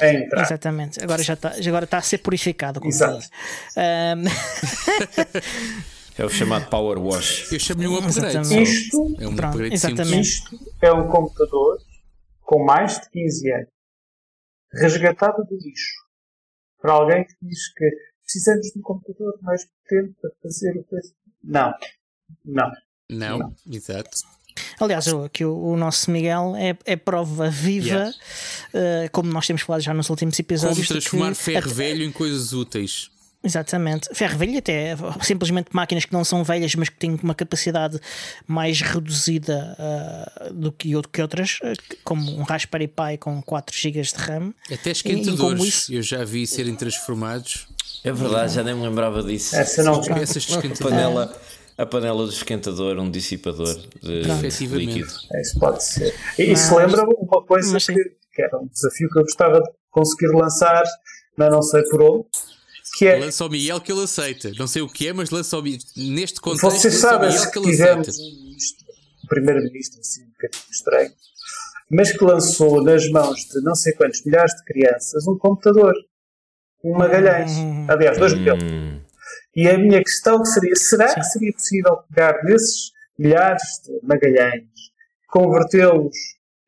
É 0.00 0.26
Exatamente. 0.40 1.02
Agora 1.02 1.22
já 1.22 1.34
está, 1.34 1.52
agora 1.66 1.84
está 1.84 1.98
a 1.98 2.02
ser 2.02 2.18
purificado. 2.18 2.80
Exato. 2.84 3.28
Um... 3.76 4.24
é 6.22 6.24
o 6.24 6.30
chamado 6.30 6.70
Power 6.70 6.98
Wash. 7.00 7.50
Eu 7.50 7.58
chamo-lhe 7.58 7.88
um 7.88 7.96
upgrade. 7.96 8.62
Isto, 8.62 9.16
é 9.18 9.26
um 9.26 9.34
pronto, 9.34 9.54
upgrade 9.54 9.74
exatamente. 9.74 10.28
Isto 10.28 10.58
é 10.80 10.92
um 10.92 11.08
computador 11.08 11.78
com 12.42 12.64
mais 12.64 13.00
de 13.00 13.10
15 13.10 13.52
anos, 13.52 13.68
resgatado 14.72 15.44
do 15.44 15.56
lixo. 15.56 16.00
Para 16.80 16.92
alguém 16.92 17.24
que 17.24 17.34
diz 17.42 17.72
que 17.74 17.90
precisamos 18.22 18.68
de 18.68 18.78
um 18.78 18.82
computador 18.82 19.36
mais 19.42 19.64
potente 19.64 20.14
para 20.20 20.30
fazer 20.42 20.78
o 20.78 20.84
que. 20.84 20.96
Não. 21.42 21.72
Não. 22.44 22.70
Não, 23.10 23.38
não. 23.38 23.56
exato. 23.70 24.10
Aliás, 24.78 25.06
o, 25.08 25.28
que 25.28 25.44
o, 25.44 25.56
o, 25.56 25.76
nosso 25.76 26.10
Miguel 26.10 26.54
é, 26.56 26.76
é 26.84 26.96
prova 26.96 27.48
viva, 27.48 27.86
yeah. 27.88 28.10
uh, 28.74 29.10
como 29.10 29.32
nós 29.32 29.46
temos 29.46 29.62
falado 29.62 29.80
já 29.80 29.94
nos 29.94 30.08
últimos 30.08 30.38
episódios. 30.38 30.86
Como 30.86 31.00
transformar 31.00 31.34
ferro 31.34 31.70
velho 31.70 32.04
em 32.04 32.12
coisas 32.12 32.52
úteis. 32.52 33.10
Exatamente. 33.44 34.08
Ferro 34.14 34.38
velho 34.38 34.56
até 34.56 34.96
simplesmente 35.20 35.68
máquinas 35.72 36.04
que 36.04 36.12
não 36.12 36.24
são 36.24 36.44
velhas, 36.44 36.74
mas 36.76 36.88
que 36.88 36.96
têm 36.96 37.18
uma 37.22 37.34
capacidade 37.34 37.98
mais 38.46 38.80
reduzida 38.80 39.76
uh, 39.78 40.54
do 40.54 40.70
que, 40.70 40.92
que 41.12 41.22
outras, 41.22 41.58
como 42.04 42.38
um 42.38 42.42
Raspberry 42.42 42.86
Pi 42.86 43.18
com 43.18 43.42
4 43.42 43.76
GB 43.76 44.02
de 44.02 44.14
RAM. 44.14 44.54
Até 44.70 44.90
esquentadores 44.90 45.64
isso... 45.64 45.94
eu 45.94 46.02
já 46.02 46.24
vi 46.24 46.46
serem 46.46 46.74
transformados. 46.76 47.66
É 48.04 48.12
verdade, 48.12 48.54
já 48.54 48.62
nem 48.62 48.74
me 48.74 48.82
lembrava 48.82 49.22
disso. 49.22 49.56
Essa 49.56 49.82
não. 49.82 50.00
Peças 50.00 50.44
de. 50.44 50.78
Panela, 50.78 51.34
a 51.78 51.86
panela 51.86 52.24
do 52.24 52.32
esquentador, 52.32 52.98
um 52.98 53.10
dissipador 53.10 53.74
de 54.00 54.66
líquido. 54.66 55.12
Isso 55.40 55.58
pode 55.58 55.84
ser. 55.84 56.14
Isso 56.38 56.76
lembra 56.76 57.04
uma 57.04 57.42
coisa 57.44 57.78
que, 57.78 57.94
que 58.32 58.42
era 58.42 58.58
um 58.58 58.66
desafio 58.66 59.08
que 59.08 59.18
eu 59.18 59.22
gostava 59.22 59.60
de 59.60 59.70
conseguir 59.90 60.28
lançar, 60.28 60.82
mas 61.36 61.50
não 61.50 61.62
sei 61.62 61.82
por 61.84 62.02
onde 62.02 62.26
que 63.02 63.08
é... 63.08 63.18
Lança 63.18 63.42
ao 63.42 63.50
Miguel 63.50 63.80
que 63.80 63.90
ele 63.90 64.04
aceita. 64.04 64.52
Não 64.56 64.66
sei 64.66 64.82
o 64.82 64.88
que 64.88 65.08
é, 65.08 65.12
mas 65.12 65.30
lança 65.30 65.56
ao 65.56 65.62
Neste 65.62 66.40
contexto, 66.40 66.70
Vocês 66.70 66.94
sabem 66.94 67.30
Miguel 67.30 67.50
que, 67.50 67.60
tivemos. 67.60 68.18
Um 68.18 69.26
primeiro-ministro 69.28 70.00
assim 70.00 70.22
um 70.24 70.30
bocadinho 70.30 70.70
estranho, 70.70 71.10
mas 71.90 72.12
que 72.12 72.24
lançou 72.24 72.82
nas 72.82 73.08
mãos 73.10 73.40
de 73.40 73.60
não 73.62 73.74
sei 73.74 73.92
quantos 73.94 74.24
milhares 74.24 74.54
de 74.54 74.64
crianças 74.64 75.26
um 75.26 75.36
computador. 75.36 75.94
Um 76.84 76.96
Magalhães. 76.96 77.52
Hum. 77.52 77.86
Aliás, 77.88 78.18
dois 78.18 78.34
milhões. 78.34 78.62
Hum. 78.62 79.00
E 79.54 79.68
a 79.68 79.78
minha 79.78 80.02
questão 80.02 80.44
seria: 80.44 80.74
será 80.76 81.14
que 81.14 81.24
seria 81.24 81.52
possível 81.52 81.96
pegar 82.08 82.42
nesses 82.44 82.92
milhares 83.18 83.62
de 83.84 84.06
Magalhães, 84.06 84.68
convertê-los 85.28 86.16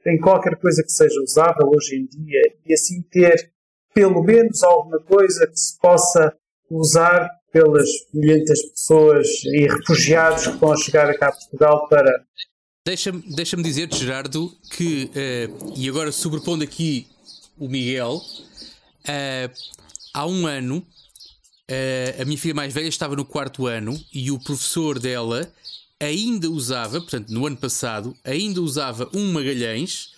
em 0.07 0.18
qualquer 0.18 0.57
coisa 0.57 0.82
que 0.82 0.91
seja 0.91 1.20
usável 1.20 1.68
hoje 1.68 1.97
em 1.97 2.07
dia 2.07 2.43
e 2.66 2.74
assim 2.74 3.03
ter 3.11 3.53
pelo 3.95 4.22
menos 4.22 4.62
alguma 4.62 4.99
coisa 5.01 5.47
que 5.47 5.57
se 5.57 5.78
possa 5.78 6.34
usar 6.68 7.30
pelas 7.53 7.88
milhentas 8.12 8.61
pessoas 8.62 9.28
e 9.45 9.68
refugiados 9.68 10.49
que 10.49 10.57
vão 10.59 10.76
chegar 10.76 11.16
cá 11.16 11.28
a 11.28 11.32
Portugal 11.32 11.88
para. 11.88 12.11
Deixa-me 12.84 13.22
deixa 13.34 13.57
dizer, 13.57 13.88
Gerardo, 13.95 14.53
que, 14.72 15.05
uh, 15.05 15.72
e 15.76 15.88
agora 15.88 16.11
sobrepondo 16.11 16.64
aqui 16.64 17.07
o 17.57 17.68
Miguel, 17.68 18.16
uh, 18.16 19.51
há 20.12 20.26
um 20.26 20.47
ano, 20.47 20.78
uh, 20.78 22.20
a 22.20 22.24
minha 22.24 22.36
filha 22.36 22.55
mais 22.55 22.74
velha 22.74 22.88
estava 22.88 23.14
no 23.14 23.24
quarto 23.24 23.66
ano 23.66 23.99
e 24.12 24.30
o 24.30 24.38
professor 24.38 24.99
dela 24.99 25.51
ainda 26.01 26.51
usava, 26.51 27.01
portanto, 27.01 27.30
no 27.30 27.47
ano 27.47 27.57
passado, 27.57 28.14
ainda 28.24 28.61
usava 28.61 29.09
um 29.14 29.32
Magalhães 29.32 30.14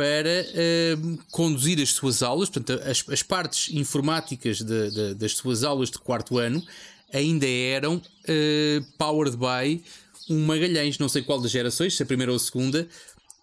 para 0.00 0.46
uh, 0.46 1.18
conduzir 1.30 1.78
as 1.78 1.90
suas 1.90 2.22
aulas, 2.22 2.48
portanto, 2.48 2.80
as, 2.88 3.04
as 3.06 3.22
partes 3.22 3.74
informáticas 3.74 4.62
de, 4.62 4.90
de, 4.90 5.14
das 5.14 5.32
suas 5.32 5.62
aulas 5.62 5.90
de 5.90 5.98
quarto 5.98 6.38
ano 6.38 6.64
ainda 7.12 7.46
eram 7.46 7.96
uh, 7.96 8.84
powered 8.96 9.36
by 9.36 9.84
um 10.30 10.46
Magalhães, 10.46 10.98
não 10.98 11.06
sei 11.06 11.20
qual 11.20 11.38
das 11.38 11.50
gerações, 11.50 11.94
se 11.94 12.02
a 12.02 12.06
primeira 12.06 12.32
ou 12.32 12.36
a 12.36 12.38
segunda, 12.38 12.88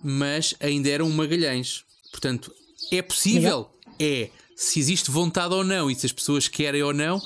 mas 0.04 0.56
ainda 0.60 0.90
eram 0.90 1.06
um 1.06 1.14
Magalhães. 1.14 1.84
Portanto, 2.10 2.52
é 2.92 3.04
possível? 3.04 3.70
É. 4.00 4.32
Se 4.56 4.80
existe 4.80 5.12
vontade 5.12 5.54
ou 5.54 5.64
não 5.64 5.92
e 5.92 5.96
se 5.96 6.08
as 6.08 6.12
pessoas 6.12 6.48
querem 6.48 6.82
ou 6.82 6.92
não, 6.92 7.22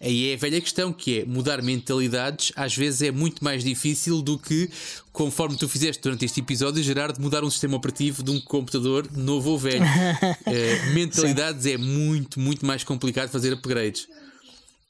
Aí 0.00 0.30
é 0.30 0.34
a 0.34 0.36
velha 0.36 0.60
questão 0.60 0.92
que 0.92 1.20
é 1.20 1.24
mudar 1.24 1.62
mentalidades 1.62 2.52
às 2.54 2.76
vezes 2.76 3.02
é 3.02 3.10
muito 3.10 3.42
mais 3.42 3.64
difícil 3.64 4.20
do 4.20 4.38
que, 4.38 4.68
conforme 5.12 5.56
tu 5.56 5.68
fizeste 5.68 6.02
durante 6.02 6.24
este 6.24 6.40
episódio, 6.40 6.82
gerar 6.82 7.12
de 7.12 7.20
mudar 7.20 7.42
um 7.44 7.50
sistema 7.50 7.76
operativo 7.76 8.22
de 8.22 8.30
um 8.30 8.40
computador 8.40 9.08
novo 9.12 9.50
ou 9.50 9.58
velho. 9.58 9.82
uh, 9.82 10.92
mentalidades 10.94 11.62
Sim. 11.62 11.72
é 11.72 11.78
muito, 11.78 12.38
muito 12.38 12.66
mais 12.66 12.84
complicado 12.84 13.30
fazer 13.30 13.52
upgrades. 13.52 14.06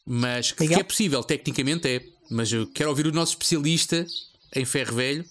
Mas 0.04 0.52
que, 0.52 0.66
que 0.66 0.74
é 0.74 0.82
possível, 0.82 1.22
tecnicamente 1.22 1.88
é. 1.88 2.02
Mas 2.30 2.52
eu 2.52 2.66
quero 2.66 2.90
ouvir 2.90 3.06
o 3.06 3.12
nosso 3.12 3.32
especialista 3.32 4.06
em 4.54 4.64
ferro 4.64 4.96
velho. 4.96 5.24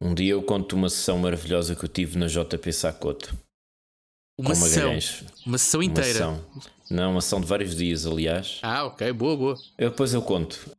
Um 0.00 0.14
dia 0.14 0.32
eu 0.32 0.42
conto 0.42 0.76
uma 0.76 0.88
sessão 0.88 1.18
maravilhosa 1.18 1.74
que 1.74 1.84
eu 1.84 1.88
tive 1.88 2.18
na 2.18 2.26
JP 2.26 2.72
Sacoto. 2.72 3.45
Uma 4.38 4.54
sessão. 4.54 4.98
Uma 5.46 5.58
sessão 5.58 5.82
inteira. 5.82 6.28
Uma 6.28 6.36
sessão. 6.36 6.70
Não, 6.90 7.12
uma 7.12 7.20
sessão 7.20 7.40
de 7.40 7.46
vários 7.46 7.74
dias, 7.74 8.06
aliás. 8.06 8.58
Ah, 8.62 8.84
ok, 8.84 9.12
boa, 9.12 9.36
boa. 9.36 9.58
Eu 9.78 9.90
depois 9.90 10.12
eu 10.12 10.22
conto. 10.22 10.70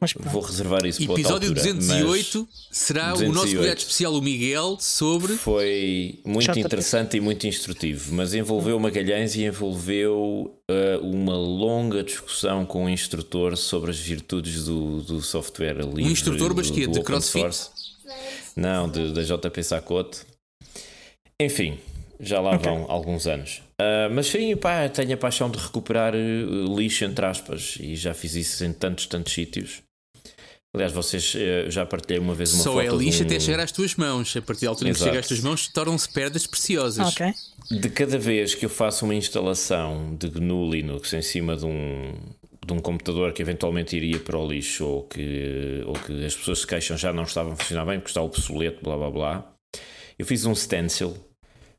Mas 0.00 0.12
Vou 0.12 0.42
reservar 0.42 0.86
isso 0.86 1.04
para 1.04 1.14
Episódio 1.14 1.48
altura, 1.48 1.74
208 1.74 2.48
será 2.70 3.12
208. 3.12 3.30
o 3.30 3.34
nosso 3.34 3.54
projeto 3.54 3.78
especial, 3.78 4.14
o 4.14 4.22
Miguel, 4.22 4.76
sobre. 4.78 5.34
Foi 5.36 6.20
muito 6.24 6.56
interessante 6.58 7.16
e 7.16 7.20
muito 7.20 7.46
instrutivo, 7.46 8.14
mas 8.14 8.32
envolveu 8.32 8.78
Magalhães 8.78 9.34
e 9.34 9.44
envolveu 9.44 10.54
uh, 10.70 11.04
uma 11.04 11.36
longa 11.36 12.04
discussão 12.04 12.64
com 12.64 12.84
o 12.84 12.88
instrutor 12.88 13.56
sobre 13.56 13.90
as 13.90 13.98
virtudes 13.98 14.64
do, 14.66 15.00
do 15.02 15.20
software 15.20 15.78
livre. 15.78 16.04
Um 16.04 16.10
instrutor, 16.10 16.54
mas 16.54 16.70
que 16.70 16.86
de 16.86 17.02
CrossFit? 17.02 17.40
Source. 17.40 17.70
Não, 18.54 18.88
da 18.88 19.22
JP 19.22 19.62
Sacote. 19.64 20.20
Enfim, 21.40 21.78
já 22.20 22.40
lá 22.40 22.56
okay. 22.56 22.70
vão 22.70 22.86
alguns 22.88 23.26
anos. 23.26 23.62
Uh, 23.80 24.12
mas 24.12 24.26
sim, 24.26 24.56
pá, 24.56 24.88
tenho 24.88 25.14
a 25.14 25.16
paixão 25.16 25.50
de 25.50 25.58
recuperar 25.58 26.14
uh, 26.14 26.76
lixo, 26.76 27.04
entre 27.04 27.24
aspas, 27.24 27.76
e 27.80 27.94
já 27.94 28.12
fiz 28.12 28.34
isso 28.34 28.64
em 28.64 28.72
tantos, 28.72 29.06
tantos 29.06 29.32
sítios. 29.32 29.82
Aliás, 30.74 30.92
vocês 30.92 31.34
uh, 31.34 31.70
já 31.70 31.86
partilhei 31.86 32.20
uma 32.20 32.34
vez 32.34 32.52
uma 32.52 32.62
Só 32.62 32.72
foto. 32.72 32.86
Só 32.86 32.96
é 32.96 32.98
lixo 32.98 33.22
um... 33.22 33.26
até 33.26 33.40
chegar 33.40 33.60
às 33.60 33.72
tuas 33.72 33.94
mãos. 33.94 34.36
A 34.36 34.42
partir 34.42 34.66
da 34.66 34.70
altura 34.70 34.90
em 34.90 34.92
que 34.92 34.98
chega 34.98 35.18
às 35.18 35.28
tuas 35.28 35.40
mãos, 35.40 35.68
tornam-se 35.68 36.08
perdas 36.12 36.46
preciosas. 36.46 37.08
Ok. 37.08 37.32
De 37.70 37.88
cada 37.88 38.18
vez 38.18 38.54
que 38.54 38.66
eu 38.66 38.70
faço 38.70 39.04
uma 39.04 39.14
instalação 39.14 40.16
de 40.18 40.28
GNU 40.28 40.70
Linux 40.70 41.12
em 41.12 41.22
cima 41.22 41.56
de 41.56 41.64
um, 41.64 42.12
de 42.66 42.72
um 42.72 42.80
computador 42.80 43.32
que 43.32 43.40
eventualmente 43.40 43.96
iria 43.96 44.18
para 44.18 44.36
o 44.36 44.46
lixo 44.46 44.84
ou 44.84 45.02
que, 45.04 45.82
ou 45.86 45.94
que 45.94 46.24
as 46.24 46.34
pessoas 46.34 46.60
se 46.60 46.66
queixam 46.66 46.96
já 46.98 47.12
não 47.12 47.22
estavam 47.22 47.52
a 47.52 47.56
funcionar 47.56 47.86
bem 47.86 47.98
porque 47.98 48.10
está 48.10 48.22
obsoleto, 48.22 48.82
blá 48.82 48.96
blá 48.96 49.10
blá, 49.10 49.52
eu 50.18 50.26
fiz 50.26 50.44
um 50.44 50.54
stencil 50.54 51.16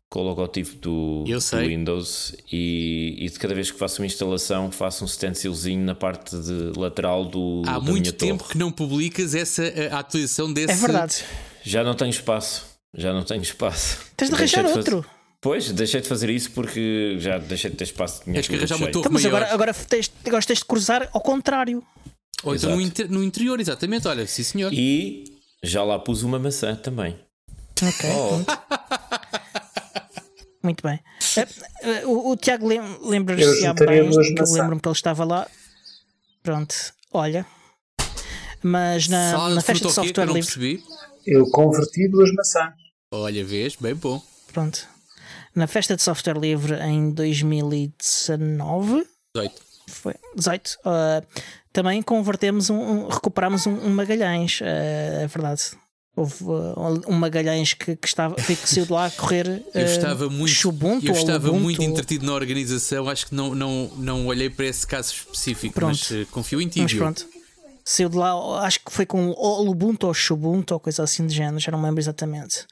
com 0.09 0.21
o 0.21 0.23
logotipo 0.23 0.75
do, 0.77 1.23
do 1.23 1.57
Windows 1.59 2.35
e, 2.51 3.15
e, 3.19 3.29
de 3.29 3.37
cada 3.37 3.53
vez 3.53 3.69
que 3.69 3.77
faço 3.77 4.01
uma 4.01 4.07
instalação 4.07 4.71
faço 4.71 5.05
um 5.05 5.07
stencilzinho 5.07 5.85
na 5.85 5.93
parte 5.93 6.35
de 6.35 6.77
lateral 6.77 7.23
do 7.25 7.61
Há 7.67 7.79
muito 7.79 8.11
tempo 8.13 8.39
torre. 8.39 8.53
que 8.53 8.57
não 8.57 8.71
publicas 8.71 9.35
essa 9.35 9.63
a 9.91 9.99
atualização 9.99 10.51
desse. 10.51 10.73
É 10.73 10.75
verdade. 10.75 11.23
Já 11.63 11.83
não 11.83 11.93
tenho 11.93 12.09
espaço. 12.09 12.65
Já 12.93 13.13
não 13.13 13.23
tenho 13.23 13.43
espaço. 13.43 13.99
Tens 14.17 14.29
de 14.29 14.35
arranjar 14.35 14.63
de 14.63 14.71
outro. 14.71 15.03
Fazer... 15.03 15.19
Pois, 15.41 15.71
deixei 15.71 16.01
de 16.01 16.07
fazer 16.07 16.29
isso 16.31 16.51
porque 16.51 17.15
já 17.19 17.37
deixei 17.37 17.69
de 17.69 17.77
ter 17.77 17.83
espaço. 17.83 18.23
Tens 18.25 18.47
que 18.47 18.55
arranjar 18.55 18.77
uma 18.77 18.87
torre 18.87 18.99
então, 19.01 19.11
mas 19.11 19.25
agora, 19.25 19.53
agora 19.53 19.73
tens, 19.73 20.11
agora 20.25 20.43
tens 20.43 20.59
de 20.59 20.65
cruzar 20.65 21.07
ao 21.13 21.21
contrário. 21.21 21.83
Ou 22.43 22.55
então 22.55 22.71
no, 22.71 22.81
inter, 22.81 23.11
no, 23.11 23.23
interior, 23.23 23.59
exatamente. 23.59 24.07
Olha, 24.07 24.25
sim 24.25 24.43
senhor. 24.43 24.73
E 24.73 25.23
já 25.63 25.83
lá 25.83 25.99
pus 25.99 26.23
uma 26.23 26.39
maçã 26.39 26.75
também. 26.75 27.15
Ok. 27.81 28.09
Oh. 28.09 29.15
Muito 30.61 30.83
bem. 30.83 30.99
Uh, 32.03 32.09
o, 32.09 32.31
o, 32.31 32.37
Tiago 32.37 32.67
lembra-se 32.67 33.65
há 33.65 33.73
bem, 33.73 34.09
lembro-me 34.09 34.81
que 34.81 34.87
ele 34.87 34.93
estava 34.93 35.23
lá. 35.23 35.47
Pronto, 36.43 36.75
olha. 37.11 37.45
Mas 38.61 39.07
na, 39.07 39.49
na 39.49 39.61
festa 39.61 39.87
de 39.87 39.93
software 39.93 40.25
livre. 40.25 40.41
Percebi. 40.41 40.83
Eu 41.25 41.49
converti 41.49 42.09
duas 42.09 42.31
maçãs. 42.33 42.73
Olha, 43.11 43.45
vês, 43.45 43.75
bem 43.75 43.95
bom. 43.95 44.21
Pronto. 44.51 44.87
Na 45.55 45.67
festa 45.67 45.95
de 45.95 46.01
software 46.01 46.37
livre 46.37 46.75
em 46.81 47.11
2019. 47.11 49.05
18. 49.35 49.61
Foi 49.87 50.13
18. 50.35 50.67
Uh, 50.67 50.77
eh, 50.85 51.23
também 51.71 52.01
convertemos 52.01 52.69
um, 52.69 52.77
um 52.77 53.07
recuperamos 53.07 53.65
um, 53.65 53.73
um 53.73 53.89
Magalhães, 53.89 54.59
uh, 54.61 54.65
é 55.23 55.27
verdade. 55.27 55.71
Houve 56.19 56.43
uh, 56.43 57.01
um 57.07 57.13
Magalhães 57.13 57.73
que, 57.73 57.95
que, 57.95 58.07
estava, 58.07 58.35
que 58.35 58.55
saiu 58.55 58.85
de 58.85 58.91
lá 58.91 59.05
a 59.05 59.11
correr. 59.11 59.63
Eu 59.73 59.85
estava 59.85 60.29
muito, 60.29 60.49
Xubuntu, 60.49 61.07
eu 61.07 61.13
estava 61.13 61.47
Ubuntu. 61.47 61.63
muito 61.63 61.81
entretido 61.81 62.25
na 62.25 62.33
organização. 62.33 63.07
Acho 63.07 63.27
que 63.27 63.33
não, 63.33 63.55
não, 63.55 63.89
não 63.95 64.27
olhei 64.27 64.49
para 64.49 64.65
esse 64.65 64.85
caso 64.85 65.13
específico, 65.13 65.73
pronto. 65.73 65.91
mas 65.91 66.11
uh, 66.11 66.25
confio 66.31 66.61
em 66.61 66.67
ti. 66.67 66.81
Mas 66.81 66.93
pronto. 66.93 67.25
Saiu 67.85 68.09
de 68.09 68.17
lá, 68.17 68.65
acho 68.65 68.83
que 68.83 68.91
foi 68.91 69.05
com 69.05 69.29
o 69.29 69.69
Ubuntu 69.69 70.07
ou 70.07 70.13
Xubuntu 70.13 70.73
ou 70.73 70.79
coisa 70.79 71.03
assim 71.03 71.25
de 71.25 71.33
género, 71.33 71.59
já 71.59 71.71
não 71.71 71.79
me 71.79 71.85
lembro 71.85 72.01
exatamente. 72.01 72.67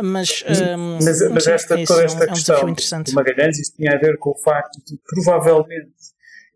Mas, 0.00 0.44
um, 0.78 0.98
mas, 1.02 1.30
mas 1.30 1.46
esta, 1.48 1.78
é 1.78 1.84
toda 1.84 2.04
esta 2.04 2.24
é 2.24 2.30
um, 2.30 2.74
questão 2.74 3.02
é 3.04 3.10
um 3.10 3.14
Magalhães, 3.14 3.58
isto 3.58 3.76
tinha 3.76 3.92
a 3.92 3.98
ver 3.98 4.16
com 4.18 4.30
o 4.30 4.38
facto 4.38 4.78
de 4.86 4.98
provavelmente 5.04 5.92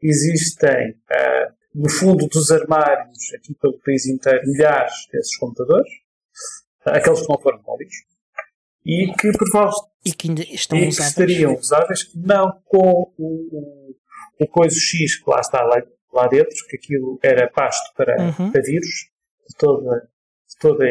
existem 0.00 0.90
uh, 0.90 1.55
no 1.76 1.90
fundo 1.90 2.26
dos 2.26 2.50
armários, 2.50 3.34
aqui 3.34 3.54
pelo 3.54 3.78
país 3.80 4.06
inteiro, 4.06 4.40
milhares 4.46 4.94
desses 5.12 5.36
computadores, 5.36 5.90
aqueles 6.84 7.20
que 7.20 7.28
não 7.28 7.38
foram 7.40 7.62
móveis, 7.62 7.92
e 8.84 9.12
que 9.18 9.30
provavelmente 9.32 9.90
e 10.04 10.12
que 10.12 10.28
ainda 10.28 10.42
estão 10.42 10.78
e 10.78 10.88
estariam 10.88 11.54
usáveis, 11.54 12.10
não 12.14 12.62
com 12.64 13.12
o, 13.18 13.94
o 14.40 14.46
coisa 14.48 14.76
X 14.78 15.16
que 15.16 15.28
lá 15.28 15.40
está 15.40 15.62
lá, 15.62 15.82
lá 16.12 16.28
dentro, 16.28 16.54
que 16.68 16.76
aquilo 16.76 17.18
era 17.22 17.50
pasto 17.50 17.92
para, 17.94 18.16
Uhum. 18.16 18.52
para 18.52 18.62
vírus, 18.62 19.10
de 19.48 19.56
toda, 19.58 20.00
de 20.48 20.56
toda. 20.60 20.84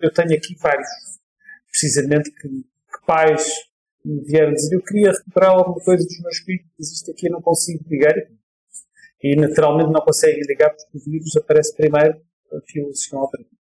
Eu 0.00 0.12
tenho 0.12 0.36
aqui 0.36 0.54
vários, 0.60 0.86
precisamente, 1.70 2.30
que, 2.30 2.48
que 2.48 3.06
pais 3.06 3.46
me 4.04 4.22
vieram 4.24 4.52
dizer: 4.52 4.76
Eu 4.76 4.82
queria 4.82 5.12
recuperar 5.12 5.52
alguma 5.52 5.82
coisa 5.82 6.04
dos 6.04 6.20
meus 6.20 6.38
filhos, 6.38 6.66
mas 6.78 6.92
isto 6.92 7.10
aqui 7.10 7.26
eu 7.28 7.32
não 7.32 7.42
consigo 7.42 7.82
ligar. 7.88 8.14
E 9.24 9.34
naturalmente 9.36 9.90
não 9.90 10.02
conseguem 10.02 10.42
ligar 10.46 10.68
porque 10.68 10.98
o 10.98 11.10
vírus 11.10 11.34
aparece 11.38 11.74
primeiro 11.74 12.20
que 12.66 12.82
o 12.82 12.92
sistema 12.92 13.22
operativo. 13.22 13.54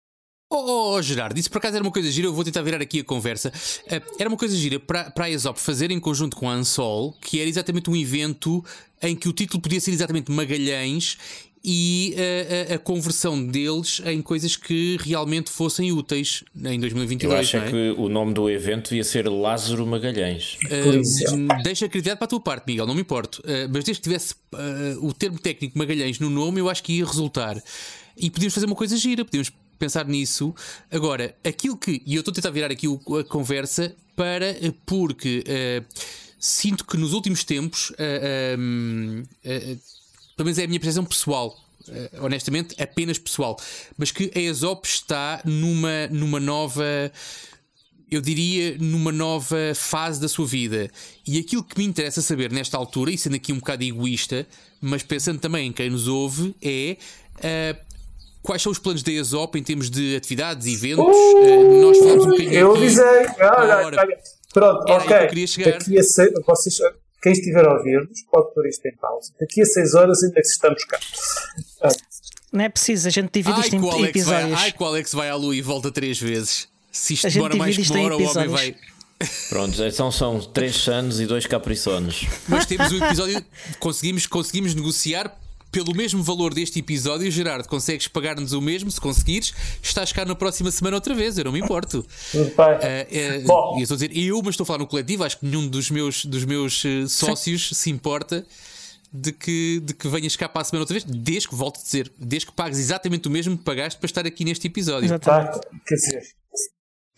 Oh, 0.51 0.95
oh, 0.95 1.01
Gerardo, 1.01 1.39
isso 1.39 1.49
por 1.49 1.59
acaso 1.59 1.77
era 1.77 1.83
uma 1.83 1.91
coisa 1.91 2.11
gira, 2.11 2.27
eu 2.27 2.33
vou 2.33 2.43
tentar 2.43 2.61
virar 2.61 2.81
aqui 2.81 2.99
a 2.99 3.03
conversa. 3.03 3.51
Eh, 3.87 4.01
era 4.19 4.27
uma 4.29 4.37
coisa 4.37 4.55
gira 4.55 4.77
para, 4.77 5.09
para 5.09 5.25
a 5.25 5.29
ESOP 5.29 5.57
fazer 5.59 5.89
em 5.89 5.99
conjunto 6.01 6.35
com 6.35 6.49
a 6.49 6.53
Ansol, 6.53 7.13
que 7.13 7.39
era 7.39 7.49
exatamente 7.49 7.89
um 7.89 7.95
evento 7.95 8.63
em 9.01 9.15
que 9.15 9.29
o 9.29 9.33
título 9.33 9.61
podia 9.61 9.79
ser 9.79 9.91
exatamente 9.91 10.29
Magalhães 10.29 11.17
e 11.65 12.13
eh, 12.17 12.67
a, 12.71 12.75
a 12.75 12.77
conversão 12.79 13.41
deles 13.45 14.01
em 14.05 14.21
coisas 14.21 14.57
que 14.57 14.97
realmente 14.99 15.49
fossem 15.49 15.93
úteis 15.93 16.43
em 16.61 16.73
Eu 16.75 16.79
2022. 16.81 17.39
acho 17.39 17.57
não 17.57 17.63
é 17.63 17.67
é? 17.67 17.71
que 17.71 17.95
o 18.01 18.09
nome 18.09 18.33
do 18.33 18.49
evento 18.49 18.89
devia 18.89 19.03
ser 19.03 19.29
Lázaro 19.29 19.87
Magalhães. 19.87 20.57
Uh, 20.65 21.63
deixa 21.63 21.85
a 21.85 21.89
criatividade 21.89 22.17
para 22.19 22.25
a 22.25 22.27
tua 22.27 22.41
parte, 22.41 22.65
Miguel, 22.67 22.85
não 22.85 22.93
me 22.93 22.99
importo. 23.01 23.41
Uh, 23.41 23.69
mas 23.71 23.83
desde 23.85 23.93
que 23.93 24.01
tivesse 24.01 24.33
uh, 24.53 25.05
o 25.07 25.13
termo 25.13 25.39
técnico 25.39 25.77
Magalhães 25.77 26.19
no 26.19 26.29
nome, 26.29 26.59
eu 26.59 26.69
acho 26.69 26.83
que 26.83 26.93
ia 26.97 27.05
resultar. 27.05 27.55
E 28.17 28.29
podíamos 28.29 28.53
fazer 28.53 28.65
uma 28.65 28.75
coisa 28.75 28.97
gira, 28.97 29.23
podíamos 29.23 29.49
pensar 29.79 30.05
nisso. 30.05 30.53
Agora, 30.91 31.33
aquilo 31.45 31.77
que. 31.77 32.01
E 32.05 32.15
eu 32.15 32.19
estou 32.19 32.31
a 32.33 32.35
tentar 32.35 32.49
virar 32.51 32.71
aqui 32.71 32.89
o- 32.89 32.99
a 33.17 33.23
conversa 33.23 33.95
para. 34.17 34.53
Porque 34.85 35.43
uh, 35.47 35.85
sinto 36.37 36.83
que 36.85 36.97
nos 36.97 37.13
últimos 37.13 37.45
tempos. 37.45 37.93
Uh, 40.33 40.35
uh, 40.35 40.37
pelo 40.37 40.45
menos 40.45 40.59
é 40.59 40.63
a 40.63 40.67
minha 40.67 40.79
percepção 40.79 41.05
pessoal. 41.05 41.57
uh, 41.87 42.25
honestamente, 42.25 42.81
apenas 42.81 43.17
pessoal. 43.17 43.59
Mas 43.97 44.11
que 44.11 44.31
a 44.35 44.39
ESOP 44.39 44.87
está 44.87 45.41
numa, 45.45 46.07
numa 46.11 46.39
nova 46.39 47.11
eu 48.11 48.21
diria, 48.21 48.77
numa 48.79 49.11
nova 49.11 49.57
fase 49.75 50.21
da 50.21 50.27
sua 50.27 50.45
vida. 50.45 50.89
E 51.27 51.39
aquilo 51.39 51.63
que 51.63 51.77
me 51.77 51.85
interessa 51.85 52.21
saber 52.21 52.51
nesta 52.51 52.77
altura, 52.77 53.11
e 53.11 53.17
sendo 53.17 53.35
aqui 53.35 53.51
um 53.51 53.57
bocado 53.57 53.83
egoísta, 53.83 54.45
mas 54.79 55.01
pensando 55.01 55.39
também 55.39 55.67
em 55.69 55.71
quem 55.71 55.89
nos 55.89 56.07
ouve, 56.07 56.55
é. 56.61 56.97
ah, 57.43 57.75
Quais 58.43 58.61
são 58.61 58.73
os 58.73 58.77
planos 58.77 59.01
da 59.01 59.11
ESOP 59.11 59.57
em 59.57 59.63
termos 59.63 59.89
de 59.89 60.17
atividades, 60.17 60.67
eventos? 60.67 61.05
Ah, 61.07 61.81
nós 61.81 61.97
falamos 61.97 62.25
um 62.25 62.29
bocadinho. 62.29 62.53
Eu 62.53 62.71
aqui. 62.71 62.83
avisei. 62.83 63.05
Olha, 63.05 63.77
Ora, 63.77 63.85
olha. 63.85 64.17
Pronto, 64.53 64.91
era 64.91 65.01
ok. 65.01 65.07
que 65.07 65.23
eu 65.23 65.27
queria 65.29 65.47
chegar. 65.47 65.71
Daqui 65.71 65.97
a 65.97 66.03
seis, 66.03 66.31
vocês, 66.45 66.77
quem 67.23 67.31
estiver 67.31 67.65
a 67.65 67.77
ouvir-nos, 67.77 68.21
pode 68.29 68.53
pôr 68.53 68.67
isto 68.67 68.85
em 68.85 68.95
pausa. 68.97 69.33
Daqui 69.39 69.61
a 69.61 69.65
6 69.65 69.95
horas 69.95 70.21
ainda 70.23 70.41
que 70.41 70.47
estamos 70.47 70.83
cá. 70.83 70.99
Não 72.51 72.65
é 72.65 72.69
preciso, 72.69 73.07
a 73.07 73.11
gente 73.11 73.31
divide 73.31 73.55
Ai, 73.55 73.61
isto 73.61 73.79
que 73.79 73.83
o 73.83 73.87
em 73.87 73.91
Alex 73.91 74.25
vai, 74.25 74.41
episódios. 74.41 74.59
ai, 74.59 74.71
que 74.73 74.83
o 74.83 74.85
Alex 74.85 75.13
vai 75.13 75.29
à 75.29 75.35
lua 75.35 75.55
e 75.55 75.61
volta 75.61 75.89
três 75.89 76.19
vezes. 76.19 76.67
Se 76.91 77.13
isto 77.13 77.29
demora 77.29 77.55
mais 77.55 77.75
que 77.77 77.91
uma 77.91 78.03
hora, 78.03 78.17
o 78.17 78.23
homem 78.23 78.47
vai. 78.49 78.75
Pronto, 79.49 79.81
então 79.81 80.11
são 80.11 80.39
três 80.39 80.75
sanos 80.75 81.21
e 81.21 81.25
dois 81.25 81.45
capriçones. 81.47 82.27
Mas 82.47 82.65
temos 82.65 82.91
um 82.91 83.03
episódio. 83.03 83.43
Conseguimos, 83.79 84.27
conseguimos 84.27 84.75
negociar 84.75 85.35
pelo 85.73 85.93
mesmo 85.93 86.23
valor 86.23 86.53
deste 86.53 86.79
episódio. 86.79 87.29
Gerardo, 87.29 87.67
consegues 87.67 88.07
pagar-nos 88.07 88.53
o 88.53 88.61
mesmo 88.61 88.89
se 88.91 89.01
conseguires? 89.01 89.53
Estás 89.81 90.13
cá 90.13 90.23
na 90.23 90.35
próxima 90.35 90.69
semana 90.71 90.95
outra 90.95 91.13
vez, 91.15 91.37
eu 91.37 91.43
não 91.45 91.51
me 91.51 91.59
importo. 91.59 92.05
Eh, 92.81 93.07
eh, 93.11 93.39
Bom. 93.39 93.73
e 93.75 93.79
eu 93.79 93.83
estou 93.83 93.95
a 93.95 93.97
dizer 93.97 94.15
eu, 94.17 94.37
mas 94.43 94.49
estou 94.53 94.63
a 94.63 94.67
falar 94.67 94.79
no 94.79 94.87
coletivo. 94.87 95.23
Acho 95.23 95.39
que 95.39 95.45
nenhum 95.47 95.67
dos 95.67 95.89
meus, 95.89 96.23
dos 96.25 96.45
meus 96.45 96.85
eh, 96.85 97.07
sócios 97.07 97.71
se 97.73 97.89
importa 97.89 98.45
de 99.11 99.31
que, 99.31 99.81
de 99.83 99.93
que 99.93 100.07
venhas 100.07 100.35
cá 100.35 100.47
para 100.47 100.61
a 100.61 100.65
semana 100.65 100.83
outra 100.83 100.93
vez, 100.93 101.03
desde 101.03 101.49
que 101.49 101.55
volto 101.55 101.79
a 101.79 101.83
dizer, 101.83 102.11
desde 102.17 102.45
que 102.47 102.53
pagues 102.53 102.77
exatamente 102.79 103.27
o 103.27 103.31
mesmo 103.31 103.57
que 103.57 103.63
pagaste 103.63 103.99
para 103.99 104.05
estar 104.05 104.25
aqui 104.25 104.45
neste 104.45 104.67
episódio. 104.67 105.05
Exatamente. 105.05 105.59
Tá? 105.59 105.67
Quer 105.87 105.95
dizer, 105.95 106.21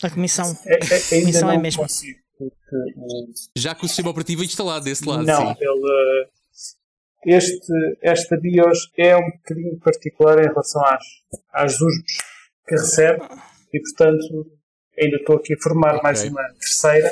A 0.01 0.09
comissão. 0.09 0.57
é, 0.65 0.73
é, 0.75 1.15
ainda 1.17 1.25
Missão 1.27 1.51
é 1.51 1.57
mesmo. 1.57 1.81
consigo. 1.83 2.19
Porque, 2.37 2.75
o- 2.97 3.31
Já 3.57 3.73
que 3.75 3.85
o 3.85 3.87
sistema 3.87 4.09
operativo 4.09 4.41
é 4.41 4.45
instalado 4.45 4.83
desse 4.85 5.05
lado, 5.07 5.23
não, 5.23 5.37
sim. 5.53 5.55
ele, 5.59 6.27
este, 7.25 7.71
esta 8.01 8.37
BIOS 8.37 8.89
é 8.97 9.15
um 9.17 9.29
bocadinho 9.31 9.79
particular 9.79 10.39
em 10.39 10.47
relação 10.47 10.83
às, 10.85 11.03
às 11.53 11.73
USBs 11.73 12.17
que 12.67 12.75
recebe 12.75 13.21
e, 13.73 13.79
portanto, 13.81 14.51
ainda 14.99 15.17
estou 15.17 15.37
aqui 15.37 15.53
a 15.53 15.61
formar 15.61 16.01
mais 16.01 16.19
Ok. 16.19 16.31
uma 16.31 16.43
terceira 16.59 17.11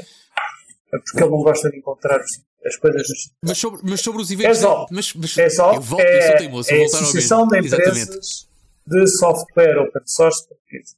porque 0.89 1.23
ele 1.23 1.31
não 1.31 1.41
gosta 1.41 1.69
de 1.71 1.77
encontrar 1.77 2.19
os- 2.21 2.41
as 2.65 2.77
coisas 2.77 3.07
Mas 3.41 3.57
sobre, 3.57 3.81
mas 3.83 3.99
sobre 4.01 4.21
os 4.21 4.31
eventos. 4.31 4.59
ESOP. 4.59 4.93
Mas, 4.93 5.13
mas 5.15 5.37
ESOP 5.37 5.75
eu 5.75 5.81
volto, 5.81 6.03
eu 6.05 6.21
sou 6.21 6.31
é, 6.31 6.37
teimoso, 6.37 6.71
é 6.71 6.81
a 6.81 6.85
Associação 6.85 7.47
de 7.47 7.51
mesmo. 7.61 7.67
Exatamente. 7.75 8.01
Empresas 8.03 8.47
de 8.85 9.07
Software 9.07 9.77
Open 9.79 10.01
Source 10.05 10.47
Portuguesa. 10.47 10.95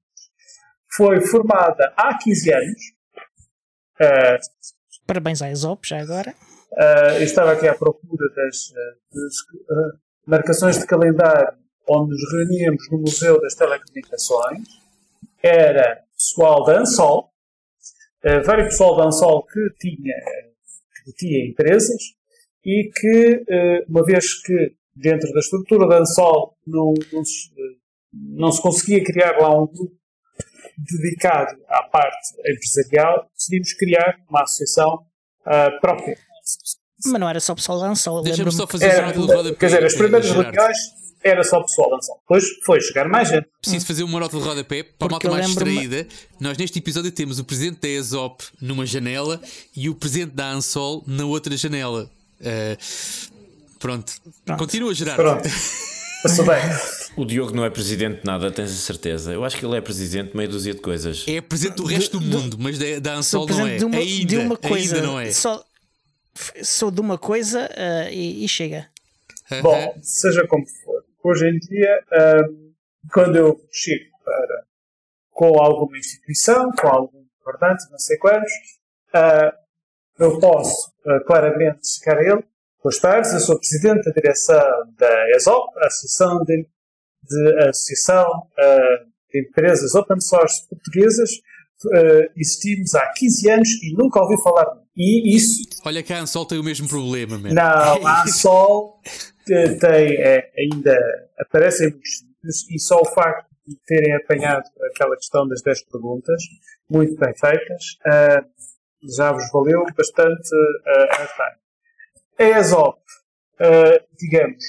Foi 0.95 1.22
formada 1.28 1.93
há 1.97 2.18
15 2.18 2.53
anos. 2.53 2.82
Ah, 3.99 4.38
Parabéns 5.07 5.41
à 5.41 5.49
ESOP, 5.51 5.88
já 5.88 5.99
agora. 6.01 6.34
Eu 7.18 7.24
estava 7.24 7.53
aqui 7.53 7.68
à 7.68 7.76
procura 7.76 8.28
das, 8.36 8.74
das, 9.13 9.34
ah, 9.72 9.97
marcações 10.26 10.80
de 10.80 10.86
calendário 10.86 11.57
onde 11.88 12.11
nos 12.11 12.32
reuníamos 12.32 12.89
no 12.91 12.99
Museu 12.99 13.39
das 13.39 13.55
Telecomunicações. 13.55 14.68
Era 15.41 16.03
pessoal 16.18 16.63
da 16.63 16.80
Ansol, 16.80 17.32
ah, 18.24 18.39
vários 18.41 18.70
pessoal 18.70 18.97
da 18.97 19.05
Ansol 19.05 19.45
que 19.45 19.59
tinha, 19.80 20.16
que 21.05 21.13
tinha 21.13 21.47
empresas 21.47 22.01
e 22.66 22.89
que, 22.93 23.45
uma 23.88 24.03
vez 24.03 24.41
que 24.41 24.76
dentro 24.95 25.32
da 25.34 25.39
estrutura 25.39 25.88
da 25.88 25.99
Ansol 25.99 26.57
não, 26.66 26.93
não, 27.13 27.24
se, 27.24 27.51
não 28.11 28.51
se 28.51 28.61
conseguia 28.61 29.03
criar 29.03 29.38
lá 29.38 29.55
um 29.55 29.68
grupo 29.68 29.95
dedicado 30.78 31.55
à 31.68 31.84
parte 31.84 32.36
empresarial, 32.39 33.30
decidimos 33.36 33.74
criar 33.74 34.20
uma 34.30 34.41
associação 34.41 35.05
ah, 35.45 35.72
própria. 35.80 36.18
Mas 37.06 37.20
não 37.20 37.28
era 37.30 37.39
só 37.39 37.54
pessoal 37.54 37.80
da 37.80 37.89
Ansol. 37.89 38.22
Deixa-me 38.24 38.52
só 38.52 38.66
fazer 38.66 38.86
Era, 38.86 39.08
uma 39.08 39.08
nota 39.08 39.20
de 39.20 39.34
rodapé. 39.34 39.56
quer 39.58 39.66
dizer, 39.66 39.86
as 39.86 39.93
primeiras 39.96 40.32
reuniões 40.32 40.78
era 41.24 41.43
só 41.43 41.62
pessoal 41.62 41.89
da 41.89 41.98
Ansol. 41.98 42.18
Depois 42.22 42.46
foi 42.66 42.82
chegar 42.82 43.10
mais 43.10 43.30
gente. 43.30 43.48
Preciso 43.62 43.86
fazer 43.86 44.04
uma 44.04 44.20
nota 44.20 44.38
de 44.38 44.43
rodapé 44.43 44.84
para 44.84 44.91
a 44.91 45.10
Porque 45.10 45.28
malta 45.28 45.30
mais 45.32 45.46
distraída. 45.48 46.08
Nós 46.39 46.58
neste 46.58 46.80
episódio 46.80 47.12
temos 47.12 47.38
o 47.39 47.43
presidente 47.43 47.82
da 47.82 47.88
ESOP 47.89 48.46
numa 48.62 48.86
janela 48.86 49.41
e 49.76 49.89
o 49.89 49.96
presidente 49.96 50.34
da 50.36 50.50
Ansol 50.52 51.04
na 51.06 51.26
outra 51.26 51.56
janela. 51.58 52.10
Eh, 52.41 52.78
pronto. 53.80 54.14
Pronto. 54.46 54.60
Continua, 54.60 54.93
Gerardo. 54.93 55.22
Pronto. 55.22 55.50
Passou 56.24 56.46
bem. 56.46 56.62
O 57.18 57.24
Diogo 57.24 57.56
não 57.56 57.64
é 57.64 57.70
presidente 57.70 58.22
de 58.22 58.26
nada, 58.26 58.52
tens 58.52 58.72
a 58.72 58.74
certeza. 58.74 59.32
Eu 59.32 59.46
acho 59.46 59.58
que 59.58 59.66
ele 59.66 59.76
é 59.76 59.82
presidente 59.82 60.32
de 60.32 60.38
meia 60.38 60.50
dúzia 60.50 60.74
de 60.74 60.82
coisas. 60.82 61.24
É 61.28 61.39
presidente 61.39 61.78
do 61.78 61.86
resto 61.86 62.20
do 62.20 62.26
mundo, 62.26 62.58
mas 62.60 62.80
da, 63.00 63.14
Ansol 63.14 63.48
não 63.48 63.68
é. 63.68 63.78
uma, 63.86 63.98
ainda, 63.98 64.26
de 64.26 64.38
uma 64.38 64.58
coisa. 64.58 64.96
ainda 64.96 65.08
não 65.08 65.20
é. 65.20 65.32
Só, 65.32 65.64
sou 66.63 66.91
de 66.91 67.01
uma 67.01 67.17
coisa 67.17 67.69
ah, 67.75 68.09
e, 68.11 68.43
e 68.43 68.47
chega. 68.47 68.89
Bom, 69.61 69.97
seja 70.01 70.45
como 70.47 70.65
for. 70.67 71.03
Hoje 71.23 71.47
em 71.47 71.57
dia, 71.57 72.03
ahm, 72.11 72.73
quando 73.11 73.36
eu 73.36 73.59
chego 73.71 74.05
para, 74.23 74.63
com 75.31 75.59
alguma 75.59 75.97
instituição, 75.97 76.71
com 76.71 76.88
algum 76.88 77.25
importante, 77.39 77.89
não 77.91 77.97
sei 77.97 78.17
quantos, 78.17 78.51
ah, 79.13 79.55
eu 80.19 80.39
posso 80.39 80.93
claramente 81.27 81.86
chegar 81.88 82.17
a 82.17 82.23
ele, 82.23 82.43
boas 82.81 82.97
tardes, 82.99 83.33
eu 83.33 83.39
sou 83.39 83.59
presidente 83.59 84.05
da 84.05 84.11
direção 84.11 84.93
da 84.97 85.29
ESOP, 85.36 85.77
a 85.77 85.88
Associação 85.88 86.43
de, 86.45 86.65
de, 87.23 87.63
Associação, 87.67 88.47
de 89.29 89.41
Empresas 89.41 89.93
Open 89.93 90.21
Source 90.21 90.65
Portuguesas. 90.69 91.29
Existimos 92.36 92.95
há 92.95 93.11
15 93.11 93.49
anos 93.51 93.69
e 93.83 93.93
nunca 93.93 94.21
ouvi 94.21 94.41
falar 94.41 94.63
de 94.63 94.79
mim. 94.79 94.84
E 94.98 95.36
isso 95.36 95.64
Olha 95.86 96.02
que 96.02 96.14
a 96.14 96.20
Ansol 96.20 96.46
tem 96.46 96.58
o 96.60 96.64
mesmo 96.64 96.88
problema, 96.88 97.38
man. 97.38 97.50
não, 97.54 98.06
a 98.08 98.28
Sol 98.28 99.02
te- 99.46 99.76
tem, 99.78 100.16
é, 100.22 100.52
ainda 100.58 100.98
aparecem 101.39 101.89
muitos 101.91 102.70
e 102.70 102.80
só 102.80 103.02
o 103.02 103.06
facto 103.06 103.48
de 103.68 103.76
terem 103.86 104.16
apanhado 104.16 104.64
aquela 104.91 105.16
questão 105.16 105.48
das 105.48 105.62
10 105.62 105.84
perguntas, 105.86 106.41
muito 106.89 107.16
bem 107.18 107.34
feitas, 107.36 107.84
ah, 108.06 108.46
já 109.18 109.32
vos 109.32 109.50
valeu 109.52 109.84
bastante 109.98 110.50
ah, 110.86 111.24
a 111.24 111.28
time. 111.28 112.54
A 112.56 112.60
ESOP, 112.60 113.00
ah, 113.60 114.00
digamos, 114.20 114.64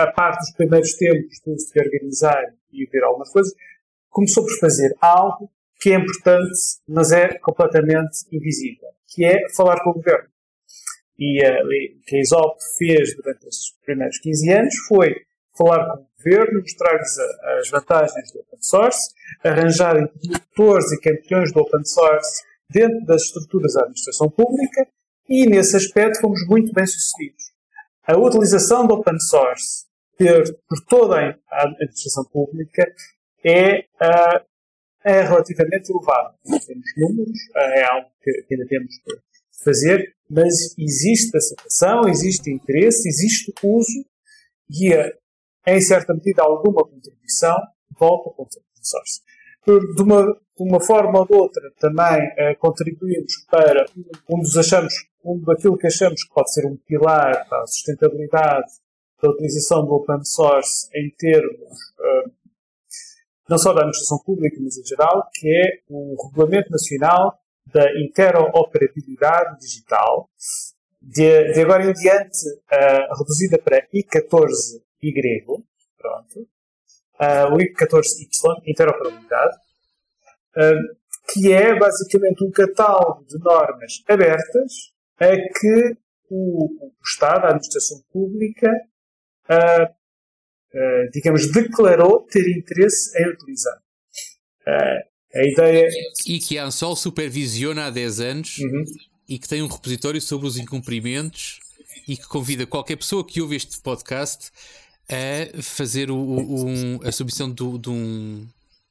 a 0.00 0.10
parte 0.12 0.40
dos 0.40 0.50
primeiros 0.56 0.92
tempos 0.94 1.40
de 1.46 1.58
se 1.60 1.78
organizar 1.80 2.42
e 2.72 2.84
ver 2.86 3.04
algumas 3.04 3.30
coisas, 3.30 3.52
começou 4.10 4.44
por 4.44 4.58
fazer 4.58 4.94
algo 5.00 5.50
que 5.80 5.92
é 5.92 5.96
importante, 5.96 6.50
mas 6.88 7.12
é 7.12 7.38
completamente 7.38 8.18
invisível, 8.32 8.88
que 9.08 9.24
é 9.24 9.40
falar 9.54 9.82
com 9.82 9.90
o 9.90 9.94
governo 9.94 10.28
e 11.18 11.42
a, 11.44 11.62
que 12.06 12.16
a 12.16 12.20
ESOP 12.20 12.58
fez 12.78 13.16
durante 13.16 13.46
esses 13.46 13.72
primeiros 13.84 14.18
15 14.18 14.52
anos 14.52 14.74
foi 14.88 15.14
falar 15.56 15.86
com 15.86 16.02
o 16.02 16.06
governo, 16.18 16.60
mostrar-lhes 16.60 17.18
as 17.58 17.70
vantagens 17.70 18.32
do 18.32 18.40
open 18.40 18.58
source, 18.60 19.10
arranjar 19.42 19.96
interlocutores 19.96 20.92
e 20.92 21.00
campeões 21.00 21.52
do 21.52 21.60
open 21.60 21.84
source 21.84 22.42
dentro 22.70 23.04
das 23.06 23.22
estruturas 23.22 23.72
da 23.72 23.82
administração 23.82 24.28
pública 24.28 24.86
e, 25.28 25.46
nesse 25.46 25.76
aspecto, 25.76 26.20
fomos 26.20 26.46
muito 26.46 26.72
bem 26.72 26.86
sucedidos. 26.86 27.44
a 28.06 28.16
utilização 28.18 28.86
do 28.86 28.94
open 28.94 29.18
source 29.18 29.86
por, 30.68 30.84
toda 30.88 31.38
a 31.50 31.62
administração 31.62 32.24
pública 32.24 32.86
é, 33.44 33.80
uh, 33.80 34.44
é 35.06 35.22
relativamente 35.22 35.92
elevada. 35.92 36.34
Temos 36.66 36.84
números, 36.96 37.38
uh, 37.54 37.58
é 37.58 37.84
algo 37.84 38.08
que, 38.20 38.46
ainda 38.50 38.66
temos 38.66 38.98
que 38.98 39.62
fazer, 39.62 40.14
mas 40.28 40.76
existe 40.76 41.36
aceitação, 41.36 42.08
existe 42.08 42.50
interesse, 42.50 43.08
existe 43.08 43.52
uso 43.62 44.04
e, 44.68 44.92
em 45.66 45.80
certa 45.80 46.12
medida, 46.12 46.42
alguma 46.42 46.82
contribuição 46.84 47.56
volta 47.96 48.30
para 48.30 48.44
o 48.44 48.48
source. 48.82 49.20
De 49.64 50.02
uma, 50.02 50.24
de 50.24 50.62
uma 50.62 50.80
forma 50.80 51.20
ou 51.20 51.26
de 51.26 51.34
outra, 51.34 51.62
também 51.78 52.26
uh, 52.26 52.58
contribuímos 52.58 53.32
para 53.48 53.86
um 54.28 54.40
dos 54.40 54.56
achamos, 54.56 54.92
um 55.24 55.40
daquilo 55.40 55.78
que 55.78 55.86
achamos 55.86 56.24
que 56.24 56.34
pode 56.34 56.52
ser 56.52 56.66
um 56.66 56.76
pilar 56.84 57.48
para 57.48 57.62
a 57.62 57.66
sustentabilidade 57.66 58.66
da 59.22 59.30
utilização 59.30 59.84
do 59.84 59.92
open 59.94 60.24
source 60.24 60.88
em 60.94 61.10
termos 61.16 61.72
uh, 61.98 62.30
não 63.48 63.58
só 63.58 63.72
da 63.72 63.80
administração 63.80 64.18
pública, 64.24 64.56
mas 64.60 64.76
em 64.76 64.84
geral, 64.84 65.28
que 65.32 65.48
é 65.48 65.80
o 65.88 66.28
Regulamento 66.28 66.70
Nacional 66.70 67.38
da 67.66 67.84
Interoperabilidade 68.00 69.58
Digital, 69.58 70.28
de, 71.00 71.52
de 71.52 71.60
agora 71.60 71.84
em 71.84 71.92
diante 71.92 72.48
uh, 72.48 73.18
reduzida 73.18 73.58
para 73.58 73.86
I14Y, 73.88 75.64
pronto, 75.98 76.40
uh, 77.20 77.54
o 77.54 77.58
I14Y, 77.58 78.62
interoperabilidade, 78.66 79.56
uh, 80.56 80.96
que 81.32 81.52
é 81.52 81.76
basicamente 81.78 82.44
um 82.44 82.50
catálogo 82.50 83.24
de 83.26 83.38
normas 83.38 84.02
abertas 84.08 84.92
a 85.18 85.28
que 85.28 85.96
o, 86.30 86.86
o 86.86 86.92
Estado, 87.04 87.44
a 87.44 87.48
administração 87.48 87.98
pública, 88.12 88.68
uh, 89.50 89.94
digamos, 91.12 91.50
declarou 91.52 92.26
ter 92.30 92.46
interesse 92.56 93.16
em 93.20 93.28
utilizar. 93.28 93.76
Uh, 94.66 95.16
a 95.34 95.44
ideia. 95.44 95.88
E 96.26 96.38
que 96.38 96.58
a 96.58 96.64
ANSOL 96.64 96.96
supervisiona 96.96 97.86
há 97.86 97.90
10 97.90 98.20
anos 98.20 98.58
uhum. 98.58 98.84
e 99.28 99.38
que 99.38 99.48
tem 99.48 99.62
um 99.62 99.66
repositório 99.66 100.20
sobre 100.20 100.46
os 100.46 100.56
incumprimentos 100.56 101.60
e 102.08 102.16
que 102.16 102.26
convida 102.26 102.66
qualquer 102.66 102.96
pessoa 102.96 103.24
que 103.24 103.40
ouve 103.40 103.56
este 103.56 103.80
podcast 103.80 104.50
a 105.08 105.62
fazer 105.62 106.10
o, 106.10 106.16
o, 106.16 106.66
um, 106.66 107.00
a 107.04 107.12
submissão 107.12 107.50
do, 107.50 107.78
de 107.78 107.90
um, 107.90 108.46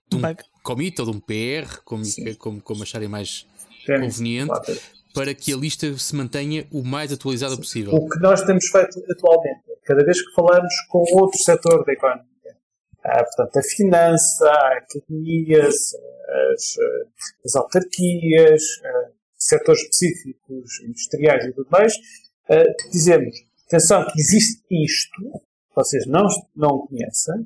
de 0.10 0.18
um 0.18 0.22
commit 0.64 1.00
ou 1.02 1.12
de 1.12 1.18
um 1.18 1.20
PR, 1.20 1.82
como, 1.84 2.04
como, 2.38 2.62
como 2.62 2.84
acharem 2.84 3.08
mais 3.08 3.46
Sim, 3.86 4.00
conveniente, 4.00 4.48
claro. 4.48 4.80
para 5.14 5.34
que 5.34 5.54
a 5.54 5.58
lista 5.58 5.98
se 5.98 6.16
mantenha 6.16 6.66
o 6.72 6.84
mais 6.84 7.12
atualizada 7.12 7.58
possível. 7.58 7.94
O 7.94 8.10
que 8.10 8.20
nós 8.20 8.44
temos 8.44 8.66
feito 8.68 9.04
atualmente 9.12 9.75
cada 9.86 10.04
vez 10.04 10.22
que 10.22 10.34
falamos 10.34 10.74
com 10.90 11.04
outro 11.14 11.40
setor 11.40 11.86
da 11.86 11.94
economia. 11.94 12.26
Ah, 13.04 13.24
portanto, 13.24 13.58
a 13.58 13.64
finança, 13.64 14.52
academias, 14.78 15.94
as, 16.54 16.76
as 17.46 17.56
autarquias, 17.56 18.64
ah, 18.84 19.12
setores 19.38 19.82
específicos 19.82 20.82
industriais 20.84 21.46
e 21.46 21.54
tudo 21.54 21.70
mais, 21.70 21.94
ah, 22.50 22.64
dizemos, 22.92 23.36
atenção 23.68 24.06
que 24.08 24.20
existe 24.20 24.64
isto, 24.72 25.44
vocês 25.76 26.08
não, 26.08 26.26
não 26.56 26.88
conhecem, 26.88 27.46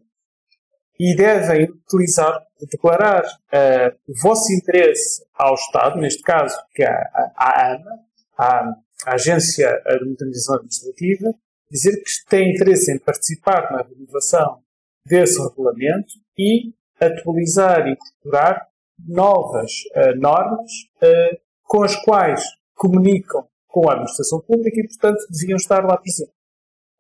e 1.00 1.16
devem 1.16 1.64
utilizar, 1.64 2.46
declarar 2.70 3.24
uh, 3.24 3.98
o 4.06 4.14
vosso 4.22 4.52
interesse 4.52 5.24
ao 5.34 5.54
Estado, 5.54 5.98
neste 5.98 6.22
caso, 6.22 6.58
que 6.76 6.84
é 6.84 6.90
a, 6.90 7.32
a 7.38 7.74
AMA, 7.74 7.92
a, 8.38 8.74
a 9.06 9.14
Agência 9.14 9.82
de 9.86 10.06
Modernização 10.06 10.56
Administrativa, 10.56 11.34
dizer 11.72 12.02
que 12.02 12.10
tem 12.28 12.52
interesse 12.52 12.92
em 12.92 13.00
participar 13.00 13.72
na 13.72 13.84
renovação 13.84 14.62
desse 15.06 15.42
regulamento 15.42 16.14
e 16.38 16.74
atualizar 17.00 17.88
e 17.88 17.94
incorporar 17.94 18.68
novas 19.08 19.72
uh, 19.96 20.20
normas 20.20 20.72
uh, 21.02 21.40
com 21.64 21.84
as 21.84 21.96
quais 22.04 22.44
comunicam 22.76 23.48
com 23.68 23.88
a 23.90 23.94
administração 23.94 24.42
pública 24.42 24.80
e, 24.80 24.88
portanto, 24.88 25.20
deviam 25.30 25.58
estar 25.58 25.86
lá 25.86 25.98
presentes. 25.98 26.34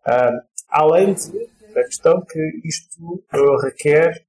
Uh, 0.05 0.41
além 0.69 1.13
de, 1.13 1.47
da 1.73 1.83
questão 1.83 2.21
que 2.21 2.39
isto 2.63 3.23
requer, 3.63 4.25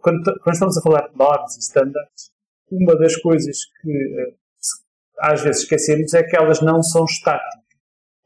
quando, 0.00 0.22
quando, 0.42 0.54
estamos 0.54 0.78
a 0.78 0.80
falar 0.80 1.08
de 1.08 1.16
normas 1.16 1.56
e 1.56 1.58
standards, 1.58 2.30
uma 2.70 2.96
das 2.96 3.16
coisas 3.16 3.64
que 3.82 4.36
às 5.18 5.42
vezes 5.42 5.62
esquecemos 5.62 6.14
é 6.14 6.22
que 6.22 6.36
elas 6.36 6.60
não 6.60 6.80
são 6.84 7.04
estáticas. 7.04 7.65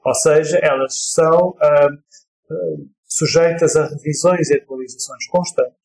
Ou 0.05 0.15
seja, 0.15 0.59
elas 0.63 1.13
são 1.13 1.51
uh, 1.51 2.55
uh, 2.55 2.91
sujeitas 3.05 3.77
a 3.77 3.87
revisões 3.87 4.51
e 4.51 4.57
atualizações 4.57 5.27
constantes. 5.29 5.77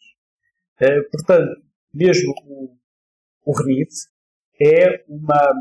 Uh, 0.82 1.10
portanto, 1.12 1.62
mesmo 1.94 2.34
o, 2.46 2.78
o 3.46 3.54
é 4.62 5.04
uma, 5.08 5.54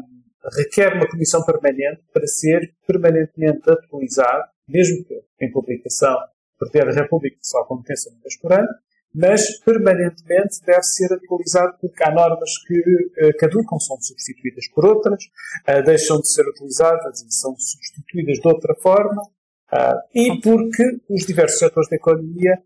requer 0.57 0.95
uma 0.95 1.09
comissão 1.09 1.45
permanente 1.45 2.03
para 2.13 2.27
ser 2.27 2.75
permanentemente 2.87 3.69
atualizado, 3.69 4.45
mesmo 4.69 5.05
que 5.05 5.21
em 5.41 5.51
publicação 5.51 6.17
por 6.59 6.71
ter 6.71 6.89
a 6.89 6.93
República 6.93 7.37
só 7.43 7.65
competência 7.65 8.13
uma 8.13 8.21
vez 8.21 8.39
por 8.39 8.53
ano, 8.53 8.69
mas 9.15 9.61
permanentemente 9.61 10.61
deve 10.67 10.83
ser 10.83 11.13
atualizado 11.13 11.79
porque 11.81 12.03
há 12.03 12.11
normas 12.11 12.51
que 12.67 12.79
uh, 12.79 13.37
caducam, 13.39 13.79
são 13.79 13.97
substituídas 14.01 14.67
por 14.75 14.85
outras, 14.85 15.23
uh, 15.69 15.83
deixam 15.85 16.21
de 16.21 16.29
ser 16.29 16.43
utilizadas 16.49 17.23
e 17.23 17.33
são 17.33 17.55
substituídas 17.57 18.41
de 18.41 18.49
outra 18.49 18.75
forma, 18.75 19.23
uh, 19.23 20.01
e 20.13 20.41
porque 20.41 20.83
os 21.09 21.25
diversos 21.25 21.61
setores 21.61 21.89
da 21.89 21.97
economia 21.97 22.59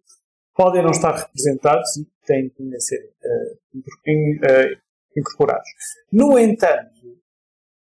podem 0.54 0.82
não 0.82 0.90
estar 0.90 1.14
representados 1.14 1.96
e 1.98 2.08
têm 2.26 2.48
que 2.48 2.80
ser 2.80 3.12
incorporados. 5.16 5.68
No 6.10 6.36
entanto, 6.38 7.18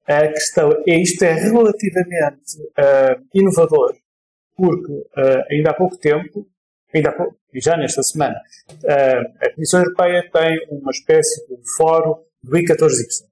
a 0.07 0.29
questão 0.29 0.71
é 0.87 1.01
isto 1.01 1.25
é 1.25 1.33
relativamente 1.33 2.57
inovador, 3.35 3.97
porque 4.57 5.05
ainda 5.51 5.71
há 5.71 5.75
pouco 5.75 5.99
tempo 5.99 6.47
ainda 6.95 7.15
já 7.55 7.77
nesta 7.77 8.03
semana, 8.03 8.41
a 9.41 9.51
Comissão 9.55 9.81
Europeia 9.81 10.29
tem 10.33 10.67
uma 10.71 10.91
espécie 10.91 11.47
de 11.47 11.57
fórum 11.77 12.15
do 12.43 12.57
I14Y, 12.57 13.27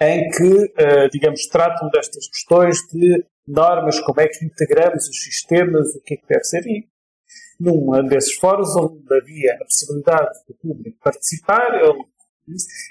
em 0.00 0.28
que, 0.30 0.74
digamos, 1.12 1.46
tratam 1.46 1.88
destas 1.90 2.28
questões 2.28 2.78
de 2.92 3.24
normas, 3.46 4.00
como 4.00 4.20
é 4.20 4.28
que 4.28 4.44
integramos 4.44 5.08
os 5.08 5.22
sistemas, 5.22 5.94
o 5.94 6.00
que 6.00 6.14
é 6.14 6.16
que 6.16 6.26
deve 6.26 6.44
ser. 6.44 6.66
E 6.66 6.88
num 7.60 8.06
desses 8.08 8.34
fóruns 8.34 8.74
onde 8.76 9.02
havia 9.14 9.54
a 9.54 9.64
possibilidade 9.64 10.38
do 10.48 10.54
público 10.54 10.98
participar, 11.02 11.80
eu 11.80 11.94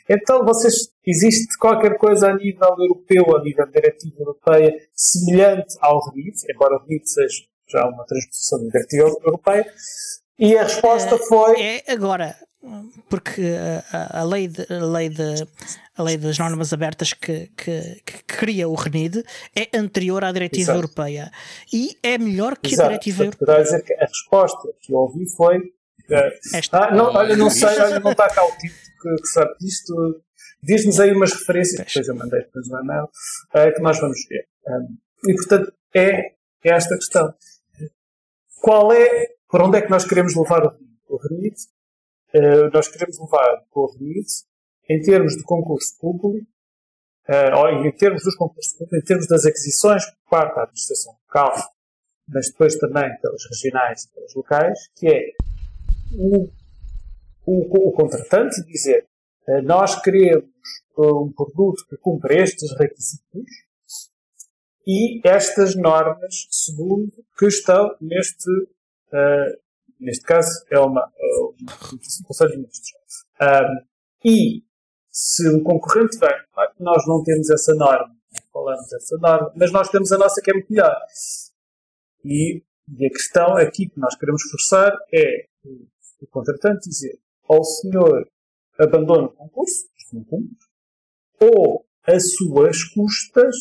então, 0.10 0.44
vocês, 0.44 0.92
existe 1.06 1.56
qualquer 1.60 1.96
coisa 2.00 2.32
a 2.32 2.36
nível 2.36 2.76
europeu, 2.80 3.38
a 3.38 3.44
nível 3.44 3.68
diretiva 3.68 4.16
europeia, 4.20 4.74
semelhante 4.96 5.76
ao 5.80 6.00
REIT, 6.10 6.52
embora 6.52 6.78
o 6.78 6.86
REIT 6.88 7.08
seja 7.08 7.44
já 7.70 7.86
uma 7.88 8.06
transposição 8.06 8.60
da 8.64 8.70
diretiva 8.70 9.10
europeia, 9.26 9.66
e 10.38 10.58
a 10.58 10.64
resposta 10.64 11.18
foi. 11.18 11.62
É 11.62 11.92
agora, 11.92 12.36
porque 13.10 13.42
a, 13.92 14.22
a, 14.22 14.24
lei, 14.24 14.48
de, 14.48 14.66
a, 14.74 14.86
lei, 14.86 15.10
de, 15.10 15.48
a 15.96 16.04
lei 16.04 16.18
das 16.18 16.38
normas 16.40 16.74
abertas 16.74 17.14
que, 17.14 17.48
que, 17.56 18.02
que 18.06 18.24
cria 18.26 18.68
o 18.68 18.74
RENID 18.74 19.24
é 19.56 19.78
anterior 19.78 20.24
à 20.24 20.32
diretiva 20.32 20.72
Exato. 20.72 20.78
europeia 20.80 21.32
e 21.72 21.98
é 22.02 22.18
melhor 22.18 22.58
que 22.58 22.74
Exato. 22.74 22.88
a 22.88 22.92
diretiva 22.92 23.26
europeia. 23.26 23.64
dizer 23.64 23.84
que 23.84 23.94
a 23.94 24.06
resposta 24.06 24.70
que 24.82 24.94
eu 24.94 24.98
ouvi 24.98 25.30
foi. 25.36 25.58
Uh, 25.58 26.56
Esta. 26.58 26.86
Ah, 26.86 26.96
não, 26.96 27.06
olha, 27.14 27.36
não 27.38 27.50
sei, 27.50 27.70
olha, 27.80 28.00
não 28.00 28.12
está 28.12 28.28
cá 28.28 28.44
o 28.44 28.52
tipo 28.58 28.76
que, 29.02 29.16
que 29.22 29.28
sabe 29.28 29.52
disto. 29.60 29.94
Diz-nos 30.62 31.00
aí 31.00 31.12
umas 31.14 31.34
referências, 31.34 31.86
depois 31.86 32.08
eu 32.08 32.16
mandei 32.16 32.40
depois 32.42 32.68
no 32.70 32.80
e-mail, 32.80 33.04
uh, 33.04 33.74
que 33.74 33.82
nós 33.82 34.00
vamos 34.00 34.18
ver. 34.30 34.46
Um, 34.68 34.98
e 35.30 35.36
portanto, 35.36 35.74
é, 35.94 36.10
é 36.64 36.70
esta 36.70 36.96
questão. 36.96 37.34
Qual 38.64 38.94
é 38.94 39.36
para 39.52 39.66
onde 39.66 39.78
é 39.78 39.82
que 39.82 39.90
nós 39.90 40.06
queremos 40.06 40.34
levar 40.38 40.66
o 41.10 41.18
RNIT? 41.18 41.68
Uh, 42.34 42.72
nós 42.74 42.88
queremos 42.88 43.20
levar 43.20 43.62
o 43.76 43.86
RNIT 43.88 44.26
em 44.90 45.02
termos 45.02 45.36
de 45.36 45.44
concurso 45.44 45.98
público, 46.00 46.48
uh, 47.28 47.86
em 47.86 47.92
termos 47.92 48.24
dos 48.24 48.34
concursos 48.38 48.72
públicos, 48.72 49.04
em 49.04 49.06
termos 49.06 49.28
das 49.28 49.46
aquisições 49.46 50.06
por 50.06 50.30
parte 50.30 50.56
da 50.56 50.62
administração 50.62 51.14
local, 51.28 51.54
mas 52.30 52.48
depois 52.52 52.78
também 52.78 53.14
pelas 53.22 53.44
regionais 53.52 54.04
e 54.04 54.14
pelas 54.14 54.34
locais, 54.34 54.80
que 54.96 55.08
é 55.10 55.32
o, 56.18 56.48
o, 57.46 57.90
o 57.90 57.92
contratante 57.92 58.64
dizer 58.64 59.06
uh, 59.46 59.62
nós 59.62 60.02
queremos 60.02 60.46
um 60.98 61.34
produto 61.34 61.86
que 61.90 61.98
cumpra 61.98 62.42
estes 62.42 62.72
requisitos 62.80 63.63
e 64.86 65.22
estas 65.24 65.76
normas, 65.76 66.48
segundo, 66.50 67.12
que 67.38 67.46
estão 67.46 67.96
neste 68.02 68.50
Uh, 69.14 69.62
neste 70.00 70.26
caso, 70.26 70.50
é 70.72 70.80
uma, 70.80 71.06
uh, 71.08 71.56
um 71.62 72.24
Conselho 72.24 72.52
de 72.52 72.58
Ministros. 72.58 72.92
Uh, 73.40 73.88
e 74.26 74.64
se 75.12 75.48
um 75.50 75.64
concorrente 75.64 76.18
vem, 76.18 76.34
nós 76.80 77.08
não 77.08 77.24
temos 77.24 77.48
essa 77.52 77.76
norma, 77.76 78.16
falamos 78.52 78.90
dessa 78.90 79.18
norma, 79.18 79.54
mas 79.56 79.72
nós 79.72 79.90
temos 79.90 80.12
a 80.12 80.18
nossa 80.18 80.42
que 80.42 80.50
é 80.50 80.54
muito 80.56 80.72
melhor. 80.72 80.98
E, 82.26 82.64
e, 82.98 83.06
a 83.06 83.10
questão 83.10 83.56
aqui 83.56 83.88
que 83.88 84.00
nós 84.00 84.16
queremos 84.16 84.42
forçar 84.50 84.98
é 85.14 85.46
o, 85.64 85.86
o 86.22 86.28
contratante 86.28 86.90
dizer 86.90 87.20
ao 87.48 87.64
senhor 87.64 88.28
abandona 88.80 89.28
o 89.28 89.30
concurso, 89.30 89.86
ou 91.40 91.86
a 92.08 92.20
suas 92.20 92.84
custas 92.86 93.56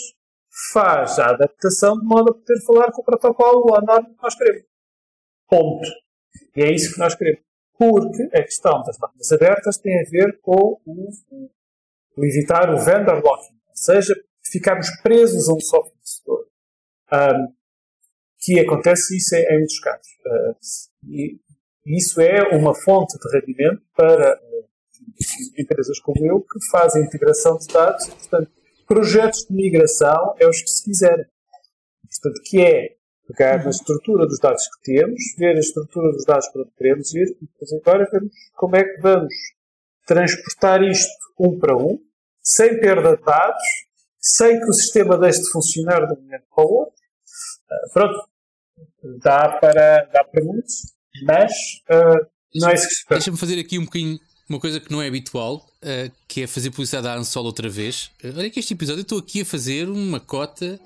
faz 0.73 1.19
a 1.19 1.31
adaptação 1.31 1.99
de 1.99 2.05
modo 2.05 2.31
a 2.31 2.35
poder 2.35 2.61
falar 2.67 2.93
com 2.93 3.01
o 3.01 3.05
protocolo 3.05 3.75
a 3.75 3.81
norma 3.81 4.09
que 4.09 4.23
nós 4.23 4.35
queremos. 4.35 4.67
Ponto. 5.49 5.89
E 6.57 6.63
é 6.63 6.73
isso 6.73 6.93
que 6.93 6.99
nós 6.99 7.15
queremos. 7.15 7.43
Porque 7.79 8.23
a 8.35 8.43
questão 8.43 8.83
das 8.83 8.99
normas 8.99 9.33
abertas 9.33 9.79
tem 9.79 10.01
a 10.01 10.11
ver 10.11 10.39
com 10.41 10.81
o, 10.85 11.09
o 12.17 12.25
evitar 12.25 12.73
o 12.73 12.79
vendor 12.79 13.23
locking, 13.25 13.55
ou 13.69 13.77
seja, 13.77 14.15
ficarmos 14.45 14.89
presos 15.03 15.49
a 15.49 15.55
um 15.55 15.61
só 15.61 15.83
fornecedor. 15.83 16.47
Um, 17.13 17.55
que 18.39 18.59
acontece 18.59 19.17
isso 19.17 19.35
em, 19.37 19.59
muitos 19.59 19.79
casos. 19.79 20.09
Uh, 20.27 20.57
e 21.09 21.41
isso 21.87 22.21
é 22.21 22.43
uma 22.57 22.75
fonte 22.75 23.17
de 23.19 23.39
rendimento 23.39 23.83
para 23.97 24.37
uh, 24.37 24.69
empresas 25.59 25.99
como 26.01 26.25
eu 26.27 26.41
que 26.41 26.59
fazem 26.71 27.05
integração 27.05 27.57
de 27.59 27.67
dados. 27.69 28.07
Portanto, 28.09 28.51
projetos 28.93 29.47
de 29.49 29.55
migração 29.55 30.35
é 30.39 30.47
os 30.47 30.61
que 30.61 30.69
se 30.69 30.85
fizerem. 30.85 31.25
Portanto, 32.05 32.43
que 32.45 32.61
é 32.61 32.97
pegar 33.27 33.65
na 33.65 33.71
estrutura 33.71 34.27
dos 34.27 34.39
dados 34.39 34.63
que 34.69 34.93
temos, 34.93 35.23
ver 35.39 35.57
a 35.57 35.61
estrutura 35.61 36.13
dos 36.13 36.25
dados 36.27 36.47
para 36.49 36.63
onde 36.63 36.73
queremos 36.77 37.15
ir 37.15 37.37
e 37.41 37.47
depois 37.47 37.73
agora 37.73 38.09
vermos 38.11 38.35
como 38.55 38.77
é 38.77 38.85
que 38.85 39.01
vamos 39.01 39.35
transportar 40.07 40.83
isto 40.83 41.11
um 41.39 41.59
para 41.59 41.77
um, 41.77 41.99
sem 42.43 42.79
perda 42.81 43.17
de 43.17 43.23
dados, 43.23 43.63
sem 44.21 44.59
que 44.61 44.69
o 44.69 44.73
sistema 44.75 45.17
deixe 45.17 45.41
de 45.41 45.51
funcionar 45.51 46.07
de 46.07 46.13
um 46.13 46.23
momento 46.23 46.45
para 46.55 46.65
o 46.65 46.69
outro. 46.69 46.95
Uh, 46.95 47.93
pronto, 47.95 48.29
dá 49.23 49.59
para, 49.59 50.05
dá 50.13 50.25
para 50.25 50.45
muitos, 50.45 50.93
mas 51.25 51.53
uh, 51.91 52.27
não 52.55 52.69
é 52.69 52.75
isso 52.75 52.89
que 52.89 52.95
se. 52.95 53.09
Deixa-me 53.09 53.39
fazer 53.39 53.59
aqui 53.59 53.79
um 53.79 53.85
bocadinho 53.85 54.19
uma 54.53 54.61
coisa 54.61 54.79
que 54.79 54.91
não 54.91 55.01
é 55.01 55.09
habitual, 55.09 55.67
uh, 55.83 56.13
que 56.29 56.43
é 56.43 56.47
fazer 56.47 56.71
publicidade 56.71 57.05
da 57.05 57.17
Ansol 57.17 57.45
outra 57.45 57.69
vez. 57.69 58.11
Uh, 58.23 58.39
olha 58.39 58.51
que 58.51 58.61
este 58.61 58.75
episódio 58.75 59.01
eu 59.01 59.03
estou 59.03 59.19
aqui 59.19 59.41
a 59.41 59.45
fazer 59.45 59.89
uma 59.89 60.21
cota 60.21 60.79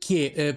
que 0.00 0.32
é. 0.36 0.50
Uh, 0.52 0.56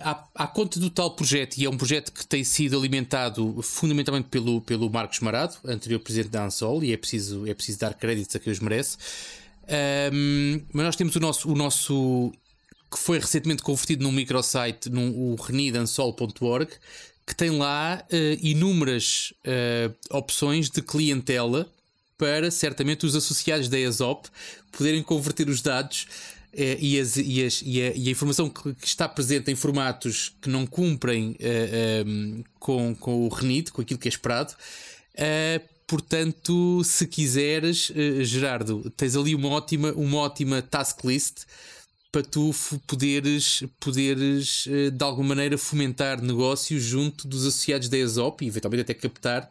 à, 0.00 0.24
à, 0.34 0.46
conta 0.48 0.80
do 0.80 0.90
tal 0.90 1.12
projeto, 1.12 1.58
e 1.58 1.64
é 1.64 1.70
um 1.70 1.76
projeto 1.76 2.10
que 2.10 2.26
tem 2.26 2.42
sido 2.42 2.76
alimentado 2.76 3.60
fundamentalmente 3.62 4.26
pelo, 4.28 4.60
pelo 4.62 4.90
Marcos 4.90 5.20
Marado, 5.20 5.54
anterior 5.64 6.00
presidente 6.00 6.30
da 6.30 6.44
Ansol, 6.44 6.82
e 6.82 6.92
é 6.92 6.96
preciso, 6.96 7.46
é 7.46 7.54
preciso 7.54 7.78
dar 7.78 7.94
créditos 7.94 8.34
a 8.34 8.38
quem 8.38 8.52
os 8.52 8.58
merece. 8.58 8.96
Um, 10.12 10.62
mas 10.72 10.86
nós 10.86 10.96
temos 10.96 11.14
o 11.14 11.20
nosso, 11.20 11.52
o 11.52 11.54
nosso 11.54 12.32
que 12.90 12.98
foi 12.98 13.18
recentemente 13.18 13.62
convertido 13.62 14.02
num 14.02 14.12
microsite, 14.12 14.88
no 14.88 15.34
renidansol.org, 15.36 16.70
que 17.26 17.34
tem 17.34 17.50
lá 17.50 18.04
uh, 18.04 18.16
inúmeras 18.40 19.34
uh, 19.44 20.16
opções 20.16 20.70
de 20.70 20.80
clientela 20.80 21.68
para 22.16 22.50
certamente 22.50 23.04
os 23.04 23.16
associados 23.16 23.68
da 23.68 23.78
ESOP 23.78 24.28
poderem 24.70 25.02
converter 25.02 25.48
os 25.48 25.60
dados 25.60 26.06
uh, 26.54 26.78
e, 26.78 27.00
as, 27.00 27.16
e, 27.16 27.44
as, 27.44 27.62
e, 27.62 27.82
a, 27.82 27.92
e, 27.96 28.08
a, 28.08 28.10
informação 28.10 28.48
que, 28.48 28.72
que, 28.74 28.86
está 28.86 29.08
presente 29.08 29.50
em 29.50 29.56
formatos 29.56 30.32
que 30.40 30.48
não 30.48 30.64
cumprem 30.64 31.36
um, 32.06 32.44
com, 32.60 32.94
com 32.94 33.26
o 33.26 33.28
RENIT, 33.28 33.72
com 33.72 33.82
aquilo 33.82 33.98
que 33.98 34.06
é 34.06 34.10
esperado. 34.10 34.54
portanto, 35.86 36.82
se 36.84 37.06
quiseres, 37.08 37.92
Gerardo, 38.22 38.88
tens 38.96 39.16
ali 39.16 39.34
uma 39.34 39.48
ótima, 39.48 39.92
uma 39.92 40.18
ótima 40.18 40.62
task 40.62 41.04
list 41.04 41.44
para 42.12 42.22
tu 42.22 42.54
poderes, 42.86 43.64
poderes 43.78 44.66
eh, 44.68 44.90
de 44.90 45.04
alguma 45.04 45.30
maneira 45.30 45.58
fomentar 45.58 46.22
negócios 46.22 46.82
junto 46.82 47.28
dos 47.28 47.44
associados 47.44 47.88
da 47.88 47.98
ESOP 47.98 48.44
e 48.44 48.48
eventualmente 48.48 48.82
até 48.82 48.94
captar 48.94 49.50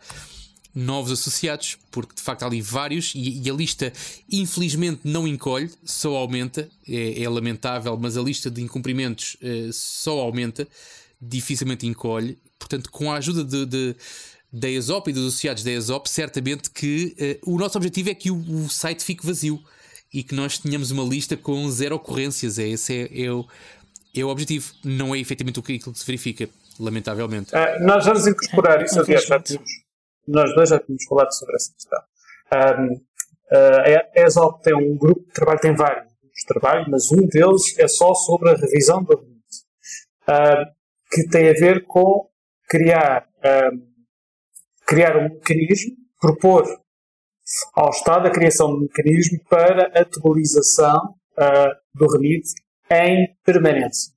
novos 0.75 1.11
associados, 1.11 1.77
porque 1.89 2.15
de 2.15 2.21
facto 2.21 2.43
há 2.43 2.47
ali 2.47 2.61
vários 2.61 3.13
e, 3.15 3.41
e 3.41 3.49
a 3.49 3.53
lista 3.53 3.93
infelizmente 4.29 5.01
não 5.05 5.25
encolhe, 5.25 5.71
só 5.85 6.15
aumenta. 6.17 6.69
É, 6.87 7.23
é 7.23 7.29
lamentável, 7.29 7.97
mas 7.97 8.17
a 8.17 8.21
lista 8.21 8.51
de 8.51 8.61
incumprimentos 8.61 9.35
uh, 9.35 9.71
só 9.71 10.19
aumenta, 10.19 10.67
dificilmente 11.21 11.87
encolhe. 11.87 12.37
Portanto, 12.59 12.91
com 12.91 13.11
a 13.11 13.17
ajuda 13.17 13.43
de, 13.43 13.65
de 13.65 13.95
da 14.51 14.69
ESOP 14.69 15.09
e 15.09 15.13
dos 15.13 15.27
associados 15.27 15.63
da 15.63 15.71
ESOP, 15.71 16.09
certamente 16.09 16.69
que 16.69 17.39
uh, 17.43 17.53
o 17.53 17.57
nosso 17.57 17.77
objetivo 17.77 18.09
é 18.09 18.15
que 18.15 18.29
o, 18.29 18.37
o 18.37 18.69
site 18.69 19.03
fique 19.03 19.25
vazio 19.25 19.61
e 20.15 20.23
que 20.23 20.33
nós 20.33 20.57
tenhamos 20.57 20.91
uma 20.91 21.03
lista 21.03 21.35
com 21.35 21.69
zero 21.69 21.97
ocorrências. 21.97 22.57
É, 22.57 22.69
esse 22.69 23.09
é, 23.11 23.25
é, 23.25 23.31
o, 23.31 23.45
é 24.15 24.23
o 24.23 24.29
objetivo. 24.29 24.71
Não 24.81 25.13
é 25.13 25.19
efetivamente 25.19 25.59
aquilo 25.59 25.91
que 25.91 25.99
se 25.99 26.05
verifica, 26.05 26.47
lamentavelmente. 26.79 27.53
Ah, 27.53 27.77
nós 27.81 28.05
vamos 28.05 28.25
incorporar 28.25 28.81
isso, 28.81 28.97
aliás, 28.97 29.25
já 29.25 29.37
tínhamos, 29.41 29.69
nós 30.25 30.55
dois 30.55 30.69
já 30.69 30.79
tínhamos 30.79 31.03
falado 31.03 31.33
sobre 31.33 31.55
essa 31.57 31.73
questão. 31.73 31.99
Um, 32.53 32.93
uh, 32.93 34.15
a 34.15 34.25
ESOP 34.25 34.63
tem 34.63 34.73
um 34.73 34.97
grupo 34.97 35.19
de 35.19 35.33
trabalho, 35.33 35.59
tem 35.59 35.75
vários 35.75 36.05
grupos 36.05 36.39
de 36.39 36.47
trabalho, 36.47 36.85
mas 36.89 37.11
um 37.11 37.27
deles 37.27 37.77
é 37.77 37.87
só 37.89 38.13
sobre 38.13 38.51
a 38.51 38.55
revisão 38.55 39.03
do 39.03 39.15
uh, 39.15 40.65
que 41.11 41.27
tem 41.27 41.49
a 41.49 41.53
ver 41.53 41.85
com 41.85 42.29
criar, 42.69 43.27
criar 44.87 45.17
um 45.17 45.23
mecanismo, 45.23 45.95
propor 46.19 46.65
ao 47.73 47.89
Estado 47.89 48.27
a 48.27 48.31
criação 48.31 48.67
de 48.69 48.75
um 48.75 48.81
mecanismo 48.81 49.39
para 49.49 49.91
a 49.95 50.01
atualização 50.01 51.15
uh, 51.37 51.75
do 51.93 52.07
REMIT 52.11 52.47
em 52.91 53.35
permanência. 53.43 54.13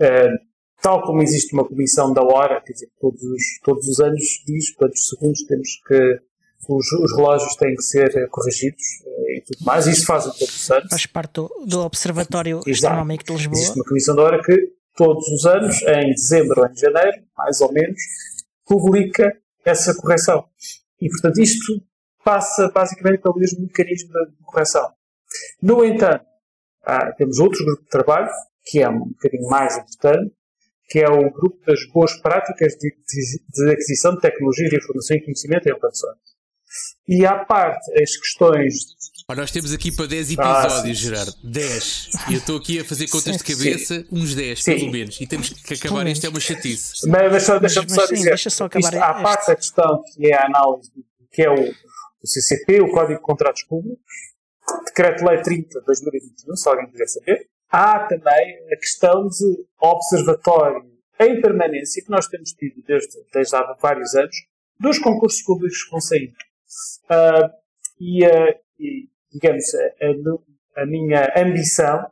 Uh, 0.00 0.36
tal 0.80 1.02
como 1.02 1.22
existe 1.22 1.54
uma 1.54 1.66
comissão 1.66 2.12
da 2.12 2.22
hora, 2.22 2.60
quer 2.60 2.72
dizer, 2.72 2.88
todos 3.00 3.22
os, 3.22 3.42
todos 3.62 3.86
os 3.86 4.00
anos 4.00 4.22
diz 4.46 4.74
quantos 4.74 5.08
segundos 5.08 5.42
temos 5.44 5.68
que 5.86 6.20
os, 6.68 6.92
os 6.92 7.16
relógios 7.16 7.56
têm 7.56 7.74
que 7.74 7.82
ser 7.82 8.28
corrigidos 8.30 8.82
uh, 9.04 9.30
e 9.36 9.42
tudo 9.46 9.64
mais. 9.64 9.86
Isto 9.86 10.06
faz 10.06 10.24
todos 10.24 10.62
os 10.62 10.70
anos. 10.70 10.88
Faz 10.90 11.06
parte 11.06 11.34
do, 11.34 11.48
do 11.66 11.80
Observatório 11.80 12.60
Astronómico 12.68 13.24
de 13.24 13.32
Lisboa. 13.32 13.56
Existe 13.56 13.76
uma 13.76 13.84
comissão 13.84 14.16
da 14.16 14.22
hora 14.22 14.42
que 14.42 14.72
todos 14.96 15.26
os 15.28 15.46
anos, 15.46 15.80
em 15.82 16.10
dezembro 16.10 16.60
ou 16.60 16.66
em 16.66 16.76
janeiro, 16.76 17.22
mais 17.36 17.60
ou 17.60 17.72
menos, 17.72 18.00
publica 18.66 19.32
essa 19.64 19.94
correção. 19.94 20.44
E, 21.00 21.08
portanto, 21.08 21.40
isto 21.40 21.82
passa 22.24 22.70
basicamente 22.70 23.20
pelo 23.20 23.36
mesmo 23.36 23.62
mecanismo 23.62 24.12
de 24.12 24.44
correção. 24.44 24.90
No 25.60 25.84
entanto, 25.84 26.24
ah, 26.84 27.12
temos 27.12 27.38
outro 27.38 27.64
grupo 27.64 27.82
de 27.82 27.88
trabalho, 27.88 28.28
que 28.64 28.80
é 28.80 28.88
um 28.88 29.08
bocadinho 29.08 29.48
mais 29.48 29.76
importante, 29.76 30.32
que 30.88 30.98
é 30.98 31.08
o 31.08 31.30
grupo 31.30 31.58
das 31.64 31.80
boas 31.92 32.12
práticas 32.20 32.74
de, 32.74 32.90
de, 32.90 33.64
de 33.66 33.72
aquisição 33.72 34.14
de 34.14 34.20
tecnologia 34.20 34.68
de 34.68 34.76
informação 34.76 35.16
e 35.16 35.20
conhecimento 35.20 35.66
em 35.66 35.72
source. 35.72 36.32
E 37.08 37.24
à 37.26 37.44
parte 37.44 37.90
as 38.00 38.16
questões. 38.16 38.74
Oh, 39.28 39.34
nós 39.34 39.50
temos 39.50 39.72
aqui 39.72 39.94
para 39.94 40.06
10 40.06 40.30
ah, 40.30 40.32
episódios, 40.32 40.98
ah, 40.98 41.02
Gerardo. 41.02 41.34
10. 41.44 42.08
E 42.28 42.32
eu 42.34 42.38
estou 42.38 42.56
aqui 42.58 42.80
a 42.80 42.84
fazer 42.84 43.08
contas 43.08 43.36
de 43.36 43.44
cabeça, 43.44 44.00
sim. 44.00 44.06
uns 44.10 44.34
10 44.34 44.62
sim. 44.62 44.78
pelo 44.78 44.92
menos. 44.92 45.20
E 45.20 45.26
temos 45.26 45.50
que 45.50 45.74
acabar. 45.74 46.06
Isto 46.06 46.26
é 46.26 46.28
uma 46.28 46.40
chatice. 46.40 47.08
Mas, 47.08 47.32
mas 47.32 47.42
só, 47.42 47.58
deixa-me 47.58 47.90
só 47.90 48.06
dizer. 48.06 48.28
Deixa 48.28 48.50
só 48.50 48.64
acabar 48.66 48.92
isto, 48.92 49.02
à 49.02 49.14
parte 49.14 49.50
a 49.50 49.56
questão 49.56 50.02
que 50.14 50.26
é 50.26 50.34
a 50.34 50.46
análise, 50.46 50.90
que 51.30 51.42
é 51.42 51.50
o, 51.50 51.72
o 52.22 52.26
CCP, 52.26 52.80
o 52.80 52.90
Código 52.90 53.18
de 53.18 53.24
Contratos 53.24 53.64
Públicos, 53.64 54.12
Decreto-Lei 54.86 55.42
30 55.42 55.80
de 55.80 55.86
2021, 55.86 56.56
se 56.56 56.68
alguém 56.68 56.90
quiser 56.90 57.08
saber. 57.08 57.48
Há 57.68 58.06
também 58.06 58.58
a 58.72 58.76
questão 58.76 59.26
de 59.26 59.66
observatório 59.80 60.92
em 61.20 61.40
permanência, 61.40 62.02
que 62.02 62.10
nós 62.10 62.26
temos 62.26 62.50
tido 62.50 62.82
desde, 62.86 63.24
desde 63.32 63.56
há 63.56 63.76
vários 63.80 64.14
anos, 64.14 64.36
dos 64.78 64.98
concursos 64.98 65.42
públicos 65.42 65.78
vão 65.90 66.00
sair. 66.00 66.32
Uh, 67.04 67.48
e, 68.00 68.26
uh, 68.26 68.54
e, 68.78 69.08
digamos, 69.30 69.64
a, 69.74 70.82
a, 70.82 70.86
minha 70.86 71.32
ambição 71.36 72.10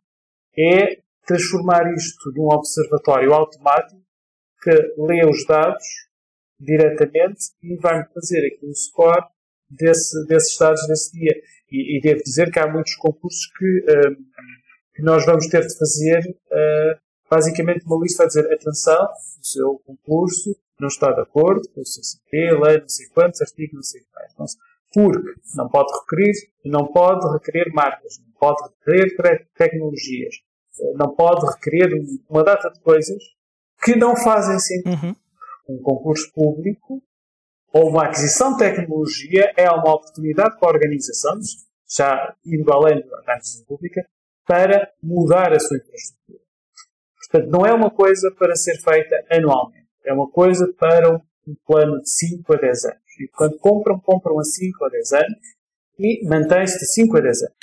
é 0.57 1.01
transformar 1.27 1.93
isto 1.95 2.33
num 2.35 2.49
observatório 2.53 3.33
automático 3.33 4.01
que 4.63 4.71
lê 4.99 5.25
os 5.27 5.45
dados 5.47 5.85
diretamente 6.59 7.41
e 7.63 7.77
vai-me 7.77 8.07
fazer 8.13 8.47
aqui 8.47 8.67
um 8.67 8.75
score 8.75 9.25
desse, 9.71 10.27
desses 10.27 10.57
dados 10.59 10.81
desse 10.87 11.13
dia. 11.13 11.35
E, 11.71 11.99
e, 11.99 12.01
devo 12.01 12.23
dizer 12.23 12.51
que 12.51 12.59
há 12.59 12.67
muitos 12.67 12.95
concursos 12.97 13.47
que, 13.57 13.79
uh, 13.81 14.17
que 14.95 15.03
nós 15.03 15.25
vamos 15.25 15.47
ter 15.47 15.65
de 15.65 15.79
fazer 15.79 16.19
uh, 16.29 17.01
basicamente 17.31 17.85
uma 17.87 18.03
lista 18.03 18.25
a 18.25 18.27
dizer 18.27 18.53
atenção, 18.53 19.05
o 19.05 19.47
seu 19.47 19.81
concurso 19.87 20.51
não 20.81 20.89
está 20.89 21.13
de 21.13 21.21
acordo 21.21 21.69
com 21.73 21.81
o 21.81 21.87
CCP, 21.87 22.59
lei, 22.61 22.81
não 22.81 22.89
sei 22.89 23.07
quantos, 23.09 23.41
artigo, 23.41 23.77
não 23.77 23.83
sei 23.83 24.01
quais. 24.13 24.33
Então, 24.33 24.47
porque 24.93 25.41
não 25.55 25.69
pode 25.69 25.93
requerir, 26.01 26.35
não 26.65 26.87
pode 26.87 27.33
requerer 27.33 27.73
marcas, 27.73 28.19
não 28.19 28.33
pode 28.33 28.63
requerer 28.87 29.47
tecnologias, 29.55 30.35
eh, 30.81 30.93
não 30.95 31.15
pode 31.15 31.47
requerer 31.47 31.93
uma 32.29 32.43
data 32.43 32.71
de 32.71 32.81
coisas 32.81 33.23
que 33.85 33.95
não 33.95 34.17
fazem 34.17 34.59
sentido. 34.59 35.07
Uhum. 35.07 35.17
Um 35.69 35.83
concurso 35.83 36.33
público 36.33 37.01
ou 37.73 37.89
uma 37.89 38.07
aquisição 38.07 38.53
de 38.53 38.59
tecnologia 38.59 39.53
é 39.57 39.71
uma 39.71 39.95
oportunidade 39.95 40.59
para 40.59 40.69
organizações, 40.69 41.67
já 41.89 42.35
indo 42.45 42.73
além 42.73 43.01
da 43.01 43.19
administração 43.19 43.65
pública, 43.67 44.07
para 44.47 44.91
mudar 45.03 45.53
a 45.53 45.61
sua 45.61 45.77
infraestrutura. 45.77 46.41
Portanto, 47.17 47.51
não 47.51 47.65
é 47.65 47.73
uma 47.73 47.91
coisa 47.91 48.33
para 48.37 48.57
ser 48.57 48.77
feita 48.81 49.15
anualmente. 49.31 49.87
É 50.05 50.13
uma 50.13 50.29
coisa 50.29 50.73
para 50.79 51.15
um 51.15 51.55
plano 51.65 52.01
de 52.01 52.11
5 52.11 52.55
a 52.55 52.57
10 52.57 52.85
anos. 52.87 53.01
E 53.21 53.29
quando 53.29 53.59
compram, 53.59 54.01
compram 54.01 54.39
a 54.39 54.45
5 54.45 54.85
a 54.85 54.89
10 54.89 55.13
anos 55.13 55.39
e 55.99 56.27
mantém-se 56.27 56.79
de 56.79 56.87
5 56.87 57.17
a 57.17 57.21
10 57.21 57.43
anos. 57.43 57.57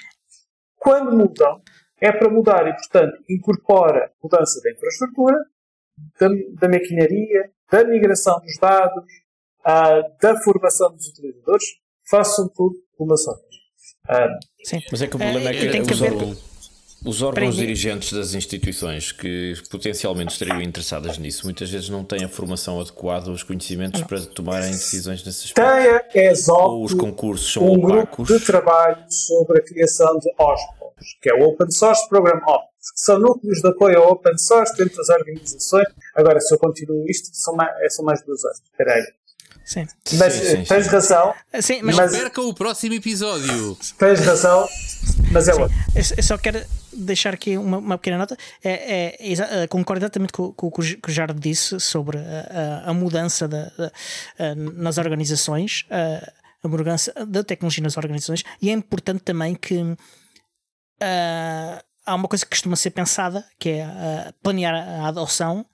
Quando 0.78 1.18
mudam, 1.18 1.62
é 2.00 2.12
para 2.12 2.30
mudar 2.30 2.68
e, 2.68 2.74
portanto, 2.74 3.18
incorpora 3.28 4.12
mudança 4.24 4.62
da 4.62 4.72
infraestrutura, 4.72 5.38
da, 6.20 6.28
da 6.60 6.70
maquinaria, 6.70 7.52
da 7.70 7.84
migração 7.84 8.40
dos 8.40 8.58
dados, 8.58 9.04
ah, 9.68 10.02
da 10.22 10.36
formação 10.42 10.92
dos 10.96 11.08
utilizadores, 11.08 11.66
façam 12.10 12.48
tudo 12.56 12.76
uma 12.98 13.18
só 13.18 13.34
vez. 13.34 13.46
Ah, 14.10 14.28
Sim. 14.64 14.80
Mas 14.92 15.02
é 15.02 15.08
que 15.08 15.16
o 15.16 15.20
problema 15.20 15.50
É, 15.50 15.56
é 15.56 15.60
que, 15.60 15.70
tem 15.70 15.84
que 15.86 15.94
os, 15.94 16.02
haver- 16.02 16.14
órgãos, 16.14 16.72
os 17.06 17.22
órgãos 17.22 17.56
dirigentes 17.56 18.12
das 18.14 18.34
instituições 18.34 19.12
que 19.12 19.54
potencialmente 19.70 20.32
estariam 20.34 20.62
interessadas 20.62 21.18
nisso 21.18 21.44
muitas 21.46 21.70
vezes 21.70 21.90
não 21.90 22.04
têm 22.04 22.24
a 22.24 22.30
formação 22.30 22.80
adequada, 22.80 23.30
os 23.32 23.44
conhecimentos 23.44 24.02
para 24.04 24.20
tomarem 24.28 24.72
decisões 24.72 25.24
nesse 25.26 25.46
aspecto. 25.48 26.10
Tenha 26.12 26.32
ESOP 26.32 26.62
Ou 26.62 26.84
os 26.86 26.94
concursos 26.94 27.52
são 27.54 27.64
um 27.72 27.80
grupo 27.80 28.00
opacos. 28.22 28.28
de 28.28 28.40
trabalho 28.46 29.06
sobre 29.10 29.60
a 29.60 29.64
criação 29.64 30.18
de 30.18 30.30
OSPOs, 30.38 31.18
que 31.22 31.30
é 31.30 31.34
o 31.34 31.44
Open 31.44 31.70
Source 31.70 32.08
Program 32.10 32.42
Office, 32.48 32.92
que 32.96 33.02
são 33.02 33.20
núcleos 33.20 33.60
de 33.62 33.68
apoio 33.68 34.02
ao 34.02 34.12
Open 34.14 34.38
Source 34.38 34.76
dentro 34.78 34.96
das 34.98 35.10
organizações. 35.10 35.88
Agora, 36.16 36.40
se 36.42 36.54
eu 36.54 36.58
continuo 36.58 37.06
isto, 37.10 37.30
são 37.34 37.54
mais, 37.56 37.94
são 37.96 38.04
mais 38.06 38.22
duas 38.26 38.44
horas. 38.44 38.62
Espera 38.64 38.94
aí. 38.96 39.04
Sim. 39.68 39.86
Mas 40.14 40.34
Sim, 40.34 40.40
sim, 40.46 40.58
eh, 40.62 40.64
tens 40.64 40.86
sim. 40.86 40.92
razão, 40.92 41.34
Sim, 41.62 41.82
mas 41.84 41.96
Mas- 41.98 42.12
percam 42.12 42.48
o 42.48 42.54
próximo 42.54 42.94
episódio. 42.96 43.78
tens 43.98 44.22
razão, 44.22 44.66
mas 45.32 45.50
é 45.50 45.54
outro. 45.54 45.76
Eu 46.16 46.24
só 46.24 46.38
quero 46.38 46.64
deixar 46.94 47.34
aqui 47.34 47.58
uma, 47.58 47.78
uma 47.80 47.98
pequena 47.98 48.18
nota. 48.18 48.38
É, 48.64 49.18
é, 49.20 49.34
eh, 49.64 49.68
concordo 49.68 50.06
exatamente 50.06 50.32
com, 50.32 50.54
com 50.54 50.68
o 50.68 50.72
que 50.72 50.80
o 50.94 51.02
que 51.02 51.10
o 51.10 51.12
Jardim 51.12 51.38
disse 51.40 51.80
sobre 51.82 52.18
a, 52.18 52.84
a- 52.86 52.90
a 52.92 52.94
mudança 52.94 53.46
da, 53.46 53.66
da- 53.78 53.92
eh, 54.40 54.56
nas 54.56 54.98
organizações, 54.98 55.86
a, 55.92 56.32
a 56.64 56.68
mudança 56.70 57.14
da 57.26 57.44
tecnologia 57.44 57.84
nas 57.84 57.98
organizações, 57.98 58.44
e 58.62 58.70
é 58.70 58.74
importante 58.74 59.20
também 59.20 59.54
que 59.54 59.98
ah, 61.02 61.84
há 62.06 62.16
uma 62.16 62.28
coisa 62.30 62.46
que 62.46 62.52
costuma 62.52 62.76
ser 62.78 62.92
pensada, 62.92 63.46
que 63.60 63.70
é 63.70 63.84
ah, 63.84 64.34
planear 64.42 64.74
a 64.74 65.08
adoção, 65.10 65.66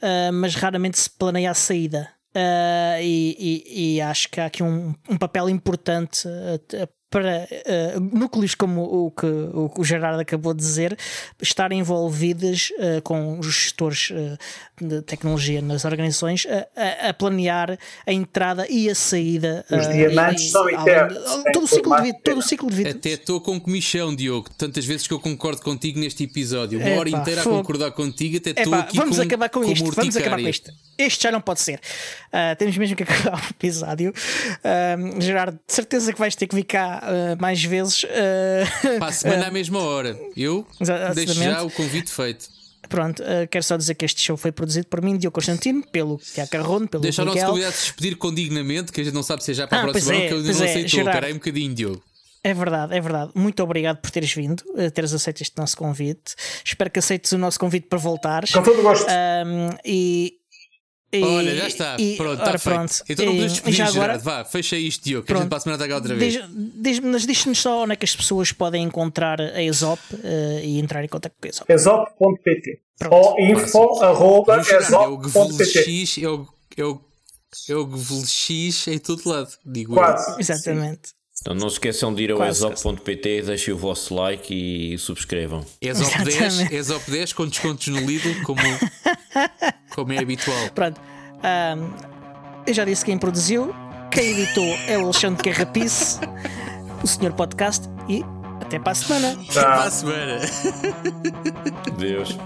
ah, 0.00 0.30
mas 0.32 0.54
raramente 0.54 0.98
se 1.00 1.10
planeia 1.10 1.50
a 1.50 1.54
saída. 1.54 2.13
Ah, 2.36 3.00
e, 3.00 3.36
e- 3.38 3.96
e 3.96 4.00
acho 4.00 4.28
que 4.28 4.40
há 4.40 4.46
aqui 4.46 4.62
um, 4.62 4.92
um 5.08 5.16
papel 5.16 5.48
importante 5.48 6.26
ah, 6.28 6.58
t- 6.58 6.88
para 7.14 7.46
ah, 7.46 8.00
núcleos 8.00 8.56
como 8.56 8.82
o 8.82 9.10
que, 9.12 9.24
o 9.26 9.68
que 9.68 9.80
o 9.80 9.84
Gerardo 9.84 10.20
acabou 10.20 10.52
de 10.52 10.58
dizer 10.58 10.98
estarem 11.40 11.78
envolvidos 11.78 12.72
ah, 12.80 13.00
com 13.02 13.38
os 13.38 13.46
gestores 13.46 14.10
ah, 14.12 14.36
de 14.80 15.00
tecnologia 15.02 15.62
nas 15.62 15.84
organizações 15.84 16.44
a, 16.46 16.66
a- 17.06 17.08
a 17.10 17.14
planear 17.14 17.78
a 18.04 18.12
entrada 18.12 18.66
e 18.68 18.90
a 18.90 18.94
saída. 18.96 19.64
Os 19.70 19.86
diamantes 19.88 20.46
e- 20.46 20.50
são 20.50 20.68
eternos, 20.68 21.18
todo 21.52 21.62
o 21.64 21.68
ciclo 21.68 21.96
de 21.96 22.02
vida, 22.02 22.18
todo 22.24 22.38
o 22.38 22.42
ciclo 22.42 22.68
de 22.70 22.76
vida. 22.76 22.90
Até 22.90 23.10
estou 23.10 23.40
com 23.40 23.60
comichão, 23.60 24.12
Diogo. 24.14 24.50
Tantas 24.58 24.84
vezes 24.84 25.06
que 25.06 25.14
eu 25.14 25.20
concordo 25.20 25.62
contigo 25.62 26.00
neste 26.00 26.24
episódio. 26.24 26.80
Uma 26.80 26.98
hora 26.98 27.08
inteira 27.08 27.40
a 27.42 27.44
fogo. 27.44 27.58
concordar 27.58 27.92
contigo, 27.92 28.38
até 28.38 28.50
estou 28.50 28.74
aqui 28.74 28.96
vamos 28.96 29.16
com, 29.16 29.22
acabar 29.22 29.48
com 29.48 29.62
isto. 29.64 29.84
Vamos 29.92 30.16
acabar 30.16 30.36
com 30.36 30.42
urticária. 30.42 30.50
isto. 30.50 30.72
Este 30.98 31.22
já 31.24 31.30
não 31.32 31.40
pode 31.40 31.60
ser. 31.60 31.80
Ah, 32.32 32.56
temos 32.56 32.76
mesmo 32.76 32.96
que 32.96 33.02
acabar 33.04 33.40
o 33.40 33.50
episódio. 33.50 34.12
Ah, 34.64 34.96
Gerardo, 35.20 35.58
de 35.66 35.72
certeza 35.72 36.12
que 36.12 36.18
vais 36.18 36.34
ter 36.34 36.46
que 36.48 36.54
vir 36.56 36.64
cá 36.64 37.03
ah, 37.04 37.36
mais 37.40 37.62
vezes. 37.62 38.04
ah, 38.04 38.98
Para 38.98 39.06
a 39.06 39.12
semana 39.12 39.46
à 39.48 39.50
mesma 39.50 39.80
hora. 39.80 40.18
Eu 40.36 40.66
deixo 41.14 41.34
já 41.34 41.62
o 41.62 41.70
convite 41.70 42.10
feito. 42.10 42.48
Pronto, 42.88 43.22
ah, 43.22 43.46
quero 43.46 43.64
só 43.64 43.76
dizer 43.76 43.94
que 43.94 44.04
este 44.04 44.20
show 44.20 44.36
foi 44.36 44.52
produzido 44.52 44.86
por 44.88 45.00
mim, 45.02 45.16
Diogo 45.16 45.34
Constantino, 45.34 45.82
pelo 45.90 46.18
Tiago 46.18 46.50
Carrone, 46.50 46.86
pelo 46.86 47.02
Deixa 47.02 47.22
o 47.22 47.24
nosso 47.24 47.36
Miguel. 47.36 47.50
convidado 47.50 47.74
se 47.74 47.82
despedir 47.84 48.16
com 48.16 48.32
dignamente, 48.32 48.92
que 48.92 49.00
a 49.00 49.04
gente 49.04 49.14
não 49.14 49.22
sabe 49.22 49.42
se 49.42 49.52
é 49.52 49.54
já 49.54 49.66
para 49.66 49.78
Ah, 49.78 49.80
a 49.82 49.88
próxima 49.88 50.14
é, 50.14 50.28
que 50.28 50.34
ele 50.34 50.42
não 50.42 50.48
é, 50.48 50.64
aceitou. 50.64 51.00
Espera 51.00 51.26
aí 51.26 51.32
um 51.32 51.36
bocadinho, 51.36 51.74
Diogo. 51.74 52.02
É 52.46 52.52
verdade, 52.52 52.94
é 52.94 53.00
verdade. 53.00 53.30
Muito 53.34 53.62
obrigado 53.62 53.96
por 54.02 54.10
teres 54.10 54.34
vindo, 54.34 54.62
teres 54.92 55.14
aceito 55.14 55.40
este 55.40 55.56
nosso 55.56 55.74
convite. 55.78 56.34
Espero 56.62 56.90
que 56.90 56.98
aceites 56.98 57.32
o 57.32 57.38
nosso 57.38 57.58
convite 57.58 57.86
para 57.88 57.98
voltares. 57.98 58.50
Com 58.52 58.62
todo 58.62 58.80
o 58.80 58.82
gosto. 58.82 59.06
Ah, 59.08 59.78
e, 59.82 60.34
e- 61.18 61.22
Olha, 61.24 61.54
já 61.56 61.66
está. 61.66 61.96
e- 61.98 62.16
pronto, 62.16 62.42
está 62.42 62.58
pronto. 62.58 62.94
Então 63.08 63.26
não 63.26 63.32
podemos 63.32 63.52
despedir, 63.52 63.76
já 63.76 63.84
agora, 63.86 64.00
Gerardo. 64.00 64.24
Vá, 64.24 64.44
fecha 64.44 64.76
isto, 64.76 65.04
Diogo, 65.04 65.26
que 65.26 65.32
a 65.32 65.36
gente 65.36 65.40
Pronto. 65.42 65.48
para 65.50 65.58
a 65.58 65.60
semana 65.60 65.82
está 65.84 65.94
outra 65.94 66.14
vez. 66.14 66.34
Diz, 66.34 66.44
diz, 66.74 67.00
mas 67.00 67.26
diz-nos 67.26 67.58
só 67.58 67.82
onde 67.82 67.92
é 67.92 67.96
que 67.96 68.04
as 68.04 68.14
pessoas 68.14 68.52
podem 68.52 68.82
encontrar 68.82 69.40
a 69.40 69.62
ESOP 69.62 70.00
eh, 70.22 70.60
e 70.64 70.78
entrar 70.78 71.04
em 71.04 71.08
contato 71.08 71.34
com 71.40 71.46
a 71.46 71.50
ESOP. 71.50 71.72
Pronto. 72.98 73.14
ou 73.14 73.40
info 73.40 74.02
arroba 74.02 74.52
Vamos 74.54 74.66
chegar, 74.68 74.92
é 74.92 75.06
o 75.08 75.16
GVLX, 75.18 76.18
é 76.22 76.28
o, 76.28 76.48
é 76.76 76.84
o, 76.84 77.00
é 77.68 77.74
em 78.94 78.98
todo 78.98 79.22
lado, 79.28 79.50
digo 79.64 79.92
eu. 79.92 79.96
Quase. 79.96 80.40
Exatamente. 80.40 81.12
Então 81.44 81.54
não 81.54 81.68
se 81.68 81.74
esqueçam 81.74 82.14
de 82.14 82.22
ir 82.22 82.32
ao 82.32 82.42
exop.pt, 82.42 83.42
deixem 83.42 83.74
o 83.74 83.76
vosso 83.76 84.14
like 84.14 84.54
e 84.54 84.96
subscrevam. 84.96 85.62
ESOP 85.78 86.24
10, 86.24 86.40
Exatamente. 86.40 86.74
ESOP 86.74 87.10
10 87.10 87.32
com 87.34 87.46
descontos 87.46 87.86
no 87.88 88.00
Lidl, 88.00 88.42
como, 88.44 88.62
como 89.94 90.12
é 90.14 90.18
habitual. 90.20 90.70
Pronto. 90.74 90.98
Ahm, 91.42 91.90
eu 92.66 92.72
já 92.72 92.86
disse 92.86 93.04
quem 93.04 93.18
produziu, 93.18 93.74
quem 94.10 94.30
editou 94.30 94.64
é 94.88 94.96
o 94.96 95.02
Alexandre 95.02 95.52
Carrapice, 95.52 96.18
o 97.02 97.06
Senhor 97.06 97.34
Podcast 97.34 97.90
e 98.08 98.24
até 98.62 98.78
para 98.78 98.92
a 98.92 98.94
semana. 98.94 99.32
Até 99.50 99.60
para 99.60 99.84
a 99.84 99.90
semana. 99.90 100.40
Deus. 101.98 102.38